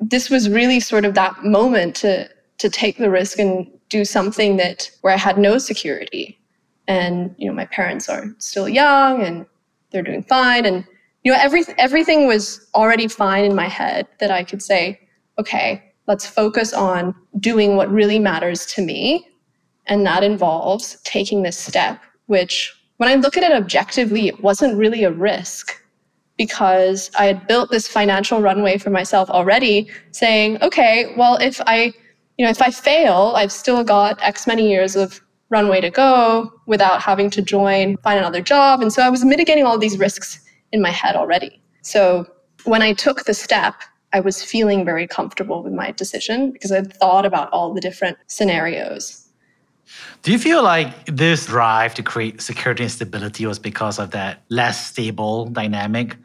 This 0.00 0.30
was 0.30 0.48
really 0.48 0.80
sort 0.80 1.04
of 1.04 1.14
that 1.14 1.44
moment 1.44 1.96
to, 1.96 2.28
to 2.58 2.68
take 2.68 2.98
the 2.98 3.10
risk 3.10 3.38
and 3.38 3.66
do 3.88 4.04
something 4.04 4.56
that 4.56 4.90
where 5.00 5.14
I 5.14 5.16
had 5.16 5.38
no 5.38 5.58
security. 5.58 6.38
And, 6.86 7.34
you 7.38 7.48
know, 7.48 7.54
my 7.54 7.66
parents 7.66 8.08
are 8.08 8.24
still 8.38 8.68
young 8.68 9.22
and 9.22 9.46
they're 9.90 10.02
doing 10.02 10.22
fine. 10.24 10.66
And, 10.66 10.84
you 11.22 11.32
know, 11.32 11.38
every, 11.40 11.64
everything 11.78 12.26
was 12.26 12.66
already 12.74 13.08
fine 13.08 13.44
in 13.44 13.54
my 13.54 13.68
head 13.68 14.06
that 14.20 14.30
I 14.30 14.44
could 14.44 14.62
say, 14.62 15.00
okay, 15.38 15.82
let's 16.06 16.26
focus 16.26 16.72
on 16.72 17.14
doing 17.38 17.76
what 17.76 17.90
really 17.90 18.18
matters 18.18 18.66
to 18.66 18.82
me. 18.82 19.26
And 19.86 20.04
that 20.06 20.22
involves 20.22 21.00
taking 21.04 21.42
this 21.42 21.56
step, 21.56 22.00
which 22.26 22.74
when 22.98 23.08
I 23.08 23.14
look 23.14 23.36
at 23.36 23.42
it 23.42 23.52
objectively, 23.52 24.28
it 24.28 24.42
wasn't 24.42 24.76
really 24.76 25.04
a 25.04 25.10
risk 25.10 25.80
because 26.36 27.10
I 27.18 27.24
had 27.24 27.46
built 27.48 27.70
this 27.70 27.88
financial 27.88 28.40
runway 28.40 28.78
for 28.78 28.90
myself 28.90 29.28
already, 29.30 29.88
saying, 30.12 30.62
okay, 30.62 31.12
well, 31.16 31.36
if 31.36 31.60
I, 31.66 31.92
you 32.36 32.44
know, 32.44 32.50
if 32.50 32.62
I 32.62 32.70
fail, 32.70 33.32
I've 33.34 33.50
still 33.50 33.82
got 33.82 34.22
X 34.22 34.46
many 34.46 34.70
years 34.70 34.94
of 34.94 35.20
runway 35.50 35.80
to 35.80 35.90
go 35.90 36.52
without 36.66 37.00
having 37.00 37.30
to 37.30 37.42
join, 37.42 37.96
find 37.98 38.18
another 38.18 38.42
job. 38.42 38.82
And 38.82 38.92
so 38.92 39.02
I 39.02 39.08
was 39.08 39.24
mitigating 39.24 39.64
all 39.64 39.78
these 39.78 39.98
risks 39.98 40.40
in 40.72 40.82
my 40.82 40.90
head 40.90 41.16
already. 41.16 41.60
So 41.82 42.26
when 42.64 42.82
I 42.82 42.92
took 42.92 43.24
the 43.24 43.34
step, 43.34 43.74
I 44.12 44.20
was 44.20 44.42
feeling 44.42 44.84
very 44.84 45.06
comfortable 45.06 45.62
with 45.62 45.72
my 45.72 45.90
decision 45.92 46.52
because 46.52 46.72
I'd 46.72 46.92
thought 46.94 47.26
about 47.26 47.50
all 47.52 47.74
the 47.74 47.80
different 47.80 48.18
scenarios. 48.26 49.17
Do 50.22 50.32
you 50.32 50.38
feel 50.38 50.62
like 50.62 51.06
this 51.06 51.46
drive 51.46 51.94
to 51.94 52.02
create 52.02 52.40
security 52.40 52.82
and 52.82 52.92
stability 52.92 53.46
was 53.46 53.58
because 53.58 53.98
of 53.98 54.10
that 54.10 54.42
less 54.48 54.86
stable 54.86 55.46
dynamic 55.46 56.16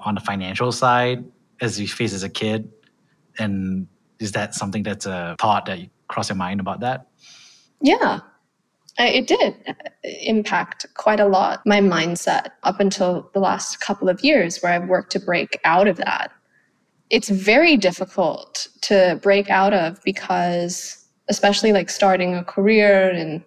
on 0.00 0.14
the 0.14 0.20
financial 0.20 0.72
side 0.72 1.24
as 1.60 1.80
you 1.80 1.88
face 1.88 2.12
as 2.12 2.22
a 2.22 2.28
kid? 2.28 2.70
And 3.38 3.86
is 4.18 4.32
that 4.32 4.54
something 4.54 4.82
that's 4.82 5.06
a 5.06 5.36
thought 5.38 5.66
that 5.66 5.78
crossed 6.08 6.30
your 6.30 6.36
mind 6.36 6.60
about 6.60 6.80
that? 6.80 7.06
Yeah, 7.80 8.20
it 8.98 9.26
did 9.26 9.56
uh, 9.66 9.72
impact 10.02 10.86
quite 10.94 11.20
a 11.20 11.26
lot 11.26 11.64
my 11.66 11.80
mindset 11.80 12.50
up 12.62 12.80
until 12.80 13.30
the 13.34 13.40
last 13.40 13.80
couple 13.80 14.08
of 14.08 14.22
years 14.22 14.60
where 14.60 14.72
I've 14.72 14.88
worked 14.88 15.12
to 15.12 15.20
break 15.20 15.58
out 15.64 15.88
of 15.88 15.96
that. 15.96 16.32
It's 17.10 17.28
very 17.28 17.76
difficult 17.76 18.68
to 18.82 19.18
break 19.22 19.50
out 19.50 19.74
of 19.74 20.02
because 20.02 21.01
especially 21.32 21.72
like 21.72 21.88
starting 21.88 22.34
a 22.34 22.44
career 22.44 23.10
in 23.10 23.42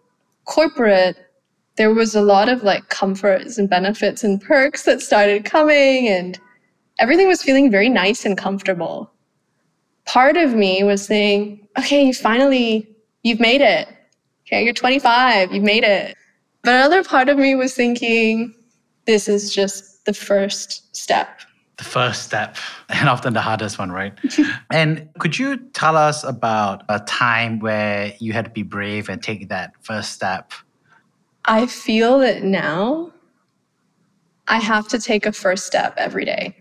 corporate, 0.46 1.16
there 1.78 1.94
was 1.94 2.16
a 2.16 2.22
lot 2.22 2.50
of 2.50 2.64
like 2.64 2.90
comforts 2.90 3.60
and 3.60 3.70
benefits 3.70 4.24
and 4.24 4.42
perks 4.42 4.84
that 4.84 5.02
started 5.02 5.46
coming 5.46 6.08
and 6.08 6.40
everything 6.98 7.28
was 7.28 7.44
feeling 7.44 7.70
very 7.70 7.90
nice 7.90 8.26
and 8.26 8.38
comfortable. 8.38 9.12
Part 10.06 10.36
of 10.36 10.56
me 10.56 10.84
was 10.84 11.06
saying, 11.06 11.68
okay, 11.78 12.08
you 12.08 12.14
finally, 12.14 12.88
you've 13.22 13.40
made 13.40 13.62
it. 13.62 13.88
Okay, 14.48 14.64
you're 14.64 14.74
25, 14.74 15.52
you've 15.52 15.64
made 15.64 15.84
it. 15.84 16.16
But 16.64 16.74
another 16.74 17.04
part 17.04 17.30
of 17.30 17.38
me 17.38 17.54
was 17.54 17.76
thinking, 17.76 18.56
this 19.06 19.28
is 19.28 19.54
just 19.54 20.06
the 20.06 20.14
first 20.14 20.96
step 20.96 21.40
the 21.78 21.84
first 21.84 22.24
step 22.24 22.58
and 22.90 23.10
often 23.10 23.34
the 23.34 23.42
hardest 23.42 23.80
one, 23.80 23.92
right? 23.92 24.14
and 24.72 25.10
could 25.20 25.38
you 25.38 25.58
tell 25.74 25.98
us 25.98 26.24
about 26.24 26.84
a 26.90 27.00
time 27.00 27.60
where 27.60 28.14
you 28.20 28.34
had 28.34 28.46
to 28.46 28.52
be 28.52 28.64
brave 28.64 29.10
and 29.10 29.22
take 29.22 29.50
that 29.50 29.74
first 29.82 30.12
step? 30.12 30.52
I 31.46 31.68
feel 31.68 32.20
that 32.20 32.44
now 32.44 33.12
I 34.48 34.60
have 34.60 34.88
to 34.90 35.00
take 35.00 35.26
a 35.26 35.32
first 35.32 35.66
step 35.66 35.94
every 35.98 36.26
day. 36.26 36.56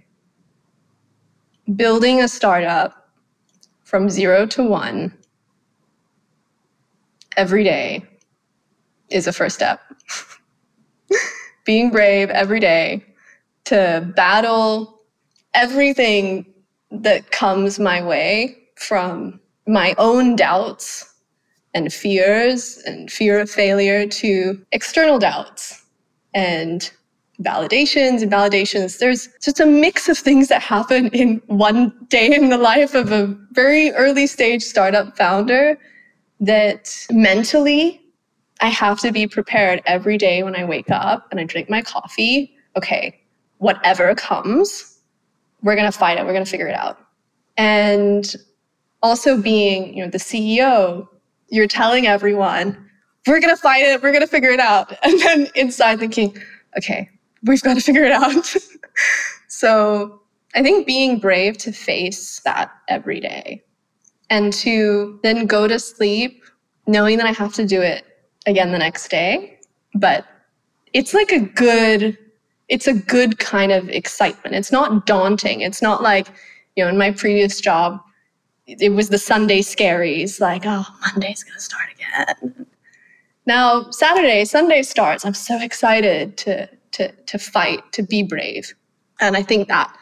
Building 1.74 2.20
a 2.20 2.28
startup 2.28 3.08
from 3.84 4.10
zero 4.10 4.46
to 4.46 4.62
one 4.62 5.16
every 7.36 7.64
day 7.64 8.04
is 9.08 9.26
a 9.26 9.32
first 9.32 9.56
step. 9.56 9.80
Being 11.64 11.90
brave 11.90 12.28
every 12.30 12.60
day 12.60 13.04
to 13.64 14.12
battle 14.14 14.93
everything 15.54 16.46
that 16.90 17.30
comes 17.30 17.78
my 17.78 18.02
way 18.02 18.56
from 18.76 19.40
my 19.66 19.94
own 19.98 20.36
doubts 20.36 21.14
and 21.72 21.92
fears 21.92 22.82
and 22.86 23.10
fear 23.10 23.40
of 23.40 23.50
failure 23.50 24.06
to 24.06 24.64
external 24.72 25.18
doubts 25.18 25.84
and 26.34 26.92
validations 27.42 28.22
and 28.22 28.30
validations. 28.30 28.98
There's 28.98 29.28
just 29.42 29.58
a 29.58 29.66
mix 29.66 30.08
of 30.08 30.16
things 30.18 30.48
that 30.48 30.62
happen 30.62 31.08
in 31.08 31.42
one 31.46 31.92
day 32.08 32.32
in 32.34 32.48
the 32.48 32.58
life 32.58 32.94
of 32.94 33.10
a 33.10 33.26
very 33.52 33.90
early 33.92 34.26
stage 34.26 34.62
startup 34.62 35.16
founder 35.16 35.78
that 36.40 37.06
mentally 37.10 38.00
I 38.60 38.68
have 38.68 39.00
to 39.00 39.10
be 39.10 39.26
prepared 39.26 39.82
every 39.86 40.16
day 40.16 40.42
when 40.42 40.54
I 40.54 40.64
wake 40.64 40.90
up 40.90 41.26
and 41.30 41.40
I 41.40 41.44
drink 41.44 41.68
my 41.68 41.82
coffee. 41.82 42.54
Okay, 42.76 43.20
whatever 43.58 44.14
comes, 44.14 44.93
we're 45.64 45.74
going 45.74 45.90
to 45.90 45.98
fight 45.98 46.18
it. 46.18 46.24
We're 46.24 46.32
going 46.32 46.44
to 46.44 46.50
figure 46.50 46.68
it 46.68 46.74
out. 46.74 46.98
And 47.56 48.32
also 49.02 49.40
being, 49.40 49.96
you 49.96 50.04
know, 50.04 50.10
the 50.10 50.18
CEO, 50.18 51.08
you're 51.48 51.66
telling 51.66 52.06
everyone, 52.06 52.88
we're 53.26 53.40
going 53.40 53.54
to 53.54 53.60
fight 53.60 53.82
it. 53.82 54.02
We're 54.02 54.12
going 54.12 54.22
to 54.22 54.28
figure 54.28 54.50
it 54.50 54.60
out. 54.60 54.96
And 55.02 55.18
then 55.20 55.48
inside 55.56 55.98
thinking, 55.98 56.36
okay, 56.78 57.08
we've 57.42 57.62
got 57.62 57.74
to 57.74 57.80
figure 57.80 58.04
it 58.04 58.12
out. 58.12 58.54
so 59.48 60.20
I 60.54 60.62
think 60.62 60.86
being 60.86 61.18
brave 61.18 61.56
to 61.58 61.72
face 61.72 62.40
that 62.44 62.70
every 62.88 63.20
day 63.20 63.64
and 64.30 64.52
to 64.52 65.18
then 65.22 65.46
go 65.46 65.66
to 65.66 65.78
sleep 65.78 66.44
knowing 66.86 67.16
that 67.16 67.26
I 67.26 67.32
have 67.32 67.54
to 67.54 67.66
do 67.66 67.80
it 67.80 68.04
again 68.46 68.70
the 68.70 68.78
next 68.78 69.08
day. 69.08 69.58
But 69.94 70.26
it's 70.92 71.14
like 71.14 71.32
a 71.32 71.40
good 71.40 72.18
it's 72.68 72.86
a 72.86 72.94
good 72.94 73.38
kind 73.38 73.72
of 73.72 73.88
excitement. 73.88 74.54
It's 74.54 74.72
not 74.72 75.06
daunting. 75.06 75.60
It's 75.60 75.82
not 75.82 76.02
like, 76.02 76.28
you 76.76 76.84
know, 76.84 76.90
in 76.90 76.98
my 76.98 77.10
previous 77.10 77.60
job, 77.60 78.00
it 78.66 78.92
was 78.92 79.10
the 79.10 79.18
Sunday 79.18 79.60
scaries, 79.60 80.40
like, 80.40 80.62
oh, 80.64 80.86
Monday's 81.02 81.44
going 81.44 81.54
to 81.54 81.60
start 81.60 81.88
again. 81.94 82.66
Now, 83.46 83.90
Saturday, 83.90 84.44
Sunday 84.46 84.82
starts. 84.82 85.24
I'm 85.24 85.34
so 85.34 85.60
excited 85.60 86.38
to, 86.38 86.68
to, 86.92 87.12
to 87.12 87.38
fight, 87.38 87.80
to 87.92 88.02
be 88.02 88.22
brave. 88.22 88.72
And 89.20 89.36
I 89.36 89.42
think 89.42 89.68
that 89.68 89.94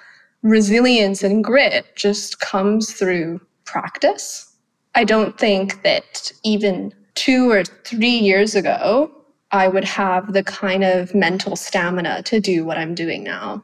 resilience 0.43 1.25
and 1.25 1.43
grit 1.43 1.87
just 1.97 2.39
comes 2.39 2.93
through 2.93 3.41
practice. 3.65 4.57
I 4.95 5.05
don't 5.05 5.37
think 5.39 5.83
that 5.83 6.31
even 6.45 6.95
two 7.15 7.51
or 7.51 7.65
three 7.65 8.09
years 8.09 8.55
ago, 8.55 9.11
I 9.53 9.69
would 9.69 9.85
have 9.85 10.33
the 10.33 10.43
kind 10.43 10.83
of 10.83 11.15
mental 11.15 11.57
stamina 11.57 12.23
to 12.25 12.41
do 12.41 12.65
what 12.65 12.79
I'm 12.79 12.95
doing 12.95 13.23
now. 13.23 13.63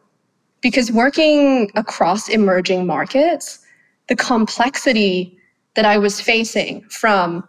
Because 0.60 0.92
working 0.92 1.70
across 1.76 2.28
emerging 2.28 2.86
markets, 2.86 3.64
the 4.08 4.16
complexity 4.16 5.38
that 5.74 5.84
I 5.84 5.98
was 5.98 6.20
facing 6.20 6.82
from 6.88 7.46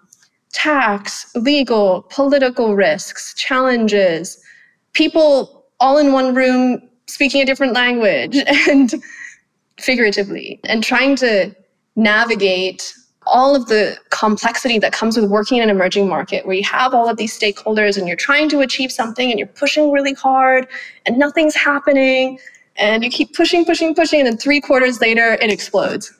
tax, 0.53 1.31
legal, 1.35 2.03
political 2.09 2.75
risks, 2.75 3.33
challenges, 3.35 4.41
people 4.93 5.65
all 5.79 5.97
in 5.97 6.11
one 6.11 6.33
room 6.33 6.81
speaking 7.07 7.41
a 7.41 7.45
different 7.45 7.73
language 7.73 8.35
and 8.69 8.93
figuratively, 9.79 10.59
and 10.65 10.83
trying 10.83 11.15
to 11.17 11.55
navigate 11.95 12.93
all 13.29 13.55
of 13.55 13.67
the 13.67 13.97
complexity 14.09 14.79
that 14.79 14.93
comes 14.93 15.15
with 15.17 15.29
working 15.29 15.57
in 15.57 15.63
an 15.63 15.69
emerging 15.69 16.07
market 16.07 16.45
where 16.45 16.55
you 16.55 16.63
have 16.63 16.93
all 16.93 17.09
of 17.09 17.17
these 17.17 17.37
stakeholders 17.37 17.97
and 17.97 18.07
you're 18.07 18.17
trying 18.17 18.49
to 18.49 18.59
achieve 18.61 18.91
something 18.91 19.29
and 19.29 19.39
you're 19.39 19.47
pushing 19.47 19.91
really 19.91 20.13
hard 20.13 20.67
and 21.05 21.17
nothing's 21.17 21.55
happening 21.55 22.39
and 22.75 23.03
you 23.03 23.09
keep 23.09 23.35
pushing, 23.35 23.65
pushing, 23.65 23.93
pushing, 23.93 24.19
and 24.19 24.27
then 24.27 24.37
three 24.37 24.61
quarters 24.61 25.01
later 25.01 25.37
it 25.41 25.51
explodes. 25.51 26.11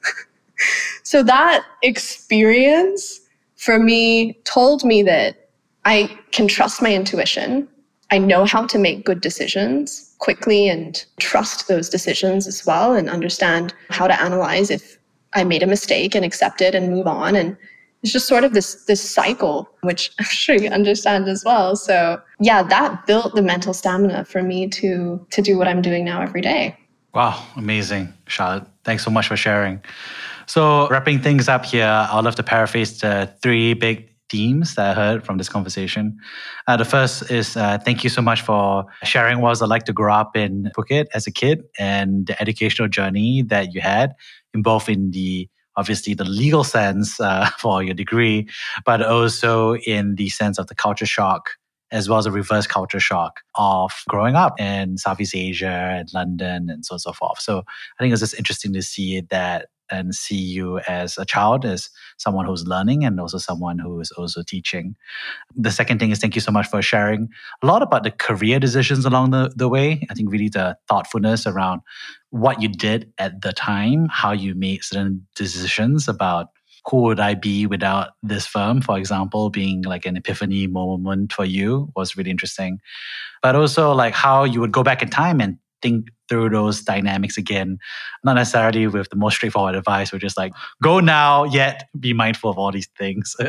so 1.03 1.23
that 1.23 1.65
experience 1.81 3.21
for 3.55 3.79
me 3.79 4.33
told 4.43 4.83
me 4.83 5.01
that 5.03 5.49
I 5.85 6.17
can 6.31 6.47
trust 6.47 6.81
my 6.81 6.93
intuition. 6.93 7.67
I 8.11 8.17
know 8.17 8.45
how 8.45 8.65
to 8.67 8.77
make 8.77 9.05
good 9.05 9.21
decisions 9.21 10.13
quickly 10.19 10.67
and 10.67 11.05
trust 11.19 11.67
those 11.67 11.89
decisions 11.89 12.45
as 12.45 12.65
well 12.65 12.93
and 12.93 13.09
understand 13.09 13.73
how 13.89 14.07
to 14.07 14.21
analyze 14.21 14.69
if 14.69 14.98
I 15.33 15.43
made 15.43 15.63
a 15.63 15.67
mistake 15.67 16.15
and 16.15 16.25
accept 16.25 16.61
it 16.61 16.75
and 16.75 16.91
move 16.91 17.07
on. 17.07 17.35
And 17.35 17.57
it's 18.03 18.11
just 18.13 18.27
sort 18.27 18.43
of 18.43 18.53
this 18.53 18.85
this 18.85 19.01
cycle, 19.01 19.69
which 19.81 20.11
I'm 20.19 20.25
sure 20.25 20.55
you 20.55 20.69
understand 20.69 21.27
as 21.27 21.43
well. 21.43 21.75
So 21.75 22.21
yeah, 22.39 22.63
that 22.63 23.05
built 23.05 23.35
the 23.35 23.41
mental 23.41 23.73
stamina 23.73 24.25
for 24.25 24.41
me 24.41 24.67
to 24.69 25.25
to 25.29 25.41
do 25.41 25.57
what 25.57 25.67
I'm 25.67 25.81
doing 25.81 26.05
now 26.05 26.21
every 26.21 26.41
day. 26.41 26.77
Wow, 27.13 27.43
amazing, 27.55 28.13
Charlotte. 28.27 28.65
Thanks 28.83 29.03
so 29.03 29.09
much 29.09 29.27
for 29.27 29.35
sharing. 29.35 29.81
So 30.45 30.87
wrapping 30.89 31.19
things 31.21 31.47
up 31.47 31.65
here, 31.65 32.07
I'd 32.11 32.23
love 32.23 32.35
to 32.35 32.43
paraphrase 32.43 32.99
the 32.99 33.31
three 33.41 33.73
big 33.73 34.08
themes 34.29 34.75
that 34.75 34.91
I 34.91 34.93
heard 34.93 35.25
from 35.25 35.37
this 35.37 35.49
conversation. 35.49 36.17
Uh, 36.67 36.77
the 36.77 36.85
first 36.85 37.29
is 37.31 37.57
uh, 37.57 37.77
thank 37.83 38.03
you 38.03 38.09
so 38.09 38.21
much 38.21 38.41
for 38.41 38.85
sharing 39.03 39.39
what 39.39 39.49
it 39.49 39.51
was 39.51 39.61
like 39.61 39.85
to 39.85 39.93
grow 39.93 40.13
up 40.13 40.35
in 40.35 40.71
Phuket 40.77 41.07
as 41.13 41.27
a 41.27 41.31
kid 41.31 41.63
and 41.77 42.27
the 42.27 42.39
educational 42.41 42.87
journey 42.87 43.43
that 43.43 43.73
you 43.73 43.81
had, 43.81 44.13
in 44.53 44.61
both 44.61 44.89
in 44.89 45.11
the 45.11 45.49
obviously 45.75 46.13
the 46.13 46.25
legal 46.25 46.63
sense 46.63 47.19
uh, 47.19 47.49
for 47.57 47.81
your 47.81 47.93
degree, 47.93 48.47
but 48.85 49.01
also 49.01 49.75
in 49.75 50.15
the 50.15 50.29
sense 50.29 50.57
of 50.57 50.67
the 50.67 50.75
culture 50.75 51.05
shock 51.05 51.51
as 51.91 52.07
well 52.07 52.19
as 52.19 52.25
a 52.25 52.31
reverse 52.31 52.67
culture 52.67 52.99
shock 52.99 53.41
of 53.55 53.91
growing 54.07 54.35
up 54.35 54.59
in 54.59 54.97
Southeast 54.97 55.35
Asia 55.35 55.95
and 55.97 56.09
London 56.13 56.69
and 56.69 56.85
so 56.85 56.93
on 56.93 56.95
and 56.95 57.01
so 57.01 57.13
forth. 57.13 57.39
So 57.39 57.63
I 57.99 58.03
think 58.03 58.13
it's 58.13 58.21
just 58.21 58.35
interesting 58.35 58.73
to 58.73 58.81
see 58.81 59.21
that 59.31 59.69
and 59.91 60.13
see 60.15 60.35
you 60.35 60.79
as 60.87 61.17
a 61.17 61.25
child, 61.25 61.65
as 61.65 61.89
someone 62.17 62.45
who's 62.45 62.65
learning 62.67 63.03
and 63.03 63.19
also 63.19 63.37
someone 63.37 63.79
who 63.79 63.99
is 63.99 64.11
also 64.11 64.43
teaching. 64.43 64.95
The 65.55 65.71
second 65.71 65.99
thing 65.99 66.11
is 66.11 66.19
thank 66.19 66.35
you 66.35 66.41
so 66.41 66.51
much 66.51 66.67
for 66.67 66.81
sharing 66.81 67.29
a 67.61 67.65
lot 67.65 67.81
about 67.81 68.03
the 68.03 68.11
career 68.11 68.59
decisions 68.59 69.05
along 69.05 69.31
the, 69.31 69.51
the 69.55 69.69
way. 69.69 70.05
I 70.09 70.13
think 70.13 70.31
really 70.31 70.49
the 70.49 70.77
thoughtfulness 70.87 71.47
around 71.47 71.81
what 72.31 72.61
you 72.61 72.69
did 72.69 73.11
at 73.17 73.41
the 73.41 73.53
time, 73.53 74.07
how 74.09 74.31
you 74.31 74.55
made 74.55 74.83
certain 74.83 75.27
decisions 75.35 76.07
about 76.07 76.47
who 76.89 77.01
would 77.01 77.19
I 77.19 77.35
be 77.35 77.65
without 77.65 78.11
this 78.23 78.47
firm, 78.47 78.81
for 78.81 78.97
example, 78.97 79.49
being 79.49 79.83
like 79.83 80.05
an 80.05 80.17
epiphany 80.17 80.67
moment 80.67 81.33
for 81.33 81.45
you 81.45 81.91
was 81.95 82.15
really 82.15 82.31
interesting. 82.31 82.79
But 83.41 83.55
also 83.55 83.93
like 83.93 84.13
how 84.13 84.43
you 84.43 84.59
would 84.59 84.71
go 84.71 84.83
back 84.83 85.01
in 85.01 85.09
time 85.09 85.41
and 85.41 85.57
think 85.81 86.09
through 86.29 86.49
those 86.49 86.81
dynamics 86.81 87.37
again. 87.37 87.79
Not 88.23 88.33
necessarily 88.33 88.87
with 88.87 89.09
the 89.09 89.15
most 89.15 89.35
straightforward 89.35 89.75
advice, 89.75 90.13
we're 90.13 90.19
just 90.19 90.37
like, 90.37 90.53
go 90.81 90.99
now, 90.99 91.43
yet 91.45 91.89
be 91.99 92.13
mindful 92.13 92.51
of 92.51 92.57
all 92.57 92.71
these 92.71 92.87
things. 92.97 93.35
you 93.39 93.47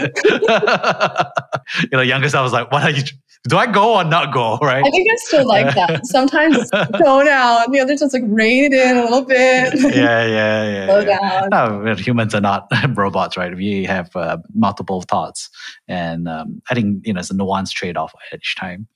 know, 1.92 2.00
younger 2.00 2.28
self 2.28 2.44
was 2.44 2.52
like, 2.52 2.72
what 2.72 2.82
are 2.82 2.90
you, 2.90 3.02
do 3.48 3.56
I 3.56 3.66
go 3.66 3.96
or 3.96 4.04
not 4.04 4.34
go? 4.34 4.58
Right. 4.58 4.84
I 4.84 4.90
think 4.90 5.08
I 5.10 5.16
still 5.16 5.46
like 5.46 5.74
that. 5.74 6.04
Sometimes 6.06 6.70
go 7.02 7.22
now, 7.22 7.64
and 7.64 7.72
the 7.72 7.80
other 7.80 7.96
just 7.96 8.12
like 8.12 8.22
rein 8.26 8.64
it 8.64 8.72
in 8.74 8.98
a 8.98 9.02
little 9.02 9.24
bit. 9.24 9.74
yeah, 9.94 10.26
yeah, 10.26 10.64
yeah. 10.64 10.86
Slow 10.86 11.00
yeah. 11.00 11.48
down. 11.48 11.84
No, 11.84 11.94
humans 11.94 12.34
are 12.34 12.42
not 12.42 12.68
robots, 12.94 13.38
right? 13.38 13.54
We 13.56 13.84
have 13.84 14.14
uh, 14.14 14.38
multiple 14.54 15.02
thoughts. 15.02 15.48
And 15.88 16.28
um, 16.28 16.60
I 16.70 16.74
think, 16.74 17.06
you 17.06 17.14
know, 17.14 17.20
it's 17.20 17.30
a 17.30 17.34
nuanced 17.34 17.72
trade 17.72 17.96
off 17.96 18.12
each 18.34 18.56
time. 18.56 18.86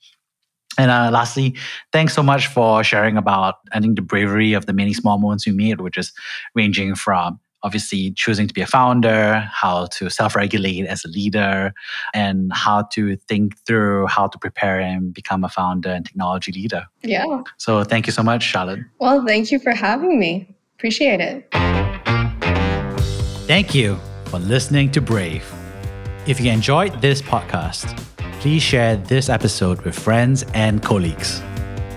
And 0.77 0.91
uh, 0.91 1.09
lastly, 1.11 1.55
thanks 1.91 2.13
so 2.13 2.21
much 2.21 2.47
for 2.47 2.83
sharing 2.83 3.17
about, 3.17 3.55
I 3.71 3.79
think, 3.79 3.95
the 3.95 4.01
bravery 4.01 4.53
of 4.53 4.65
the 4.65 4.73
many 4.73 4.93
small 4.93 5.17
moments 5.17 5.47
you 5.47 5.53
made, 5.53 5.81
which 5.81 5.97
is 5.97 6.11
ranging 6.53 6.95
from 6.95 7.39
obviously 7.65 8.11
choosing 8.11 8.47
to 8.47 8.53
be 8.53 8.61
a 8.61 8.67
founder, 8.67 9.39
how 9.51 9.87
to 9.87 10.09
self 10.09 10.35
regulate 10.35 10.85
as 10.85 11.03
a 11.03 11.07
leader, 11.09 11.73
and 12.13 12.53
how 12.53 12.83
to 12.93 13.17
think 13.27 13.57
through 13.65 14.05
how 14.05 14.27
to 14.27 14.37
prepare 14.37 14.79
and 14.79 15.13
become 15.13 15.43
a 15.43 15.49
founder 15.49 15.89
and 15.89 16.05
technology 16.05 16.51
leader. 16.51 16.85
Yeah. 17.01 17.41
So 17.57 17.83
thank 17.83 18.05
you 18.05 18.13
so 18.13 18.21
much, 18.21 18.43
Charlotte. 18.43 18.79
Well, 18.99 19.25
thank 19.25 19.51
you 19.51 19.59
for 19.59 19.71
having 19.71 20.19
me. 20.19 20.55
Appreciate 20.77 21.19
it. 21.19 21.47
Thank 23.47 23.73
you 23.73 23.97
for 24.25 24.39
listening 24.39 24.91
to 24.91 25.01
Brave. 25.01 25.51
If 26.27 26.39
you 26.39 26.51
enjoyed 26.51 27.01
this 27.01 27.21
podcast, 27.21 28.14
please 28.45 28.61
share 28.61 28.93
this 28.95 29.27
episode 29.27 29.81
with 29.81 29.97
friends 29.97 30.45
and 30.53 30.83
colleagues. 30.83 31.41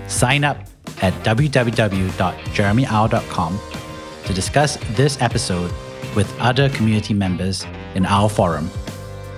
Sign 0.07 0.43
up 0.43 0.57
at 1.03 1.13
www.jeremyau.com 1.23 3.59
to 4.25 4.33
discuss 4.33 4.77
this 4.95 5.21
episode 5.21 5.71
with 6.15 6.27
other 6.39 6.67
community 6.69 7.13
members 7.13 7.67
in 7.93 8.03
our 8.03 8.27
forum. 8.27 8.71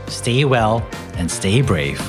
Stay 0.08 0.46
well 0.46 0.88
and 1.16 1.30
stay 1.30 1.62
brave. 1.62 2.00